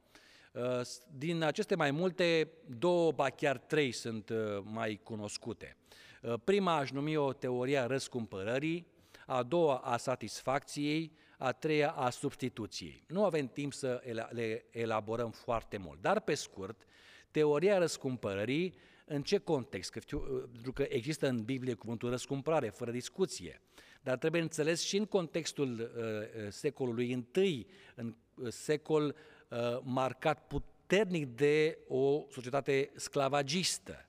Uh, 0.52 0.82
din 1.18 1.42
aceste 1.42 1.76
mai 1.76 1.92
multe, 1.92 2.52
două, 2.78 3.12
ba 3.12 3.30
chiar 3.30 3.58
trei 3.58 3.92
sunt 3.92 4.30
uh, 4.30 4.38
mai 4.64 5.00
cunoscute. 5.04 5.78
Uh, 6.22 6.34
prima 6.44 6.76
aș 6.76 6.92
numi 6.92 7.16
o 7.16 7.34
teorie 7.34 7.78
a 7.78 7.86
răscumpărării, 7.86 8.93
a 9.26 9.44
doua 9.44 9.78
a 9.78 9.98
satisfacției, 9.98 11.12
a 11.38 11.52
treia 11.52 11.92
a 11.92 12.10
substituției. 12.10 13.04
Nu 13.08 13.26
avem 13.26 13.48
timp 13.48 13.74
să 13.74 14.02
le 14.30 14.66
elaborăm 14.72 15.32
foarte 15.32 15.78
mult, 15.78 16.02
dar 16.02 16.20
pe 16.20 16.34
scurt, 16.34 16.86
teoria 17.32 17.78
răscumpărării, 17.78 18.76
în 19.06 19.24
ce 19.24 19.38
context? 19.38 19.92
Că 19.92 20.00
știu, 20.00 20.20
pentru 20.52 20.74
că 20.74 20.86
există 20.90 21.28
în 21.28 21.44
Biblie 21.44 21.74
cuvântul 21.74 22.10
răscumpărare, 22.10 22.70
fără 22.70 22.92
discuție, 22.92 23.62
dar 24.02 24.18
trebuie 24.18 24.42
înțeles 24.42 24.82
și 24.82 24.98
în 24.98 25.06
contextul 25.06 25.80
uh, 25.80 26.48
secolului 26.50 27.26
I, 27.34 27.68
în 27.96 28.16
secol 28.50 29.16
Uh, 29.54 29.80
marcat 29.84 30.48
puternic 30.48 31.36
de 31.36 31.78
o 31.88 32.26
societate 32.30 32.92
sclavagistă. 32.96 34.06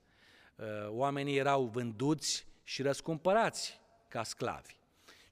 Uh, 0.57 0.65
oamenii 0.89 1.37
erau 1.37 1.65
vânduți 1.65 2.47
și 2.63 2.83
răscumpărați 2.83 3.81
ca 4.09 4.23
sclavi. 4.23 4.77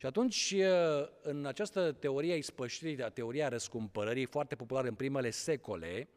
Și 0.03 0.09
atunci, 0.09 0.55
uh, 0.57 1.09
în 1.23 1.47
această 1.47 1.93
teorie 1.93 2.33
a 2.33 2.37
ispășirii, 2.37 3.11
teoria 3.15 3.49
răscumpărării, 3.49 4.25
foarte 4.25 4.55
populară 4.55 4.89
în 4.89 4.95
primele 4.95 5.31
secole, 5.31 6.09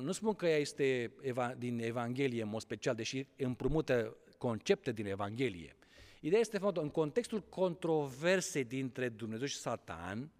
nu 0.00 0.12
spun 0.12 0.34
că 0.34 0.46
ea 0.46 0.56
este 0.56 1.12
din 1.58 1.80
Evanghelie 1.80 2.42
în 2.42 2.48
mod 2.48 2.60
special, 2.60 2.94
deși 2.94 3.26
împrumută 3.36 4.16
concepte 4.38 4.92
din 4.92 5.06
Evanghelie. 5.06 5.76
Ideea 6.20 6.40
este 6.40 6.58
că 6.58 6.70
în 6.74 6.90
contextul 6.90 7.40
controversei 7.40 8.64
dintre 8.64 9.08
Dumnezeu 9.08 9.46
și 9.46 9.56
Satan, 9.56 10.30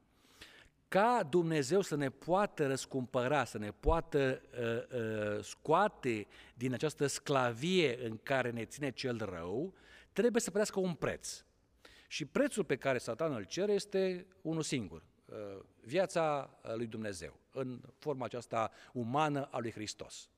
ca 0.89 1.27
Dumnezeu 1.31 1.81
să 1.81 1.97
ne 1.97 2.11
poată 2.11 2.67
răscumpăra, 2.67 3.45
să 3.45 3.59
ne 3.59 3.71
poată 3.71 4.43
uh, 4.61 4.99
uh, 4.99 5.43
scoate 5.45 6.27
din 6.55 6.73
această 6.73 7.07
sclavie 7.07 8.05
în 8.05 8.19
care 8.23 8.51
ne 8.51 8.65
ține 8.65 8.91
cel 8.91 9.29
rău, 9.31 9.75
trebuie 10.13 10.41
să 10.41 10.51
plătească 10.51 10.81
un 10.81 10.95
preț. 10.95 11.45
Și 12.09 12.25
prețul 12.25 12.65
pe 12.65 12.77
care 12.77 12.99
Satan 12.99 13.35
îl 13.35 13.45
cere 13.45 13.73
este 13.73 14.27
unul 14.43 14.63
singur, 14.63 15.03
uh, 15.25 15.65
viața 15.81 16.59
lui 16.75 16.87
Dumnezeu, 16.87 17.41
în 17.51 17.81
forma 17.99 18.25
aceasta 18.25 18.71
umană 18.93 19.49
a 19.51 19.59
lui 19.59 19.71
Hristos. 19.71 20.31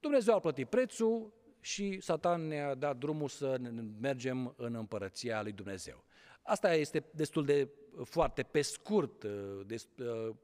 Dumnezeu 0.00 0.34
a 0.34 0.40
plătit 0.40 0.68
prețul 0.68 1.32
și 1.60 2.00
Satan 2.00 2.46
ne-a 2.46 2.74
dat 2.74 2.96
drumul 2.96 3.28
să 3.28 3.60
mergem 4.00 4.54
în 4.56 4.74
împărăția 4.74 5.42
lui 5.42 5.52
Dumnezeu. 5.52 6.04
Asta 6.42 6.74
este 6.74 7.04
destul 7.10 7.44
de 7.44 7.68
foarte 8.04 8.42
pe 8.42 8.62
scurt, 8.62 9.22
uh, 9.22 9.60
de, 9.66 9.76
uh, 9.98 10.34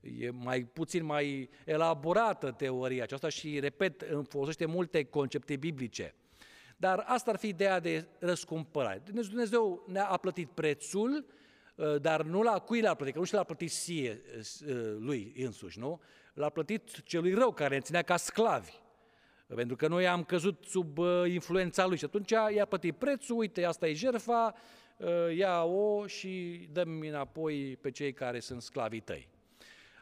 e 0.00 0.30
mai 0.30 0.64
puțin 0.64 1.04
mai 1.04 1.50
elaborată 1.64 2.50
teoria 2.50 3.02
aceasta 3.02 3.28
și, 3.28 3.60
repet, 3.60 4.06
folosește 4.28 4.66
multe 4.66 5.04
concepte 5.04 5.56
biblice. 5.56 6.14
Dar 6.76 7.04
asta 7.06 7.30
ar 7.30 7.36
fi 7.36 7.48
ideea 7.48 7.80
de 7.80 8.06
răscumpărare. 8.18 9.02
Dumnezeu 9.04 9.84
ne-a 9.86 10.18
plătit 10.20 10.50
prețul, 10.50 11.26
uh, 11.74 12.00
dar 12.00 12.22
nu 12.22 12.42
la 12.42 12.58
cui 12.58 12.80
l-a 12.80 12.94
plătit, 12.94 13.14
că 13.14 13.18
nu 13.18 13.24
și 13.24 13.34
l-a 13.34 13.44
plătit 13.44 13.70
sie, 13.70 14.22
lui 14.98 15.32
însuși, 15.36 15.78
nu? 15.78 16.00
L-a 16.34 16.48
plătit 16.48 17.02
celui 17.02 17.34
rău 17.34 17.52
care 17.52 17.74
ne 17.74 17.80
ținea 17.80 18.02
ca 18.02 18.16
sclavi. 18.16 18.72
Pentru 19.54 19.76
că 19.76 19.88
noi 19.88 20.06
am 20.06 20.24
căzut 20.24 20.64
sub 20.64 20.98
influența 21.26 21.86
lui 21.86 21.96
și 21.96 22.04
atunci 22.04 22.30
i-a 22.30 22.64
plătit 22.64 22.96
prețul, 22.96 23.38
uite, 23.38 23.64
asta 23.64 23.86
e 23.86 23.92
jertfa, 23.92 24.54
Ă, 25.00 25.32
ia-o 25.32 26.06
și 26.06 26.66
dăm 26.72 27.00
înapoi 27.00 27.76
pe 27.76 27.90
cei 27.90 28.12
care 28.12 28.40
sunt 28.40 28.62
sclavii 28.62 29.00
tăi. 29.00 29.28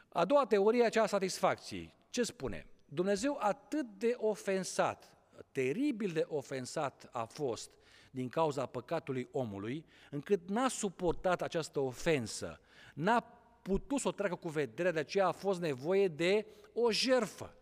A 0.09 0.25
doua 0.25 0.45
teorie, 0.45 0.89
cea 0.89 1.03
a 1.03 1.05
satisfacției. 1.05 1.93
Ce 2.09 2.23
spune? 2.23 2.65
Dumnezeu 2.85 3.37
atât 3.39 3.85
de 3.97 4.15
ofensat, 4.17 5.14
teribil 5.51 6.11
de 6.11 6.25
ofensat 6.27 7.09
a 7.11 7.25
fost 7.25 7.71
din 8.11 8.29
cauza 8.29 8.65
păcatului 8.65 9.27
omului, 9.31 9.85
încât 10.11 10.49
n-a 10.49 10.67
suportat 10.67 11.41
această 11.41 11.79
ofensă, 11.79 12.59
n-a 12.93 13.21
putut 13.61 13.99
să 13.99 14.07
o 14.07 14.11
treacă 14.11 14.35
cu 14.35 14.49
vederea, 14.49 14.91
de 14.91 14.99
aceea 14.99 15.27
a 15.27 15.31
fost 15.31 15.59
nevoie 15.59 16.07
de 16.07 16.45
o 16.73 16.91
jerfă. 16.91 17.55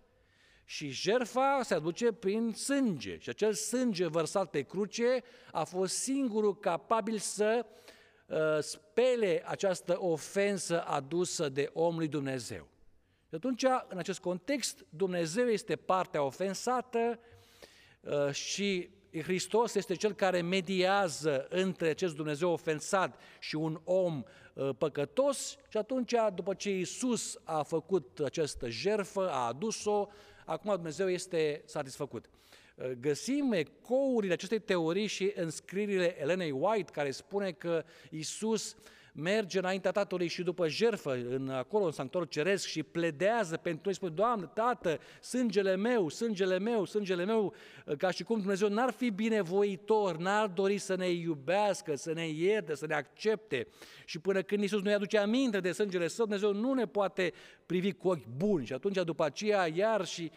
Și 0.65 0.89
jerfa 0.89 1.59
se 1.63 1.73
aduce 1.73 2.11
prin 2.11 2.53
sânge. 2.53 3.17
Și 3.19 3.29
acel 3.29 3.53
sânge 3.53 4.07
vărsat 4.07 4.49
pe 4.49 4.61
cruce 4.61 5.23
a 5.51 5.63
fost 5.63 5.95
singurul 5.97 6.59
capabil 6.59 7.17
să 7.17 7.65
uh, 8.25 8.37
spele 8.59 9.43
această 9.45 10.01
ofensă 10.01 10.83
adusă 10.83 11.49
de 11.49 11.69
omului 11.73 12.07
Dumnezeu. 12.07 12.67
Și 13.29 13.35
atunci, 13.35 13.63
în 13.87 13.97
acest 13.97 14.19
context, 14.19 14.85
Dumnezeu 14.89 15.47
este 15.47 15.75
partea 15.75 16.23
ofensată 16.23 17.19
uh, 17.19 17.32
și 18.31 18.89
Hristos 19.21 19.75
este 19.75 19.95
cel 19.95 20.13
care 20.13 20.41
mediază 20.41 21.47
între 21.49 21.89
acest 21.89 22.15
Dumnezeu 22.15 22.51
ofensat 22.51 23.19
și 23.39 23.55
un 23.55 23.81
om 23.83 24.23
uh, 24.53 24.69
păcătos 24.77 25.57
și 25.69 25.77
atunci, 25.77 26.13
după 26.35 26.53
ce 26.53 26.69
Iisus 26.69 27.39
a 27.43 27.63
făcut 27.63 28.19
această 28.19 28.69
jerfă, 28.69 29.29
a 29.31 29.47
adus-o, 29.47 30.07
acum 30.45 30.73
Dumnezeu 30.73 31.09
este 31.09 31.61
satisfăcut. 31.65 32.29
Uh, 32.75 32.91
găsim 32.99 33.51
ecourile 33.51 34.33
acestei 34.33 34.59
teorii 34.59 35.07
și 35.07 35.31
în 35.35 35.49
scrierile 35.49 36.21
Elenei 36.21 36.51
White, 36.51 36.91
care 36.91 37.11
spune 37.11 37.51
că 37.51 37.83
Iisus 38.09 38.75
merge 39.15 39.57
înaintea 39.57 39.91
Tatălui 39.91 40.27
și 40.27 40.43
după 40.43 40.67
jerfă, 40.67 41.13
în, 41.13 41.49
acolo 41.49 41.85
în 41.85 41.91
sanctuarul 41.91 42.29
ceresc 42.29 42.67
și 42.67 42.83
pledează 42.83 43.57
pentru 43.57 43.81
noi, 43.85 43.93
spune, 43.93 44.11
Doamne, 44.11 44.49
Tată, 44.53 44.99
sângele 45.21 45.75
meu, 45.75 46.09
sângele 46.09 46.59
meu, 46.59 46.85
sângele 46.85 47.25
meu, 47.25 47.53
ca 47.97 48.11
și 48.11 48.23
cum 48.23 48.39
Dumnezeu 48.39 48.69
n-ar 48.69 48.91
fi 48.91 49.09
binevoitor, 49.09 50.17
n-ar 50.17 50.47
dori 50.47 50.77
să 50.77 50.95
ne 50.95 51.09
iubească, 51.09 51.95
să 51.95 52.13
ne 52.13 52.27
ierte, 52.27 52.75
să 52.75 52.85
ne 52.87 52.93
accepte. 52.93 53.67
Și 54.05 54.19
până 54.19 54.41
când 54.41 54.61
Iisus 54.61 54.81
nu-i 54.81 54.93
aduce 54.93 55.17
aminte 55.17 55.59
de 55.59 55.71
sângele 55.71 56.07
său, 56.07 56.25
Dumnezeu 56.25 56.53
nu 56.53 56.73
ne 56.73 56.85
poate 56.85 57.33
privi 57.65 57.91
cu 57.91 58.07
ochi 58.07 58.27
buni. 58.37 58.65
Și 58.65 58.73
atunci, 58.73 59.03
după 59.03 59.23
aceea, 59.23 59.67
iar 59.67 60.05
și 60.05 60.31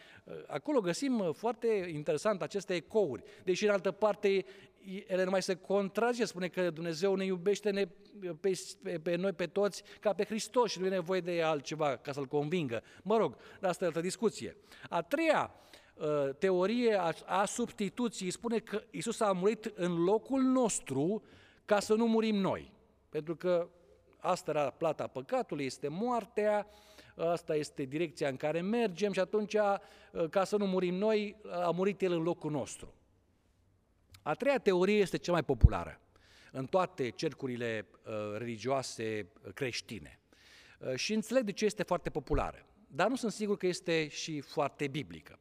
acolo 0.47 0.79
găsim 0.79 1.31
foarte 1.33 1.91
interesant 1.93 2.41
aceste 2.41 2.73
ecouri. 2.73 3.23
Deși, 3.43 3.65
în 3.65 3.71
altă 3.71 3.91
parte, 3.91 4.45
ele 5.07 5.23
nu 5.23 5.29
mai 5.29 5.41
se 5.41 5.55
contrage, 5.55 6.25
spune 6.25 6.47
că 6.47 6.69
Dumnezeu 6.69 7.15
ne 7.15 7.25
iubește 7.25 7.69
ne, 7.69 7.87
pe, 8.39 8.51
pe, 8.83 8.99
pe 8.99 9.15
noi, 9.15 9.33
pe 9.33 9.47
toți, 9.47 9.83
ca 9.99 10.13
pe 10.13 10.23
Hristos 10.23 10.71
și 10.71 10.79
nu 10.79 10.85
e 10.85 10.89
nevoie 10.89 11.21
de 11.21 11.41
altceva 11.41 11.95
ca 11.95 12.11
să-L 12.11 12.25
convingă. 12.25 12.83
Mă 13.03 13.17
rog, 13.17 13.37
asta 13.61 13.83
e 13.83 13.87
altă 13.87 14.01
discuție. 14.01 14.57
A 14.89 15.01
treia 15.01 15.53
uh, 15.93 16.29
teorie 16.39 16.99
a, 16.99 17.13
a 17.25 17.45
substituției 17.45 18.31
spune 18.31 18.59
că 18.59 18.83
Isus 18.91 19.19
a 19.19 19.31
murit 19.31 19.65
în 19.75 20.03
locul 20.03 20.41
nostru 20.41 21.23
ca 21.65 21.79
să 21.79 21.93
nu 21.93 22.07
murim 22.07 22.35
noi. 22.35 22.71
Pentru 23.09 23.35
că 23.35 23.69
asta 24.17 24.51
era 24.51 24.69
plata 24.69 25.07
păcatului, 25.07 25.65
este 25.65 25.87
moartea, 25.87 26.67
asta 27.15 27.55
este 27.55 27.83
direcția 27.83 28.27
în 28.27 28.35
care 28.35 28.61
mergem 28.61 29.11
și 29.11 29.19
atunci, 29.19 29.53
uh, 29.53 30.29
ca 30.29 30.43
să 30.43 30.57
nu 30.57 30.65
murim 30.65 30.95
noi, 30.95 31.35
a 31.51 31.69
murit 31.69 32.01
El 32.01 32.11
în 32.11 32.21
locul 32.21 32.51
nostru. 32.51 32.93
A 34.27 34.33
treia 34.33 34.57
teorie 34.57 34.97
este 34.97 35.17
cea 35.17 35.31
mai 35.31 35.43
populară 35.43 35.99
în 36.51 36.65
toate 36.65 37.09
cercurile 37.09 37.87
uh, 38.05 38.37
religioase 38.37 39.27
uh, 39.45 39.53
creștine. 39.53 40.19
Uh, 40.79 40.95
și 40.95 41.13
înțeleg 41.13 41.43
de 41.43 41.51
ce 41.51 41.65
este 41.65 41.83
foarte 41.83 42.09
populară, 42.09 42.65
dar 42.87 43.07
nu 43.07 43.15
sunt 43.15 43.31
sigur 43.31 43.57
că 43.57 43.67
este 43.67 44.07
și 44.07 44.41
foarte 44.41 44.87
biblică. 44.87 45.39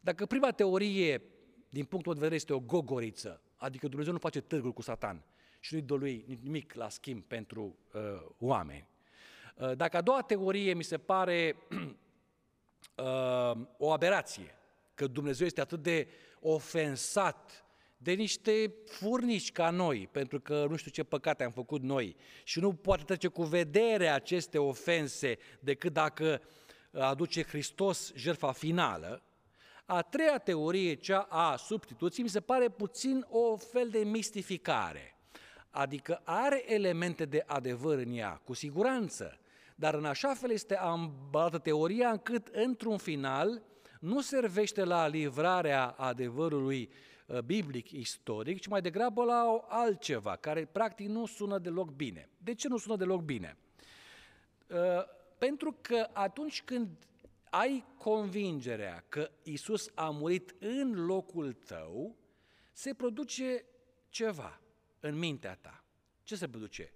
Dacă 0.00 0.26
prima 0.26 0.50
teorie, 0.50 1.22
din 1.68 1.84
punctul 1.84 2.12
de 2.12 2.18
vedere, 2.18 2.36
este 2.36 2.52
o 2.52 2.60
gogoriță, 2.60 3.42
adică 3.56 3.88
Dumnezeu 3.88 4.12
nu 4.12 4.18
face 4.18 4.40
târguri 4.40 4.74
cu 4.74 4.82
Satan 4.82 5.24
și 5.60 5.74
nu-i 5.74 5.82
dă 5.82 5.94
lui 5.94 6.38
nimic 6.42 6.74
la 6.74 6.88
schimb 6.88 7.22
pentru 7.22 7.76
uh, 7.92 8.00
oameni. 8.38 8.88
Uh, 9.56 9.76
dacă 9.76 9.96
a 9.96 10.00
doua 10.00 10.22
teorie 10.22 10.74
mi 10.74 10.84
se 10.84 10.98
pare 10.98 11.56
uh, 12.96 13.52
o 13.78 13.92
aberație, 13.92 14.54
că 14.94 15.06
Dumnezeu 15.06 15.46
este 15.46 15.60
atât 15.60 15.82
de 15.82 16.08
ofensat 16.40 17.62
de 18.00 18.12
niște 18.12 18.74
furnici 18.86 19.52
ca 19.52 19.70
noi, 19.70 20.08
pentru 20.12 20.40
că 20.40 20.66
nu 20.70 20.76
știu 20.76 20.90
ce 20.90 21.02
păcate 21.02 21.44
am 21.44 21.50
făcut 21.50 21.82
noi 21.82 22.16
și 22.44 22.60
nu 22.60 22.72
poate 22.72 23.02
trece 23.02 23.28
cu 23.28 23.42
vedere 23.42 24.08
aceste 24.08 24.58
ofense 24.58 25.38
decât 25.60 25.92
dacă 25.92 26.42
aduce 26.92 27.42
Hristos 27.42 28.12
jertfa 28.14 28.52
finală. 28.52 29.22
A 29.84 30.02
treia 30.02 30.38
teorie, 30.38 30.94
cea 30.94 31.20
a 31.20 31.56
substituției, 31.56 32.24
mi 32.24 32.30
se 32.30 32.40
pare 32.40 32.68
puțin 32.68 33.26
o 33.28 33.56
fel 33.56 33.88
de 33.88 33.98
mistificare. 33.98 35.16
Adică 35.70 36.20
are 36.24 36.72
elemente 36.72 37.24
de 37.24 37.42
adevăr 37.46 37.98
în 37.98 38.12
ea, 38.12 38.40
cu 38.44 38.52
siguranță, 38.52 39.38
dar 39.74 39.94
în 39.94 40.04
așa 40.04 40.34
fel 40.34 40.50
este 40.50 40.76
ambalată 40.76 41.58
teoria 41.58 42.10
încât, 42.10 42.46
într-un 42.46 42.96
final, 42.96 43.62
nu 44.00 44.20
servește 44.20 44.84
la 44.84 45.06
livrarea 45.06 45.86
adevărului 45.86 46.90
Uh, 46.90 47.17
biblic, 47.44 47.90
istoric, 47.90 48.60
ci 48.60 48.66
mai 48.66 48.80
degrabă 48.80 49.24
la 49.24 49.64
altceva, 49.68 50.36
care 50.36 50.64
practic 50.64 51.08
nu 51.08 51.26
sună 51.26 51.58
deloc 51.58 51.90
bine. 51.90 52.28
De 52.36 52.54
ce 52.54 52.68
nu 52.68 52.76
sună 52.76 52.96
deloc 52.96 53.22
bine? 53.22 53.56
Uh, 54.66 54.76
pentru 55.38 55.76
că 55.80 56.08
atunci 56.12 56.62
când 56.62 56.88
ai 57.50 57.84
convingerea 57.98 59.04
că 59.08 59.30
Isus 59.42 59.90
a 59.94 60.10
murit 60.10 60.54
în 60.58 61.04
locul 61.04 61.52
tău, 61.52 62.16
se 62.72 62.94
produce 62.94 63.64
ceva 64.08 64.60
în 65.00 65.18
mintea 65.18 65.54
ta. 65.54 65.84
Ce 66.22 66.36
se 66.36 66.48
produce? 66.48 66.92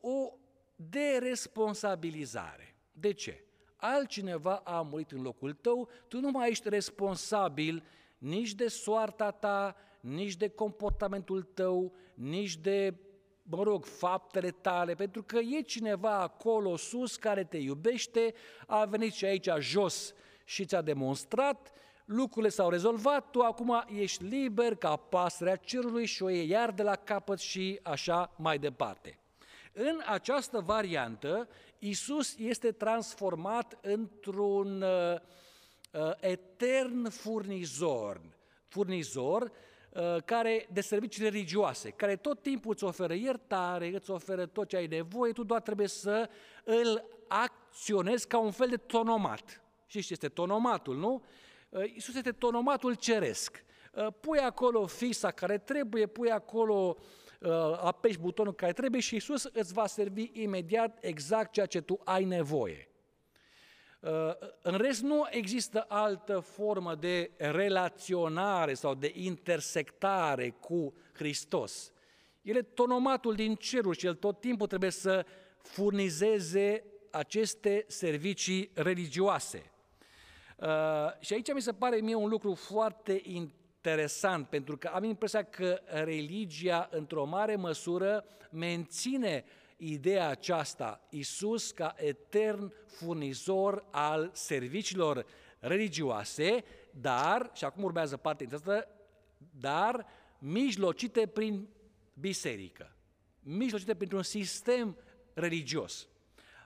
O 0.00 0.32
deresponsabilizare. 0.76 2.76
De 2.92 3.12
ce? 3.12 3.44
Altcineva 3.76 4.56
a 4.56 4.82
murit 4.82 5.10
în 5.10 5.22
locul 5.22 5.52
tău, 5.52 5.88
tu 6.08 6.20
nu 6.20 6.30
mai 6.30 6.50
ești 6.50 6.68
responsabil 6.68 7.84
nici 8.20 8.54
de 8.54 8.68
soarta 8.68 9.30
ta, 9.30 9.76
nici 10.00 10.36
de 10.36 10.48
comportamentul 10.48 11.42
tău, 11.42 11.92
nici 12.14 12.56
de, 12.56 12.94
mă 13.42 13.62
rog, 13.62 13.84
faptele 13.84 14.50
tale, 14.50 14.94
pentru 14.94 15.22
că 15.22 15.38
e 15.38 15.60
cineva 15.60 16.18
acolo 16.18 16.76
sus 16.76 17.16
care 17.16 17.44
te 17.44 17.56
iubește, 17.56 18.34
a 18.66 18.84
venit 18.84 19.12
și 19.12 19.24
aici 19.24 19.48
jos 19.58 20.14
și 20.44 20.64
ți-a 20.64 20.82
demonstrat, 20.82 21.72
lucrurile 22.04 22.50
s-au 22.50 22.70
rezolvat, 22.70 23.30
tu 23.30 23.40
acum 23.40 23.84
ești 23.86 24.24
liber 24.24 24.74
ca 24.74 24.96
pasărea 24.96 25.56
cerului 25.56 26.06
și 26.06 26.22
o 26.22 26.28
iei 26.28 26.48
iar 26.48 26.70
de 26.70 26.82
la 26.82 26.96
capăt 26.96 27.38
și 27.38 27.80
așa 27.82 28.34
mai 28.36 28.58
departe. 28.58 29.18
În 29.72 30.00
această 30.06 30.60
variantă, 30.60 31.48
Isus 31.78 32.36
este 32.38 32.72
transformat 32.72 33.78
într-un 33.82 34.82
uh, 34.82 34.88
uh, 35.12 35.20
etern 36.20 37.08
furnizor, 37.08 38.20
furnizor 38.68 39.42
uh, 39.90 40.16
care 40.24 40.68
de 40.72 40.80
servicii 40.80 41.22
religioase, 41.22 41.90
care 41.90 42.16
tot 42.16 42.42
timpul 42.42 42.72
îți 42.72 42.84
oferă 42.84 43.14
iertare, 43.14 43.94
îți 43.94 44.10
oferă 44.10 44.46
tot 44.46 44.68
ce 44.68 44.76
ai 44.76 44.86
nevoie, 44.86 45.32
tu 45.32 45.44
doar 45.44 45.60
trebuie 45.60 45.86
să 45.86 46.28
îl 46.64 47.04
acționezi 47.28 48.26
ca 48.26 48.38
un 48.38 48.50
fel 48.50 48.68
de 48.68 48.76
tonomat. 48.76 49.62
Știți 49.86 50.06
ce 50.06 50.12
este 50.12 50.28
tonomatul, 50.28 50.96
nu? 50.96 51.22
Uh, 51.68 51.92
Iisus 51.92 52.14
este 52.14 52.32
tonomatul 52.32 52.94
ceresc. 52.94 53.64
Uh, 53.92 54.06
pui 54.20 54.38
acolo 54.38 54.86
fisa 54.86 55.30
care 55.30 55.58
trebuie, 55.58 56.06
pui 56.06 56.30
acolo 56.30 56.96
uh, 57.40 57.50
apeși 57.80 58.18
butonul 58.18 58.54
care 58.54 58.72
trebuie 58.72 59.00
și 59.00 59.14
Iisus 59.14 59.44
îți 59.44 59.72
va 59.72 59.86
servi 59.86 60.30
imediat 60.32 60.98
exact 61.00 61.52
ceea 61.52 61.66
ce 61.66 61.80
tu 61.80 62.00
ai 62.04 62.24
nevoie. 62.24 62.89
Uh, 64.00 64.10
în 64.62 64.76
rest, 64.76 65.02
nu 65.02 65.26
există 65.30 65.84
altă 65.88 66.38
formă 66.38 66.94
de 66.94 67.30
relaționare 67.36 68.74
sau 68.74 68.94
de 68.94 69.12
intersectare 69.14 70.50
cu 70.50 70.94
Hristos. 71.12 71.92
El 72.42 72.56
e 72.56 72.62
tonomatul 72.62 73.34
din 73.34 73.54
cerul 73.54 73.94
și 73.94 74.06
el 74.06 74.14
tot 74.14 74.40
timpul 74.40 74.66
trebuie 74.66 74.90
să 74.90 75.26
furnizeze 75.62 76.84
aceste 77.10 77.84
servicii 77.88 78.70
religioase. 78.74 79.72
Uh, 80.56 80.66
și 81.18 81.32
aici 81.32 81.52
mi 81.52 81.62
se 81.62 81.72
pare 81.72 81.96
mie 81.96 82.14
un 82.14 82.28
lucru 82.28 82.54
foarte 82.54 83.20
interesant, 83.24 84.48
pentru 84.48 84.76
că 84.76 84.88
am 84.88 85.04
impresia 85.04 85.42
că 85.42 85.80
religia, 85.84 86.88
într-o 86.90 87.24
mare 87.24 87.56
măsură, 87.56 88.24
menține 88.50 89.44
ideea 89.80 90.28
aceasta, 90.28 91.06
Isus 91.10 91.70
ca 91.70 91.94
etern 91.96 92.72
furnizor 92.86 93.84
al 93.90 94.30
serviciilor 94.32 95.26
religioase, 95.58 96.64
dar, 96.90 97.50
și 97.54 97.64
acum 97.64 97.82
urmează 97.82 98.16
partea 98.16 98.44
interesantă, 98.44 98.88
dar 99.60 100.06
mijlocite 100.38 101.26
prin 101.26 101.68
biserică, 102.14 102.92
mijlocite 103.40 103.94
printr-un 103.94 104.22
sistem 104.22 104.96
religios. 105.34 106.08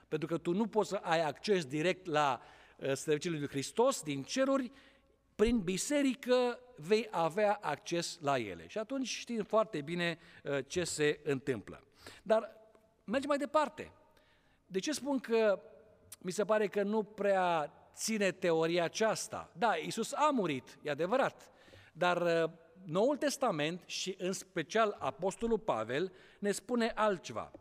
Pentru 0.07 0.27
că 0.27 0.37
tu 0.37 0.51
nu 0.51 0.67
poți 0.67 0.89
să 0.89 0.95
ai 0.95 1.21
acces 1.21 1.65
direct 1.65 2.05
la 2.05 2.41
uh, 2.77 2.93
serviciile 2.93 3.37
lui 3.37 3.47
Hristos 3.47 4.01
din 4.01 4.23
ceruri, 4.23 4.71
prin 5.35 5.59
biserică 5.59 6.59
vei 6.75 7.07
avea 7.11 7.59
acces 7.61 8.17
la 8.21 8.37
ele. 8.39 8.67
Și 8.67 8.77
atunci 8.77 9.07
știm 9.07 9.43
foarte 9.43 9.81
bine 9.81 10.17
uh, 10.43 10.57
ce 10.67 10.83
se 10.83 11.19
întâmplă. 11.23 11.83
Dar 12.23 12.64
mergem 13.05 13.29
mai 13.29 13.37
departe. 13.37 13.91
De 14.65 14.79
ce 14.79 14.91
spun 14.91 15.19
că 15.19 15.61
mi 16.19 16.31
se 16.31 16.45
pare 16.45 16.67
că 16.67 16.83
nu 16.83 17.03
prea 17.03 17.73
ține 17.93 18.31
teoria 18.31 18.83
aceasta? 18.83 19.51
Da, 19.57 19.75
Isus 19.75 20.13
a 20.13 20.29
murit, 20.29 20.77
e 20.81 20.89
adevărat, 20.89 21.51
dar 21.93 22.21
uh, 22.21 22.51
Noul 22.85 23.17
Testament 23.17 23.81
și 23.85 24.15
în 24.17 24.33
special 24.33 24.95
Apostolul 24.99 25.59
Pavel 25.59 26.13
ne 26.39 26.51
spune 26.51 26.91
altceva. 26.95 27.51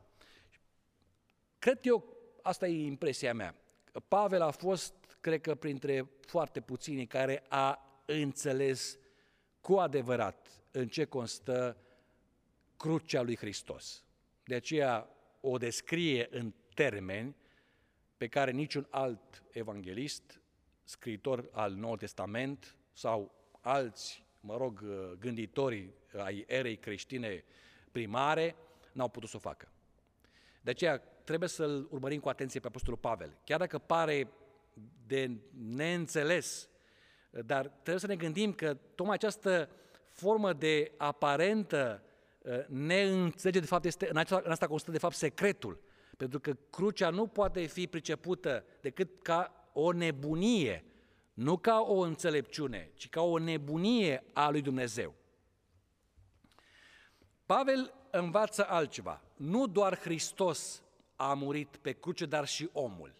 Cred 1.58 1.78
eu, 1.82 2.16
asta 2.42 2.66
e 2.66 2.84
impresia 2.84 3.34
mea, 3.34 3.54
Pavel 4.08 4.42
a 4.42 4.50
fost, 4.50 4.94
cred 5.20 5.40
că, 5.40 5.54
printre 5.54 6.10
foarte 6.20 6.60
puțini 6.60 7.06
care 7.06 7.44
a 7.48 7.78
înțeles 8.04 8.98
cu 9.60 9.74
adevărat 9.74 10.48
în 10.70 10.88
ce 10.88 11.04
constă 11.04 11.76
crucea 12.76 13.22
lui 13.22 13.36
Hristos. 13.36 14.04
De 14.44 14.54
aceea 14.54 15.08
o 15.46 15.58
descrie 15.58 16.28
în 16.30 16.54
termeni 16.74 17.36
pe 18.16 18.28
care 18.28 18.50
niciun 18.50 18.86
alt 18.90 19.42
evanghelist, 19.50 20.40
scriitor 20.84 21.48
al 21.52 21.72
Noului 21.72 21.98
Testament 21.98 22.76
sau 22.92 23.34
alți, 23.60 24.24
mă 24.40 24.56
rog, 24.56 24.84
gânditori 25.18 25.90
ai 26.16 26.44
erei 26.46 26.76
creștine 26.76 27.44
primare, 27.92 28.56
n-au 28.92 29.08
putut 29.08 29.28
să 29.28 29.36
o 29.36 29.38
facă. 29.38 29.68
De 30.60 30.70
aceea 30.70 30.98
trebuie 30.98 31.48
să-l 31.48 31.88
urmărim 31.90 32.20
cu 32.20 32.28
atenție 32.28 32.60
pe 32.60 32.66
Apostolul 32.66 32.98
Pavel. 32.98 33.38
Chiar 33.44 33.58
dacă 33.58 33.78
pare 33.78 34.28
de 35.06 35.30
neînțeles, 35.50 36.68
dar 37.30 37.66
trebuie 37.66 37.98
să 37.98 38.06
ne 38.06 38.16
gândim 38.16 38.52
că 38.52 38.74
tocmai 38.74 39.14
această 39.14 39.70
formă 40.08 40.52
de 40.52 40.92
aparentă 40.96 42.02
uh, 42.44 42.66
neînțelege, 42.66 43.60
de 43.60 43.66
fapt, 43.66 43.84
este, 43.84 44.08
în, 44.10 44.16
aceasta, 44.16 44.44
în 44.46 44.52
asta 44.52 44.66
constă, 44.66 44.90
de 44.90 44.98
fapt, 44.98 45.14
secretul. 45.14 45.80
Pentru 46.16 46.40
că 46.40 46.56
crucea 46.70 47.10
nu 47.10 47.26
poate 47.26 47.66
fi 47.66 47.86
pricepută 47.86 48.64
decât 48.80 49.22
ca 49.22 49.68
o 49.72 49.92
nebunie, 49.92 50.84
nu 51.34 51.56
ca 51.56 51.80
o 51.80 51.98
înțelepciune, 51.98 52.90
ci 52.94 53.08
ca 53.08 53.20
o 53.20 53.38
nebunie 53.38 54.24
a 54.32 54.50
lui 54.50 54.60
Dumnezeu. 54.60 55.14
Pavel 57.46 57.94
învață 58.10 58.68
altceva. 58.68 59.22
Nu 59.36 59.66
doar 59.66 59.98
Hristos 59.98 60.82
a 61.16 61.34
murit 61.34 61.76
pe 61.76 61.92
cruce, 61.92 62.26
dar 62.26 62.46
și 62.46 62.68
omul. 62.72 63.14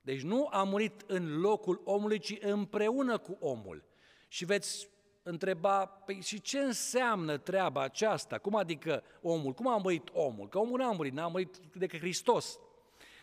Deci 0.00 0.22
nu 0.22 0.48
a 0.50 0.62
murit 0.62 1.04
în 1.06 1.40
locul 1.40 1.80
omului, 1.84 2.18
ci 2.18 2.36
împreună 2.40 3.18
cu 3.18 3.36
omul. 3.40 3.84
Și 4.28 4.44
veți 4.44 4.88
întreba, 5.22 5.86
păi 5.86 6.20
și 6.20 6.40
ce 6.40 6.58
înseamnă 6.58 7.36
treaba 7.36 7.82
aceasta? 7.82 8.38
Cum 8.38 8.54
adică 8.54 9.02
omul? 9.20 9.52
Cum 9.52 9.68
a 9.68 9.76
murit 9.76 10.08
omul? 10.12 10.48
Că 10.48 10.58
omul 10.58 10.78
n-a 10.78 10.92
murit, 10.92 11.12
n-a 11.12 11.26
murit 11.26 11.56
decât 11.74 11.98
Hristos. 11.98 12.58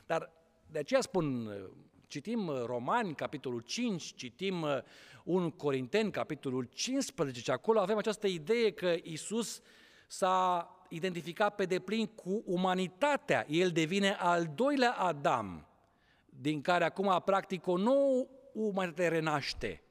Dar 0.05 0.31
de 0.71 0.79
aceea 0.79 1.01
spun, 1.01 1.51
citim 2.07 2.49
Romani, 2.65 3.15
capitolul 3.15 3.61
5, 3.61 4.13
citim 4.15 4.65
1 5.23 5.51
Corinteni, 5.51 6.11
capitolul 6.11 6.63
15, 6.73 7.41
și 7.41 7.51
acolo 7.51 7.79
avem 7.79 7.97
această 7.97 8.27
idee 8.27 8.71
că 8.71 8.95
Isus 9.03 9.61
s-a 10.07 10.69
identificat 10.89 11.55
pe 11.55 11.65
deplin 11.65 12.05
cu 12.05 12.43
umanitatea. 12.45 13.45
El 13.49 13.69
devine 13.69 14.11
al 14.13 14.51
doilea 14.55 14.91
Adam, 14.91 15.67
din 16.25 16.61
care 16.61 16.83
acum 16.83 17.21
practic 17.25 17.67
o 17.67 17.77
nouă 17.77 18.27
umanitate 18.53 19.07
renaște. 19.07 19.83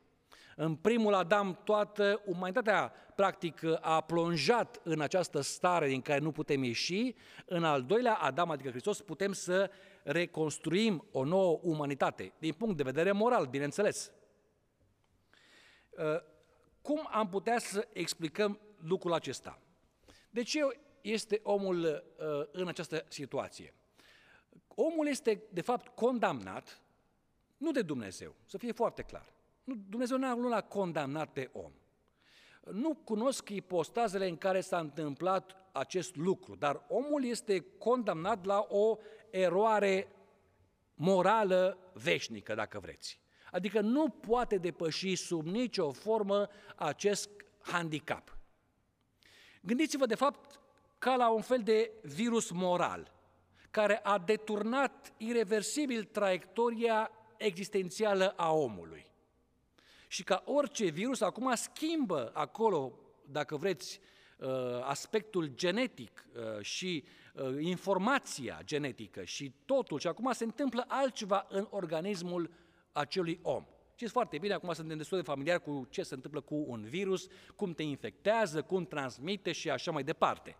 În 0.60 0.76
primul 0.76 1.14
Adam 1.14 1.60
toată 1.64 2.22
umanitatea 2.24 2.92
practic 3.14 3.60
a 3.80 4.00
plonjat 4.00 4.80
în 4.84 5.00
această 5.00 5.40
stare 5.40 5.88
din 5.88 6.00
care 6.00 6.18
nu 6.18 6.32
putem 6.32 6.62
ieși, 6.62 7.14
în 7.44 7.64
al 7.64 7.84
doilea 7.84 8.14
Adam, 8.14 8.50
adică 8.50 8.70
Hristos, 8.70 9.00
putem 9.02 9.32
să 9.32 9.70
reconstruim 10.02 11.08
o 11.12 11.24
nouă 11.24 11.58
umanitate, 11.62 12.32
din 12.38 12.52
punct 12.52 12.76
de 12.76 12.82
vedere 12.82 13.12
moral, 13.12 13.46
bineînțeles. 13.46 14.12
Uh, 15.90 16.04
cum 16.82 17.08
am 17.10 17.28
putea 17.28 17.58
să 17.58 17.88
explicăm 17.92 18.60
lucrul 18.80 19.12
acesta? 19.12 19.58
De 20.30 20.42
ce 20.42 20.60
este 21.00 21.40
omul 21.42 21.84
uh, 21.84 22.46
în 22.52 22.68
această 22.68 23.04
situație? 23.08 23.74
Omul 24.68 25.06
este, 25.06 25.42
de 25.50 25.60
fapt, 25.60 25.88
condamnat, 25.88 26.80
nu 27.56 27.70
de 27.70 27.82
Dumnezeu, 27.82 28.34
să 28.44 28.58
fie 28.58 28.72
foarte 28.72 29.02
clar. 29.02 29.36
Nu, 29.68 29.74
Dumnezeu 29.88 30.18
nu 30.18 30.48
l-a 30.48 30.60
condamnat 30.60 31.32
pe 31.32 31.50
om. 31.52 31.72
Nu 32.72 32.94
cunosc 32.94 33.48
ipostazele 33.48 34.28
în 34.28 34.36
care 34.36 34.60
s-a 34.60 34.78
întâmplat 34.78 35.56
acest 35.72 36.16
lucru, 36.16 36.54
dar 36.54 36.84
omul 36.88 37.24
este 37.24 37.60
condamnat 37.78 38.44
la 38.44 38.66
o 38.68 38.96
eroare 39.30 40.08
morală 40.94 41.78
veșnică, 41.92 42.54
dacă 42.54 42.78
vreți. 42.78 43.20
Adică 43.50 43.80
nu 43.80 44.08
poate 44.08 44.56
depăși 44.56 45.16
sub 45.16 45.46
nicio 45.46 45.92
formă 45.92 46.48
acest 46.76 47.30
handicap. 47.60 48.36
Gândiți-vă, 49.62 50.06
de 50.06 50.14
fapt, 50.14 50.60
ca 50.98 51.16
la 51.16 51.30
un 51.30 51.42
fel 51.42 51.62
de 51.62 51.92
virus 52.02 52.50
moral 52.50 53.12
care 53.70 54.00
a 54.02 54.18
deturnat 54.18 55.12
irreversibil 55.16 56.04
traiectoria 56.04 57.10
existențială 57.36 58.34
a 58.36 58.52
omului. 58.52 59.06
Și 60.08 60.22
ca 60.24 60.42
orice 60.46 60.88
virus, 60.88 61.20
acum 61.20 61.54
schimbă 61.54 62.30
acolo, 62.34 62.98
dacă 63.26 63.56
vreți, 63.56 64.00
uh, 64.38 64.48
aspectul 64.82 65.46
genetic 65.54 66.28
uh, 66.34 66.62
și 66.64 67.04
uh, 67.34 67.56
informația 67.60 68.60
genetică 68.64 69.24
și 69.24 69.52
totul. 69.64 69.98
Și 69.98 70.06
acum 70.06 70.32
se 70.32 70.44
întâmplă 70.44 70.84
altceva 70.88 71.46
în 71.48 71.66
organismul 71.70 72.50
acelui 72.92 73.38
om. 73.42 73.66
Știți 73.94 74.12
foarte 74.12 74.38
bine, 74.38 74.54
acum 74.54 74.72
suntem 74.72 74.96
destul 74.96 75.18
de 75.18 75.24
familiari 75.24 75.62
cu 75.62 75.86
ce 75.90 76.02
se 76.02 76.14
întâmplă 76.14 76.40
cu 76.40 76.64
un 76.66 76.84
virus, 76.84 77.26
cum 77.56 77.74
te 77.74 77.82
infectează, 77.82 78.62
cum 78.62 78.86
transmite 78.86 79.52
și 79.52 79.70
așa 79.70 79.90
mai 79.90 80.02
departe. 80.02 80.56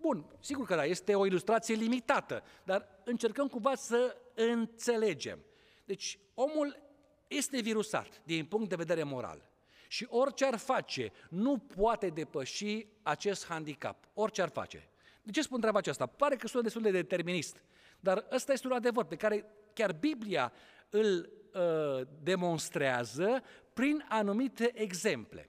Bun, 0.00 0.24
sigur 0.40 0.66
că 0.66 0.74
da, 0.74 0.84
este 0.84 1.14
o 1.14 1.26
ilustrație 1.26 1.74
limitată, 1.74 2.42
dar 2.64 2.88
încercăm 3.04 3.48
cumva 3.48 3.74
să 3.74 4.16
înțelegem. 4.34 5.38
Deci, 5.84 6.18
omul 6.34 6.85
este 7.28 7.60
virusat 7.60 8.22
din 8.24 8.44
punct 8.44 8.68
de 8.68 8.76
vedere 8.76 9.02
moral. 9.02 9.50
Și 9.88 10.06
orice 10.10 10.44
ar 10.44 10.56
face, 10.56 11.12
nu 11.28 11.58
poate 11.58 12.08
depăși 12.08 12.86
acest 13.02 13.46
handicap. 13.46 14.08
Orice 14.14 14.42
ar 14.42 14.48
face. 14.48 14.88
De 15.22 15.30
ce 15.30 15.42
spun 15.42 15.60
treaba 15.60 15.78
aceasta? 15.78 16.06
Pare 16.06 16.36
că 16.36 16.46
sună 16.46 16.62
destul 16.62 16.82
de 16.82 16.90
determinist, 16.90 17.62
dar 18.00 18.26
ăsta 18.30 18.52
este 18.52 18.66
un 18.66 18.72
adevăr 18.72 19.04
pe 19.04 19.16
care 19.16 19.44
chiar 19.72 19.92
Biblia 19.92 20.52
îl 20.90 21.30
uh, 21.54 22.06
demonstrează 22.22 23.42
prin 23.72 24.04
anumite 24.08 24.70
exemple. 24.74 25.48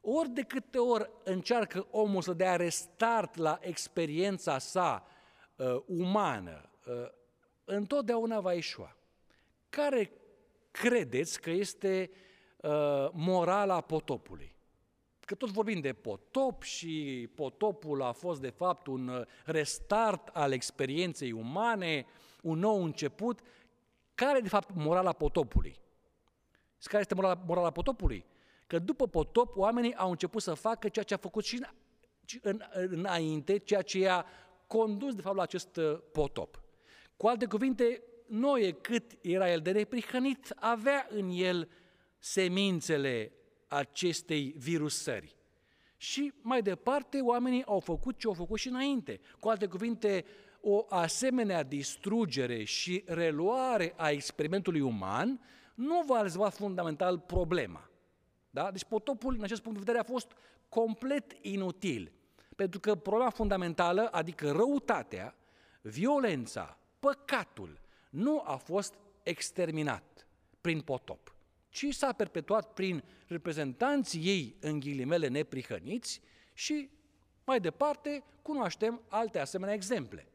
Ori 0.00 0.28
de 0.28 0.42
câte 0.42 0.78
ori 0.78 1.10
încearcă 1.24 1.86
omul 1.90 2.22
să 2.22 2.32
dea 2.32 2.56
restart 2.56 3.36
la 3.36 3.58
experiența 3.60 4.58
sa 4.58 5.06
uh, 5.56 5.76
umană, 5.86 6.70
uh, 6.86 7.08
întotdeauna 7.64 8.40
va 8.40 8.52
ieșua. 8.52 8.96
Care 9.68 10.10
credeți 10.80 11.40
că 11.40 11.50
este 11.50 12.10
uh, 12.56 13.08
morala 13.12 13.80
potopului? 13.80 14.54
Că 15.20 15.34
tot 15.34 15.50
vorbim 15.50 15.80
de 15.80 15.92
potop 15.92 16.62
și 16.62 17.28
potopul 17.34 18.02
a 18.02 18.12
fost 18.12 18.40
de 18.40 18.50
fapt 18.50 18.86
un 18.86 19.08
uh, 19.08 19.26
restart 19.44 20.28
al 20.28 20.52
experienței 20.52 21.32
umane, 21.32 22.06
un 22.42 22.58
nou 22.58 22.82
început. 22.82 23.40
Care 24.14 24.40
de 24.40 24.48
fapt 24.48 24.70
morala 24.74 25.12
potopului? 25.12 25.80
Care 26.82 27.00
este 27.00 27.14
morala, 27.14 27.42
morala 27.46 27.70
potopului? 27.70 28.24
Că 28.66 28.78
după 28.78 29.08
potop 29.08 29.56
oamenii 29.56 29.94
au 29.94 30.10
început 30.10 30.42
să 30.42 30.54
facă 30.54 30.88
ceea 30.88 31.04
ce 31.04 31.14
a 31.14 31.16
făcut 31.16 31.44
și 31.44 31.56
în, 32.42 32.62
în, 32.72 32.88
înainte, 32.90 33.58
ceea 33.58 33.82
ce 33.82 33.98
i-a 33.98 34.26
condus 34.66 35.14
de 35.14 35.20
fapt 35.20 35.36
la 35.36 35.42
acest 35.42 35.76
uh, 35.76 35.98
potop. 36.12 36.62
Cu 37.16 37.26
alte 37.26 37.46
cuvinte, 37.46 38.02
Noe, 38.26 38.70
cât 38.70 39.12
era 39.20 39.52
el 39.52 39.60
de 39.60 39.70
neprihănit, 39.70 40.52
avea 40.56 41.06
în 41.10 41.30
el 41.30 41.68
semințele 42.18 43.32
acestei 43.68 44.54
virusări. 44.56 45.36
Și 45.96 46.32
mai 46.42 46.62
departe, 46.62 47.20
oamenii 47.20 47.64
au 47.64 47.80
făcut 47.80 48.18
ce 48.18 48.26
au 48.26 48.32
făcut 48.32 48.58
și 48.58 48.68
înainte. 48.68 49.20
Cu 49.38 49.48
alte 49.48 49.66
cuvinte, 49.66 50.24
o 50.60 50.84
asemenea 50.88 51.62
distrugere 51.62 52.64
și 52.64 53.02
reluare 53.06 53.94
a 53.96 54.10
experimentului 54.10 54.80
uman 54.80 55.40
nu 55.74 56.02
va 56.06 56.22
rezolva 56.22 56.48
fundamental 56.48 57.18
problema. 57.18 57.90
Da? 58.50 58.70
Deci 58.70 58.84
potopul, 58.84 59.34
în 59.34 59.42
acest 59.42 59.62
punct 59.62 59.78
de 59.78 59.84
vedere, 59.84 60.04
a 60.04 60.12
fost 60.12 60.32
complet 60.68 61.36
inutil. 61.40 62.12
Pentru 62.56 62.80
că 62.80 62.94
problema 62.94 63.30
fundamentală, 63.30 64.08
adică 64.12 64.50
răutatea, 64.50 65.34
violența, 65.80 66.78
păcatul, 66.98 67.80
nu 68.14 68.42
a 68.44 68.56
fost 68.56 68.94
exterminat 69.22 70.26
prin 70.60 70.80
potop, 70.80 71.34
ci 71.68 71.86
s-a 71.90 72.12
perpetuat 72.12 72.72
prin 72.72 73.04
reprezentanții 73.26 74.20
ei, 74.24 74.56
în 74.60 74.80
ghilimele, 74.80 75.28
neprihăniți 75.28 76.20
și 76.52 76.90
mai 77.44 77.60
departe 77.60 78.22
cunoaștem 78.42 79.02
alte 79.08 79.38
asemenea 79.38 79.74
exemple. 79.74 80.26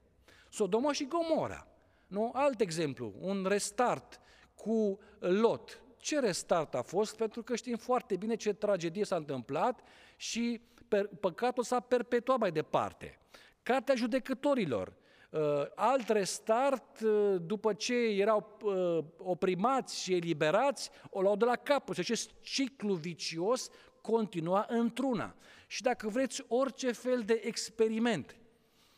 Sodoma 0.49 0.91
și 0.91 1.07
Gomora, 1.07 1.67
nu? 2.07 2.31
Alt 2.33 2.59
exemplu, 2.59 3.13
un 3.19 3.45
restart 3.47 4.19
cu 4.55 4.99
Lot. 5.19 5.81
Ce 5.97 6.19
restart 6.19 6.75
a 6.75 6.81
fost? 6.81 7.15
Pentru 7.15 7.43
că 7.43 7.55
știm 7.55 7.75
foarte 7.75 8.15
bine 8.15 8.35
ce 8.35 8.53
tragedie 8.53 9.05
s-a 9.05 9.15
întâmplat 9.15 9.81
și 10.15 10.61
păcatul 11.19 11.63
s-a 11.63 11.79
perpetuat 11.79 12.39
mai 12.39 12.51
departe. 12.51 13.19
Cartea 13.63 13.95
judecătorilor, 13.95 14.87
Uh, 14.87 15.07
alt 15.75 16.09
restart, 16.09 16.99
uh, 16.99 17.35
după 17.41 17.73
ce 17.73 17.93
erau 17.93 18.57
uh, 18.63 19.03
oprimați 19.17 20.01
și 20.01 20.13
eliberați, 20.13 20.89
o 21.09 21.21
luau 21.21 21.35
de 21.35 21.45
la 21.45 21.55
capăt 21.55 21.95
și 21.95 22.01
acest 22.01 22.31
ciclu 22.41 22.93
vicios 22.93 23.69
continua 24.01 24.65
într-una. 24.69 25.35
Și 25.67 25.81
dacă 25.81 26.07
vreți, 26.07 26.43
orice 26.47 26.91
fel 26.91 27.21
de 27.21 27.41
experiment. 27.43 28.35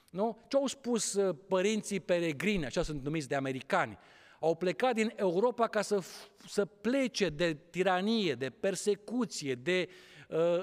Nu? 0.09 0.37
Ce 0.47 0.57
au 0.57 0.67
spus 0.67 1.19
părinții 1.47 1.99
peregrini, 1.99 2.65
așa 2.65 2.83
sunt 2.83 3.03
numiți 3.03 3.27
de 3.27 3.35
americani? 3.35 3.97
Au 4.39 4.55
plecat 4.55 4.93
din 4.93 5.13
Europa 5.15 5.67
ca 5.67 5.81
să, 5.81 5.99
să 6.47 6.65
plece 6.65 7.29
de 7.29 7.57
tiranie, 7.69 8.33
de 8.33 8.49
persecuție, 8.49 9.55
de 9.55 9.87
uh, 9.87 9.93
Uh, 9.93 10.10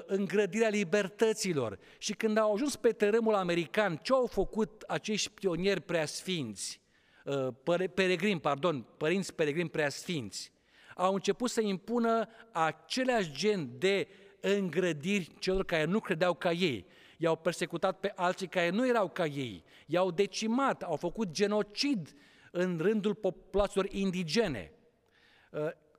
îngrădirea 0.05 0.69
libertăților. 0.69 1.79
Și 1.97 2.13
când 2.13 2.37
au 2.37 2.53
ajuns 2.53 2.75
pe 2.75 2.91
terenul 2.91 3.33
american, 3.33 3.95
ce 3.95 4.13
au 4.13 4.25
făcut 4.25 4.83
acești 4.87 5.29
pionieri 5.29 5.81
preasfinți, 5.81 6.81
uh, 7.25 7.47
peregrini, 7.93 8.39
pardon, 8.39 8.85
părinți 8.97 9.33
peregrini 9.33 9.69
preasfinți? 9.69 10.51
Au 10.95 11.13
început 11.13 11.49
să 11.49 11.61
impună 11.61 12.29
același 12.51 13.31
gen 13.31 13.69
de 13.77 14.07
îngrădiri 14.39 15.31
celor 15.39 15.65
care 15.65 15.83
nu 15.83 15.99
credeau 15.99 16.33
ca 16.33 16.51
ei. 16.51 16.85
I-au 17.17 17.35
persecutat 17.35 17.99
pe 17.99 18.11
alții 18.15 18.47
care 18.47 18.69
nu 18.69 18.87
erau 18.87 19.09
ca 19.09 19.25
ei, 19.25 19.63
i-au 19.85 20.11
decimat, 20.11 20.83
au 20.83 20.95
făcut 20.95 21.31
genocid 21.31 22.13
în 22.51 22.77
rândul 22.81 23.15
populațiilor 23.15 23.87
indigene. 23.91 24.71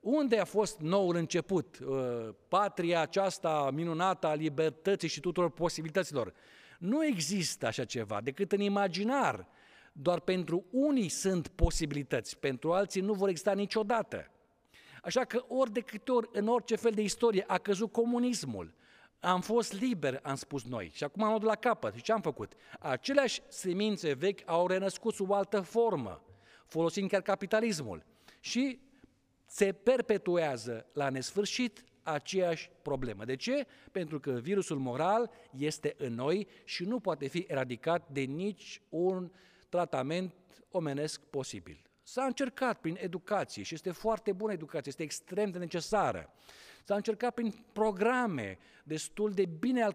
Uh, 0.01 0.13
unde 0.13 0.39
a 0.39 0.45
fost 0.45 0.81
noul 0.81 1.17
început? 1.17 1.79
Uh, 1.79 2.29
patria 2.49 3.01
aceasta 3.01 3.71
minunată 3.73 4.27
a 4.27 4.35
libertății 4.35 5.09
și 5.09 5.21
tuturor 5.21 5.51
posibilităților. 5.51 6.33
Nu 6.79 7.05
există 7.05 7.67
așa 7.67 7.85
ceva 7.85 8.21
decât 8.21 8.53
în 8.53 8.61
imaginar. 8.61 9.47
Doar 9.93 10.21
pentru 10.21 10.65
unii 10.71 11.09
sunt 11.09 11.49
posibilități, 11.49 12.39
pentru 12.39 12.73
alții 12.73 13.01
nu 13.01 13.13
vor 13.13 13.29
exista 13.29 13.53
niciodată. 13.53 14.31
Așa 15.03 15.25
că 15.25 15.45
ori 15.49 15.73
de 15.73 15.81
câte 15.81 16.11
ori, 16.11 16.29
în 16.33 16.49
orice 16.49 16.77
fel 16.77 16.93
de 16.93 17.03
istorie, 17.03 17.45
a 17.47 17.59
căzut 17.59 17.93
comunismul, 17.93 18.75
am 19.21 19.41
fost 19.41 19.73
liber, 19.73 20.21
am 20.23 20.35
spus 20.35 20.65
noi, 20.65 20.91
și 20.95 21.05
acum 21.05 21.23
am 21.23 21.29
luat 21.31 21.43
la 21.43 21.55
capăt. 21.55 21.95
Și 21.95 22.03
ce 22.03 22.13
am 22.13 22.21
făcut? 22.21 22.53
Aceleași 22.79 23.43
semințe 23.49 24.13
vechi 24.13 24.41
au 24.45 24.67
renăscut 24.67 25.15
sub 25.15 25.31
altă 25.31 25.61
formă, 25.61 26.23
folosind 26.67 27.11
chiar 27.11 27.23
capitalismul. 27.23 28.05
Și 28.41 28.81
se 29.51 29.73
perpetuează 29.73 30.87
la 30.93 31.09
nesfârșit 31.09 31.85
aceeași 32.03 32.71
problemă. 32.83 33.25
De 33.25 33.37
ce? 33.37 33.67
Pentru 33.93 34.21
că 34.21 34.31
virusul 34.31 34.79
moral 34.79 35.31
este 35.57 35.95
în 35.99 36.15
noi 36.15 36.47
și 36.65 36.85
nu 36.85 37.01
poate 37.01 37.27
fi 37.27 37.45
eradicat 37.49 38.09
de 38.09 38.21
nici 38.21 38.83
un 38.89 39.31
tratament 39.69 40.35
omenesc 40.71 41.21
posibil. 41.21 41.83
S-a 42.03 42.25
încercat 42.25 42.81
prin 42.81 42.97
educație 43.01 43.63
și 43.63 43.75
este 43.75 43.91
foarte 43.91 44.33
bună 44.33 44.53
educație, 44.53 44.91
este 44.91 45.03
extrem 45.03 45.51
de 45.51 45.59
necesară. 45.59 46.33
S-a 46.85 46.95
încercat 46.95 47.35
prin 47.35 47.65
programe 47.73 48.59
destul 48.85 49.33
de 49.33 49.45
bine 49.45 49.89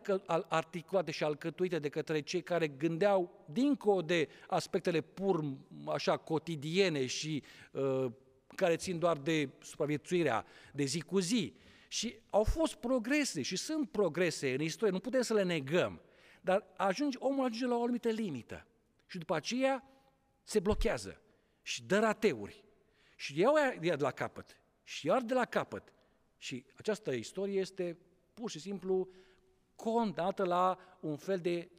articulate 0.47 1.11
și 1.11 1.23
alcătuite 1.23 1.79
de 1.79 1.89
către 1.89 2.21
cei 2.21 2.41
care 2.41 2.67
gândeau 2.67 3.45
dincolo 3.51 4.01
de 4.01 4.27
aspectele 4.47 5.01
pur 5.01 5.43
așa 5.85 6.17
cotidiene 6.17 7.05
și 7.05 7.43
uh, 7.71 8.11
care 8.55 8.75
țin 8.75 8.99
doar 8.99 9.17
de 9.17 9.49
supraviețuirea 9.61 10.45
de 10.73 10.83
zi 10.83 11.01
cu 11.01 11.19
zi. 11.19 11.53
Și 11.87 12.19
au 12.29 12.43
fost 12.43 12.75
progrese 12.75 13.41
și 13.41 13.55
sunt 13.55 13.89
progrese 13.89 14.53
în 14.53 14.61
istorie, 14.61 14.93
nu 14.93 14.99
putem 14.99 15.21
să 15.21 15.33
le 15.33 15.43
negăm, 15.43 16.01
dar 16.41 16.65
ajunge, 16.77 17.17
omul 17.19 17.45
ajunge 17.45 17.65
la 17.65 17.75
o 17.75 17.81
anumită 17.81 18.09
limită 18.09 18.67
și 19.07 19.17
după 19.17 19.35
aceea 19.35 19.83
se 20.43 20.59
blochează 20.59 21.21
și 21.61 21.83
dă 21.83 21.99
rateuri 21.99 22.63
și 23.15 23.39
iau 23.39 23.55
ea 23.57 23.75
de 23.75 24.03
la 24.03 24.11
capăt 24.11 24.59
și 24.83 25.07
iar 25.07 25.21
de 25.21 25.33
la 25.33 25.45
capăt. 25.45 25.93
Și 26.37 26.65
această 26.77 27.11
istorie 27.11 27.59
este 27.59 27.97
pur 28.33 28.49
și 28.49 28.59
simplu 28.59 29.09
condată 29.75 30.43
la 30.43 30.77
un 30.99 31.15
fel 31.17 31.39
de 31.39 31.69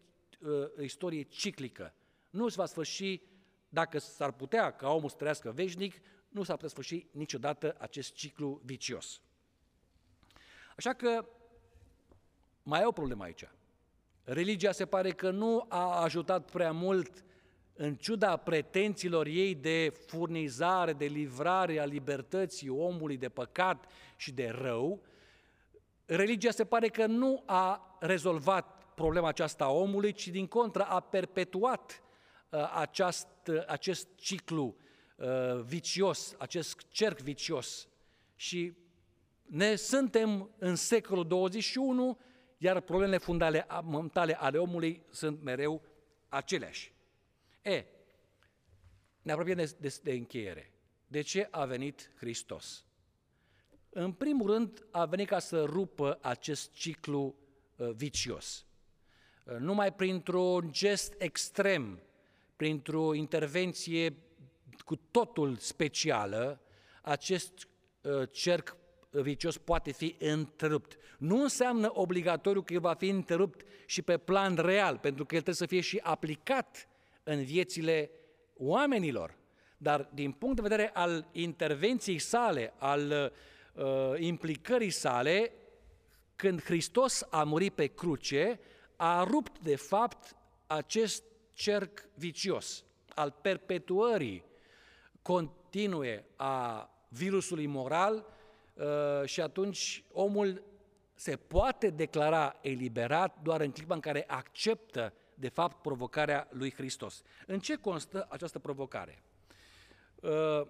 uh, 0.40 0.82
istorie 0.82 1.22
ciclică. 1.22 1.94
Nu 2.30 2.48
se 2.48 2.54
va 2.58 2.66
sfârși, 2.66 3.22
dacă 3.68 3.98
s-ar 3.98 4.32
putea 4.32 4.70
ca 4.70 4.90
omul 4.90 5.08
să 5.08 5.16
trăiască 5.16 5.50
veșnic, 5.50 5.94
nu 6.36 6.42
s-ar 6.42 6.54
putea 6.54 6.70
sfârși 6.70 7.06
niciodată 7.10 7.76
acest 7.78 8.14
ciclu 8.14 8.60
vicios. 8.64 9.20
Așa 10.76 10.92
că 10.92 11.26
mai 12.62 12.80
e 12.80 12.86
o 12.86 12.92
problemă 12.92 13.24
aici. 13.24 13.48
Religia 14.24 14.72
se 14.72 14.86
pare 14.86 15.10
că 15.10 15.30
nu 15.30 15.66
a 15.68 16.02
ajutat 16.02 16.50
prea 16.50 16.72
mult 16.72 17.24
în 17.72 17.94
ciuda 17.94 18.36
pretențiilor 18.36 19.26
ei 19.26 19.54
de 19.54 19.92
furnizare, 20.06 20.92
de 20.92 21.04
livrare 21.04 21.78
a 21.78 21.84
libertății 21.84 22.68
omului 22.68 23.16
de 23.16 23.28
păcat 23.28 23.84
și 24.16 24.32
de 24.32 24.48
rău, 24.48 25.02
religia 26.04 26.50
se 26.50 26.64
pare 26.64 26.88
că 26.88 27.06
nu 27.06 27.42
a 27.46 27.96
rezolvat 28.00 28.94
problema 28.94 29.28
aceasta 29.28 29.64
a 29.64 29.70
omului, 29.70 30.12
ci 30.12 30.28
din 30.28 30.46
contră 30.46 30.82
a 30.82 31.00
perpetuat 31.00 32.02
uh, 32.50 32.70
aceast, 32.74 33.28
uh, 33.48 33.66
acest 33.66 34.08
ciclu 34.16 34.76
uh, 35.16 35.60
vicios, 35.64 36.34
acest 36.38 36.86
cerc 36.88 37.20
vicios. 37.20 37.88
Și 38.36 38.72
ne 39.42 39.74
suntem 39.74 40.50
în 40.58 40.76
secolul 40.76 41.26
21, 41.26 42.18
iar 42.58 42.80
problemele 42.80 43.18
fundamentale 43.18 44.34
ale 44.34 44.58
omului 44.58 45.02
sunt 45.10 45.42
mereu 45.42 45.82
aceleași. 46.28 46.92
E, 47.62 47.84
ne 49.22 49.32
apropiem 49.32 49.56
de, 49.56 49.74
de, 49.78 49.98
de 50.02 50.12
încheiere. 50.12 50.72
De 51.06 51.20
ce 51.20 51.48
a 51.50 51.64
venit 51.64 52.12
Hristos? 52.16 52.84
În 53.88 54.12
primul 54.12 54.50
rând, 54.50 54.86
a 54.90 55.04
venit 55.04 55.28
ca 55.28 55.38
să 55.38 55.64
rupă 55.64 56.18
acest 56.22 56.72
ciclu 56.72 57.34
uh, 57.76 57.90
vicios. 57.90 58.66
Uh, 59.44 59.56
numai 59.58 59.94
printr-un 59.94 60.72
gest 60.72 61.14
extrem, 61.18 62.02
printr-o 62.56 63.14
intervenție 63.14 64.16
cu 64.80 64.96
totul 64.96 65.56
specială, 65.56 66.60
acest 67.02 67.68
uh, 68.00 68.28
cerc 68.30 68.76
vicios 69.10 69.58
poate 69.58 69.92
fi 69.92 70.16
întrerupt. 70.18 70.96
Nu 71.18 71.42
înseamnă 71.42 71.90
obligatoriu 71.92 72.62
că 72.62 72.72
el 72.72 72.80
va 72.80 72.94
fi 72.94 73.08
întrerupt 73.08 73.66
și 73.86 74.02
pe 74.02 74.18
plan 74.18 74.54
real, 74.54 74.98
pentru 74.98 75.24
că 75.24 75.34
el 75.34 75.40
trebuie 75.40 75.54
să 75.54 75.66
fie 75.66 75.80
și 75.80 76.00
aplicat 76.02 76.88
în 77.22 77.44
viețile 77.44 78.10
oamenilor. 78.56 79.36
Dar 79.78 80.08
din 80.14 80.32
punct 80.32 80.56
de 80.56 80.62
vedere 80.62 80.90
al 80.94 81.28
intervenției 81.32 82.18
sale, 82.18 82.72
al 82.78 83.32
uh, 83.74 83.84
implicării 84.18 84.90
sale, 84.90 85.52
când 86.36 86.62
Hristos 86.62 87.26
a 87.30 87.42
murit 87.42 87.74
pe 87.74 87.86
cruce, 87.86 88.60
a 88.96 89.24
rupt 89.24 89.58
de 89.58 89.76
fapt 89.76 90.36
acest 90.66 91.24
cerc 91.52 92.08
vicios 92.14 92.84
al 93.14 93.34
perpetuării 93.42 94.44
continue 95.26 96.24
a 96.36 96.90
virusului 97.08 97.66
moral 97.66 98.26
uh, 98.74 98.84
și 99.24 99.40
atunci 99.40 100.04
omul 100.12 100.62
se 101.14 101.36
poate 101.36 101.90
declara 101.90 102.58
eliberat 102.60 103.42
doar 103.42 103.60
în 103.60 103.70
clipa 103.70 103.94
în 103.94 104.00
care 104.00 104.24
acceptă 104.26 105.12
de 105.34 105.48
fapt 105.48 105.82
provocarea 105.82 106.48
lui 106.50 106.72
Hristos. 106.72 107.22
În 107.46 107.60
ce 107.60 107.76
constă 107.76 108.26
această 108.30 108.58
provocare? 108.58 109.22
Uh, 110.20 110.66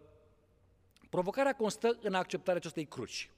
provocarea 1.11 1.55
constă 1.55 1.99
în 2.01 2.15
acceptarea 2.15 2.61
acestei 2.61 2.87
cruci. 2.87 3.31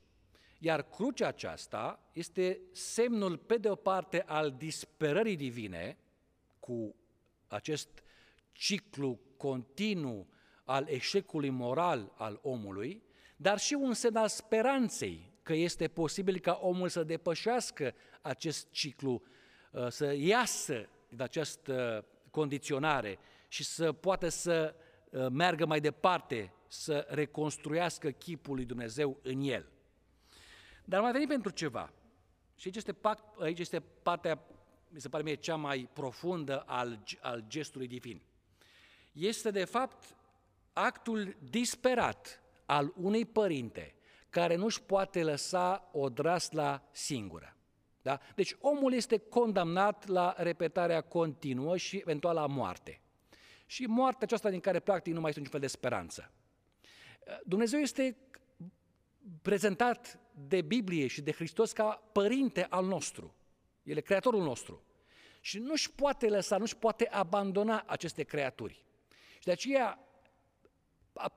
Iar 0.59 0.83
crucea 0.83 1.27
aceasta 1.27 2.01
este 2.13 2.61
semnul, 2.73 3.37
pe 3.37 3.57
de 3.57 3.71
o 3.71 3.75
parte, 3.75 4.23
al 4.27 4.53
disperării 4.53 5.37
divine, 5.37 5.99
cu 6.61 6.95
acest 7.49 7.89
ciclu 8.53 9.19
continuu 9.37 10.27
al 10.69 10.89
eșecului 10.89 11.51
moral 11.51 12.13
al 12.17 12.39
omului, 12.43 13.03
dar 13.37 13.59
și 13.59 13.75
un 13.75 13.93
semn 13.95 14.17
al 14.17 14.29
speranței 14.29 15.33
că 15.43 15.53
este 15.53 15.89
posibil 15.89 16.39
ca 16.39 16.59
omul 16.63 16.89
să 16.89 17.05
depășească 17.05 17.95
acest 18.23 18.71
ciclu, 18.71 19.23
uh, 19.73 19.89
să 19.89 20.15
iasă 20.17 20.89
din 21.09 21.23
această 21.23 22.05
condiționare 22.31 23.19
și 23.49 23.65
să 23.65 23.93
poată 23.93 24.29
să 24.29 24.75
uh, 25.11 25.27
meargă 25.31 25.67
mai 25.67 25.81
departe, 25.81 26.53
să 26.67 27.07
reconstruiască 27.09 28.11
chipul 28.11 28.55
lui 28.55 28.65
Dumnezeu 28.65 29.19
în 29.23 29.41
el. 29.41 29.67
Dar 30.85 31.01
mai 31.01 31.13
venit 31.13 31.29
pentru 31.29 31.51
ceva. 31.51 31.93
Și 32.57 32.67
aici 32.67 32.77
este, 32.77 32.97
aici 33.39 33.59
este 33.59 33.81
partea, 33.81 34.45
mi 34.89 35.01
se 35.01 35.09
pare 35.09 35.23
mie, 35.23 35.35
cea 35.35 35.57
mai 35.57 35.89
profundă 35.93 36.61
al, 36.67 37.03
al 37.21 37.45
gestului 37.47 37.87
divin. 37.87 38.23
Este, 39.13 39.51
de 39.51 39.65
fapt, 39.65 40.17
actul 40.85 41.37
disperat 41.51 42.43
al 42.67 42.93
unui 42.97 43.25
părinte 43.25 43.95
care 44.31 44.55
nu-și 44.55 44.83
poate 44.83 45.23
lăsa 45.23 45.89
o 45.93 46.09
drasla 46.09 46.89
singură. 46.91 47.57
Da? 48.03 48.21
Deci 48.35 48.57
omul 48.61 48.93
este 48.93 49.19
condamnat 49.19 50.07
la 50.07 50.35
repetarea 50.37 51.01
continuă 51.01 51.77
și 51.77 51.97
eventual 51.97 52.35
la 52.35 52.47
moarte. 52.47 53.01
și 53.67 53.87
moartea 53.87 54.23
aceasta 54.23 54.51
din 54.51 54.61
care 54.61 54.81
practic 54.81 55.15
nu 55.15 55.21
mai 55.21 55.29
este 55.29 55.41
niciun 55.41 55.59
fel 55.59 55.69
de 55.69 55.75
speranță. 55.77 56.33
Dumnezeu 57.45 57.81
este 57.81 58.17
prezentat 59.43 60.19
de 60.49 60.63
Biblie 60.63 61.07
și 61.07 61.23
de 61.23 61.33
Hristos 61.33 61.73
ca 61.73 62.03
părinte 62.13 62.67
al 62.71 62.85
nostru. 62.85 63.35
El 63.83 63.97
e 63.97 64.01
creatorul 64.01 64.43
nostru. 64.43 64.83
Și 65.41 65.59
nu-și 65.59 65.93
poate 65.93 66.29
lăsa, 66.29 66.57
nu-și 66.57 66.77
poate 66.77 67.09
abandona 67.09 67.85
aceste 67.87 68.23
creaturi. 68.23 68.85
Și 69.39 69.45
de 69.45 69.51
aceea 69.51 70.08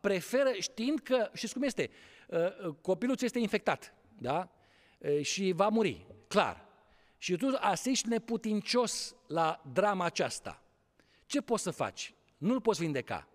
preferă, 0.02 0.52
știind 0.60 1.00
că, 1.00 1.30
știți 1.34 1.54
cum 1.54 1.64
este, 1.64 1.90
uh, 2.28 2.40
uh, 2.40 2.76
copilul 2.82 3.16
ți 3.16 3.26
este 3.26 3.40
infectat, 3.40 3.94
da? 4.18 4.52
Uh, 4.98 5.22
și 5.22 5.52
va 5.52 5.68
muri, 5.68 6.06
clar. 6.28 6.70
Și 7.18 7.36
tu 7.36 7.58
asisti 7.60 8.08
neputincios 8.08 9.16
la 9.28 9.62
drama 9.74 10.06
aceasta. 10.06 10.64
Ce 11.26 11.42
poți 11.42 11.64
să 11.64 11.72
faci? 11.72 12.14
Nu-l 12.38 12.62
poți 12.62 12.80
vindeca, 12.80 13.28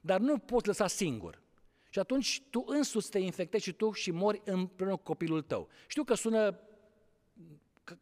dar 0.00 0.20
nu 0.20 0.38
poți 0.38 0.66
lăsa 0.66 0.86
singur. 0.86 1.42
Și 1.90 1.98
atunci 1.98 2.42
tu 2.50 2.64
însuți 2.66 3.10
te 3.10 3.18
infectezi 3.18 3.64
și 3.64 3.72
tu 3.72 3.92
și 3.92 4.10
mori 4.10 4.40
împreună 4.44 4.96
cu 4.96 5.02
copilul 5.02 5.42
tău. 5.42 5.68
Știu 5.86 6.04
că 6.04 6.14
sună 6.14 6.60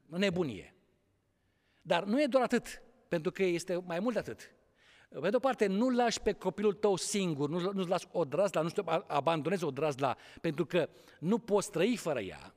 nebunie, 0.06 0.74
dar 1.82 2.04
nu 2.04 2.22
e 2.22 2.26
doar 2.26 2.42
atât, 2.42 2.82
pentru 3.08 3.30
că 3.30 3.42
este 3.42 3.76
mai 3.76 4.00
mult 4.00 4.14
de 4.14 4.20
atât. 4.20 4.54
Pe 5.18 5.30
de 5.30 5.36
o 5.36 5.38
parte, 5.38 5.66
nu 5.66 5.88
lași 5.88 6.20
pe 6.20 6.32
copilul 6.32 6.72
tău 6.72 6.96
singur, 6.96 7.48
nu, 7.48 7.72
nu-ți 7.72 7.88
lași 7.88 8.06
o 8.12 8.24
drazla, 8.24 8.60
nu 8.60 8.70
abandonezi 9.06 9.64
o 9.64 9.70
drazla, 9.70 10.16
pentru 10.40 10.66
că 10.66 10.88
nu 11.18 11.38
poți 11.38 11.70
trăi 11.70 11.96
fără 11.96 12.20
ea. 12.20 12.54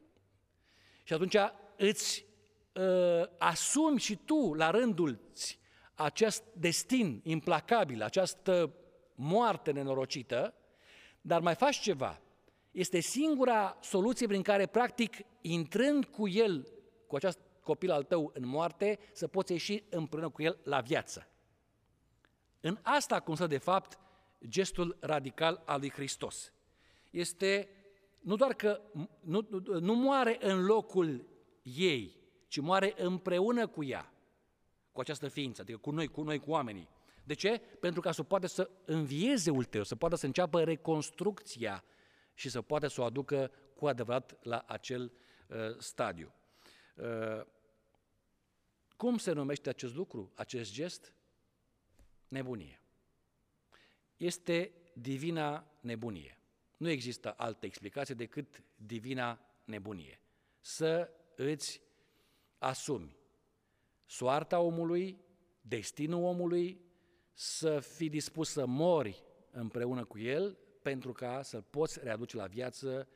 Și 1.04 1.14
atunci 1.14 1.36
îți 1.78 2.26
uh, 2.74 3.28
asumi 3.38 4.00
și 4.00 4.16
tu, 4.16 4.54
la 4.54 4.70
rândul 4.70 5.20
acest 5.94 6.44
destin 6.54 7.22
implacabil, 7.24 8.02
această 8.02 8.74
moarte 9.16 9.72
nenorocită, 9.72 10.54
dar 11.22 11.42
mai 11.42 11.56
faci 11.56 11.80
ceva. 11.80 12.22
Este 12.72 13.00
singura 13.00 13.78
soluție 13.82 14.28
prin 14.28 14.42
care, 14.42 14.66
practic, 14.66 15.18
intrând 15.42 16.06
cu 16.06 16.28
el, 16.28 16.68
cu 17.08 17.16
acest 17.16 17.40
copil 17.62 17.92
al 17.92 18.04
tău 18.04 18.32
în 18.34 18.48
moarte, 18.48 19.00
să 19.12 19.28
poți 19.28 19.52
ieși 19.52 19.84
împreună 19.90 20.30
cu 20.30 20.42
el 20.42 20.58
la 20.64 20.82
viață. 20.82 21.28
În 22.66 22.80
asta 22.82 23.20
constă, 23.20 23.48
de 23.48 23.58
fapt, 23.58 24.00
gestul 24.48 24.98
radical 25.00 25.62
al 25.66 25.80
lui 25.80 25.92
Hristos. 25.92 26.54
Este 27.10 27.70
nu 28.20 28.36
doar 28.36 28.54
că 28.54 28.82
nu, 29.20 29.48
nu, 29.50 29.80
nu 29.80 29.94
moare 29.94 30.38
în 30.42 30.66
locul 30.66 31.28
ei, 31.62 32.18
ci 32.48 32.60
moare 32.60 32.94
împreună 32.98 33.68
cu 33.68 33.84
ea, 33.84 34.14
cu 34.92 35.00
această 35.00 35.28
ființă, 35.28 35.62
adică 35.62 35.78
cu 35.78 35.92
noi, 35.92 36.08
cu 36.08 36.22
noi, 36.22 36.40
cu 36.40 36.52
oamenii. 36.52 36.90
De 37.24 37.34
ce? 37.34 37.62
Pentru 37.80 38.02
ca 38.02 38.12
să 38.12 38.24
poată 38.24 38.48
să 38.48 38.70
învieze 38.86 39.50
ulterior, 39.50 39.86
să 39.86 39.96
poată 39.96 40.16
să 40.16 40.26
înceapă 40.26 40.64
reconstrucția 40.64 41.84
și 42.34 42.50
să 42.50 42.62
poată 42.62 42.88
să 42.88 43.02
o 43.02 43.04
aducă 43.04 43.52
cu 43.76 43.88
adevărat 43.88 44.44
la 44.44 44.64
acel 44.68 45.12
uh, 45.48 45.78
stadiu. 45.78 46.34
Uh, 46.96 47.46
cum 48.96 49.18
se 49.18 49.32
numește 49.32 49.70
acest 49.70 49.96
lucru, 49.96 50.32
acest 50.36 50.72
gest? 50.72 51.14
Nebunie. 52.34 52.80
Este 54.18 54.72
divina 54.94 55.66
nebunie. 55.80 56.38
Nu 56.78 56.90
există 56.90 57.34
altă 57.38 57.66
explicație 57.66 58.16
decât 58.16 58.64
divina 58.76 59.40
nebunie. 59.64 60.20
Să 60.62 61.10
îți 61.36 61.82
asumi 62.58 63.18
soarta 64.06 64.60
omului, 64.60 65.18
destinul 65.62 66.24
omului, 66.24 66.82
să 67.34 67.80
fii 67.80 68.10
dispus 68.10 68.50
să 68.50 68.66
mori 68.66 69.24
împreună 69.52 70.06
cu 70.06 70.20
el 70.20 70.58
pentru 70.82 71.12
ca 71.12 71.42
să 71.42 71.62
poți 71.62 72.00
readuce 72.04 72.38
la 72.38 72.46
viață 72.46 73.08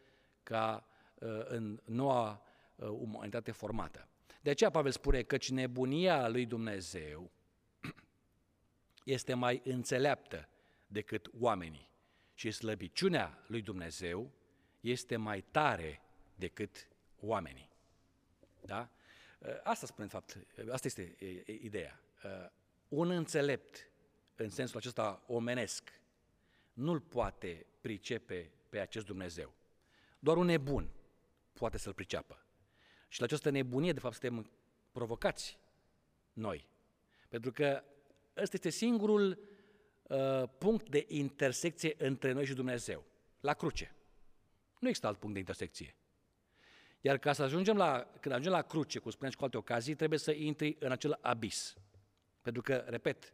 ca 0.44 0.88
uh, 1.16 1.46
în 1.48 1.82
noua 1.86 2.42
uh, 2.76 2.88
umanitate 2.88 3.52
formată. 3.52 4.08
De 4.42 4.50
aceea 4.50 4.70
Pavel 4.70 4.92
spune 4.92 5.22
că 5.22 5.38
nebunia 5.50 6.28
lui 6.28 6.46
Dumnezeu 6.46 7.32
este 9.08 9.34
mai 9.34 9.62
înțeleaptă 9.64 10.50
decât 10.88 11.30
oamenii 11.40 11.90
și 12.34 12.52
slăbiciunea 12.52 13.44
lui 13.48 13.62
Dumnezeu 13.62 14.32
este 14.80 15.16
mai 15.16 15.42
tare 15.42 16.02
decât 16.36 16.88
oamenii. 17.20 17.70
Da? 18.62 18.90
Uh, 19.40 19.50
asta 19.64 19.86
spune, 19.86 20.04
în 20.04 20.10
fapt, 20.10 20.38
asta 20.72 20.88
este 20.88 21.16
ideea. 21.62 22.02
Un 22.88 23.10
înțelept 23.10 23.90
în 24.36 24.50
sensul 24.50 24.78
acesta 24.78 25.24
omenesc, 25.28 26.02
nu-l 26.74 27.00
poate 27.00 27.66
pricepe 27.82 28.52
pe 28.70 28.80
acest 28.80 29.06
Dumnezeu. 29.06 29.54
Doar 30.20 30.38
un 30.38 30.46
nebun 30.46 30.90
poate 31.54 31.78
să-l 31.78 31.94
priceapă. 31.94 32.46
Și 33.08 33.20
la 33.20 33.26
această 33.26 33.50
nebunie, 33.50 33.94
de 33.94 34.00
fapt, 34.00 34.16
suntem 34.16 34.52
provocați 34.92 35.60
noi. 36.34 36.68
Pentru 37.30 37.52
că 37.52 37.84
ăsta 38.42 38.56
este 38.56 38.70
singurul 38.70 39.40
uh, 40.04 40.44
punct 40.58 40.90
de 40.90 41.06
intersecție 41.08 41.96
între 41.98 42.32
noi 42.32 42.46
și 42.46 42.54
Dumnezeu. 42.54 43.04
La 43.40 43.54
cruce. 43.54 43.96
Nu 44.80 44.88
există 44.88 45.08
alt 45.08 45.18
punct 45.18 45.34
de 45.34 45.40
intersecție. 45.40 45.96
Iar 47.02 47.18
ca 47.18 47.34
să 47.34 47.44
ajungem 47.44 47.78
la, 47.78 48.08
când 48.20 48.34
ajungem 48.34 48.54
la 48.54 48.62
cruce, 48.62 49.00
cum 49.00 49.12
spuneam 49.12 49.32
și 49.32 49.38
cu 49.38 49.44
alte 49.44 49.58
ocazii, 49.58 49.96
trebuie 49.96 50.20
să 50.20 50.32
intri 50.32 50.76
în 50.80 50.92
acel 50.92 51.18
abis. 51.22 51.76
Pentru 52.42 52.62
că, 52.62 52.84
repet, 52.88 53.34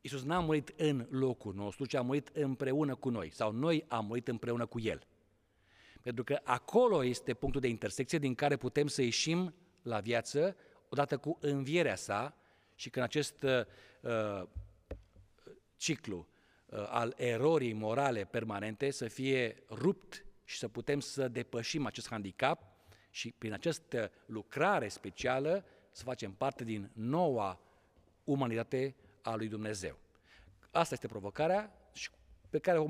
Iisus 0.00 0.22
n-a 0.22 0.40
murit 0.40 0.72
în 0.76 1.06
locul 1.10 1.54
nostru, 1.54 1.86
ci 1.86 1.94
a 1.94 2.02
murit 2.02 2.28
împreună 2.28 2.94
cu 2.94 3.08
noi, 3.08 3.30
sau 3.30 3.52
noi 3.52 3.84
am 3.88 4.06
murit 4.06 4.28
împreună 4.28 4.66
cu 4.66 4.80
El. 4.80 5.06
Pentru 6.02 6.24
că 6.24 6.40
acolo 6.44 7.04
este 7.04 7.34
punctul 7.34 7.60
de 7.60 7.68
intersecție 7.68 8.18
din 8.18 8.34
care 8.34 8.56
putem 8.56 8.86
să 8.86 9.02
ieșim 9.02 9.54
la 9.82 10.00
viață 10.00 10.56
odată 10.88 11.16
cu 11.16 11.38
învierea 11.40 11.96
sa 11.96 12.36
și 12.80 12.90
când 12.90 13.04
acest 13.04 13.42
uh, 13.42 14.42
ciclu 15.76 16.26
uh, 16.66 16.86
al 16.88 17.14
erorii 17.16 17.72
morale 17.72 18.24
permanente 18.24 18.90
să 18.90 19.08
fie 19.08 19.62
rupt 19.68 20.24
și 20.44 20.58
să 20.58 20.68
putem 20.68 21.00
să 21.00 21.28
depășim 21.28 21.86
acest 21.86 22.08
handicap 22.08 22.62
și 23.10 23.32
prin 23.38 23.52
această 23.52 24.10
lucrare 24.26 24.88
specială 24.88 25.64
să 25.90 26.02
facem 26.02 26.32
parte 26.32 26.64
din 26.64 26.90
noua 26.92 27.60
umanitate 28.24 28.94
a 29.22 29.34
lui 29.34 29.48
Dumnezeu. 29.48 29.98
Asta 30.70 30.94
este 30.94 31.06
provocarea 31.06 31.72
pe 32.50 32.58
care 32.58 32.78
o 32.78 32.86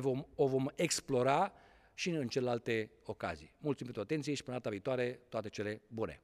vom, 0.00 0.24
o 0.34 0.46
vom 0.46 0.66
explora 0.74 1.52
și 1.94 2.10
în 2.10 2.28
celelalte 2.28 2.90
ocazii. 3.04 3.52
Mulțumim 3.58 3.92
pentru 3.92 4.00
atenție 4.00 4.34
și 4.34 4.42
până 4.42 4.56
data 4.56 4.70
viitoare 4.70 5.20
toate 5.28 5.48
cele 5.48 5.80
bune! 5.88 6.22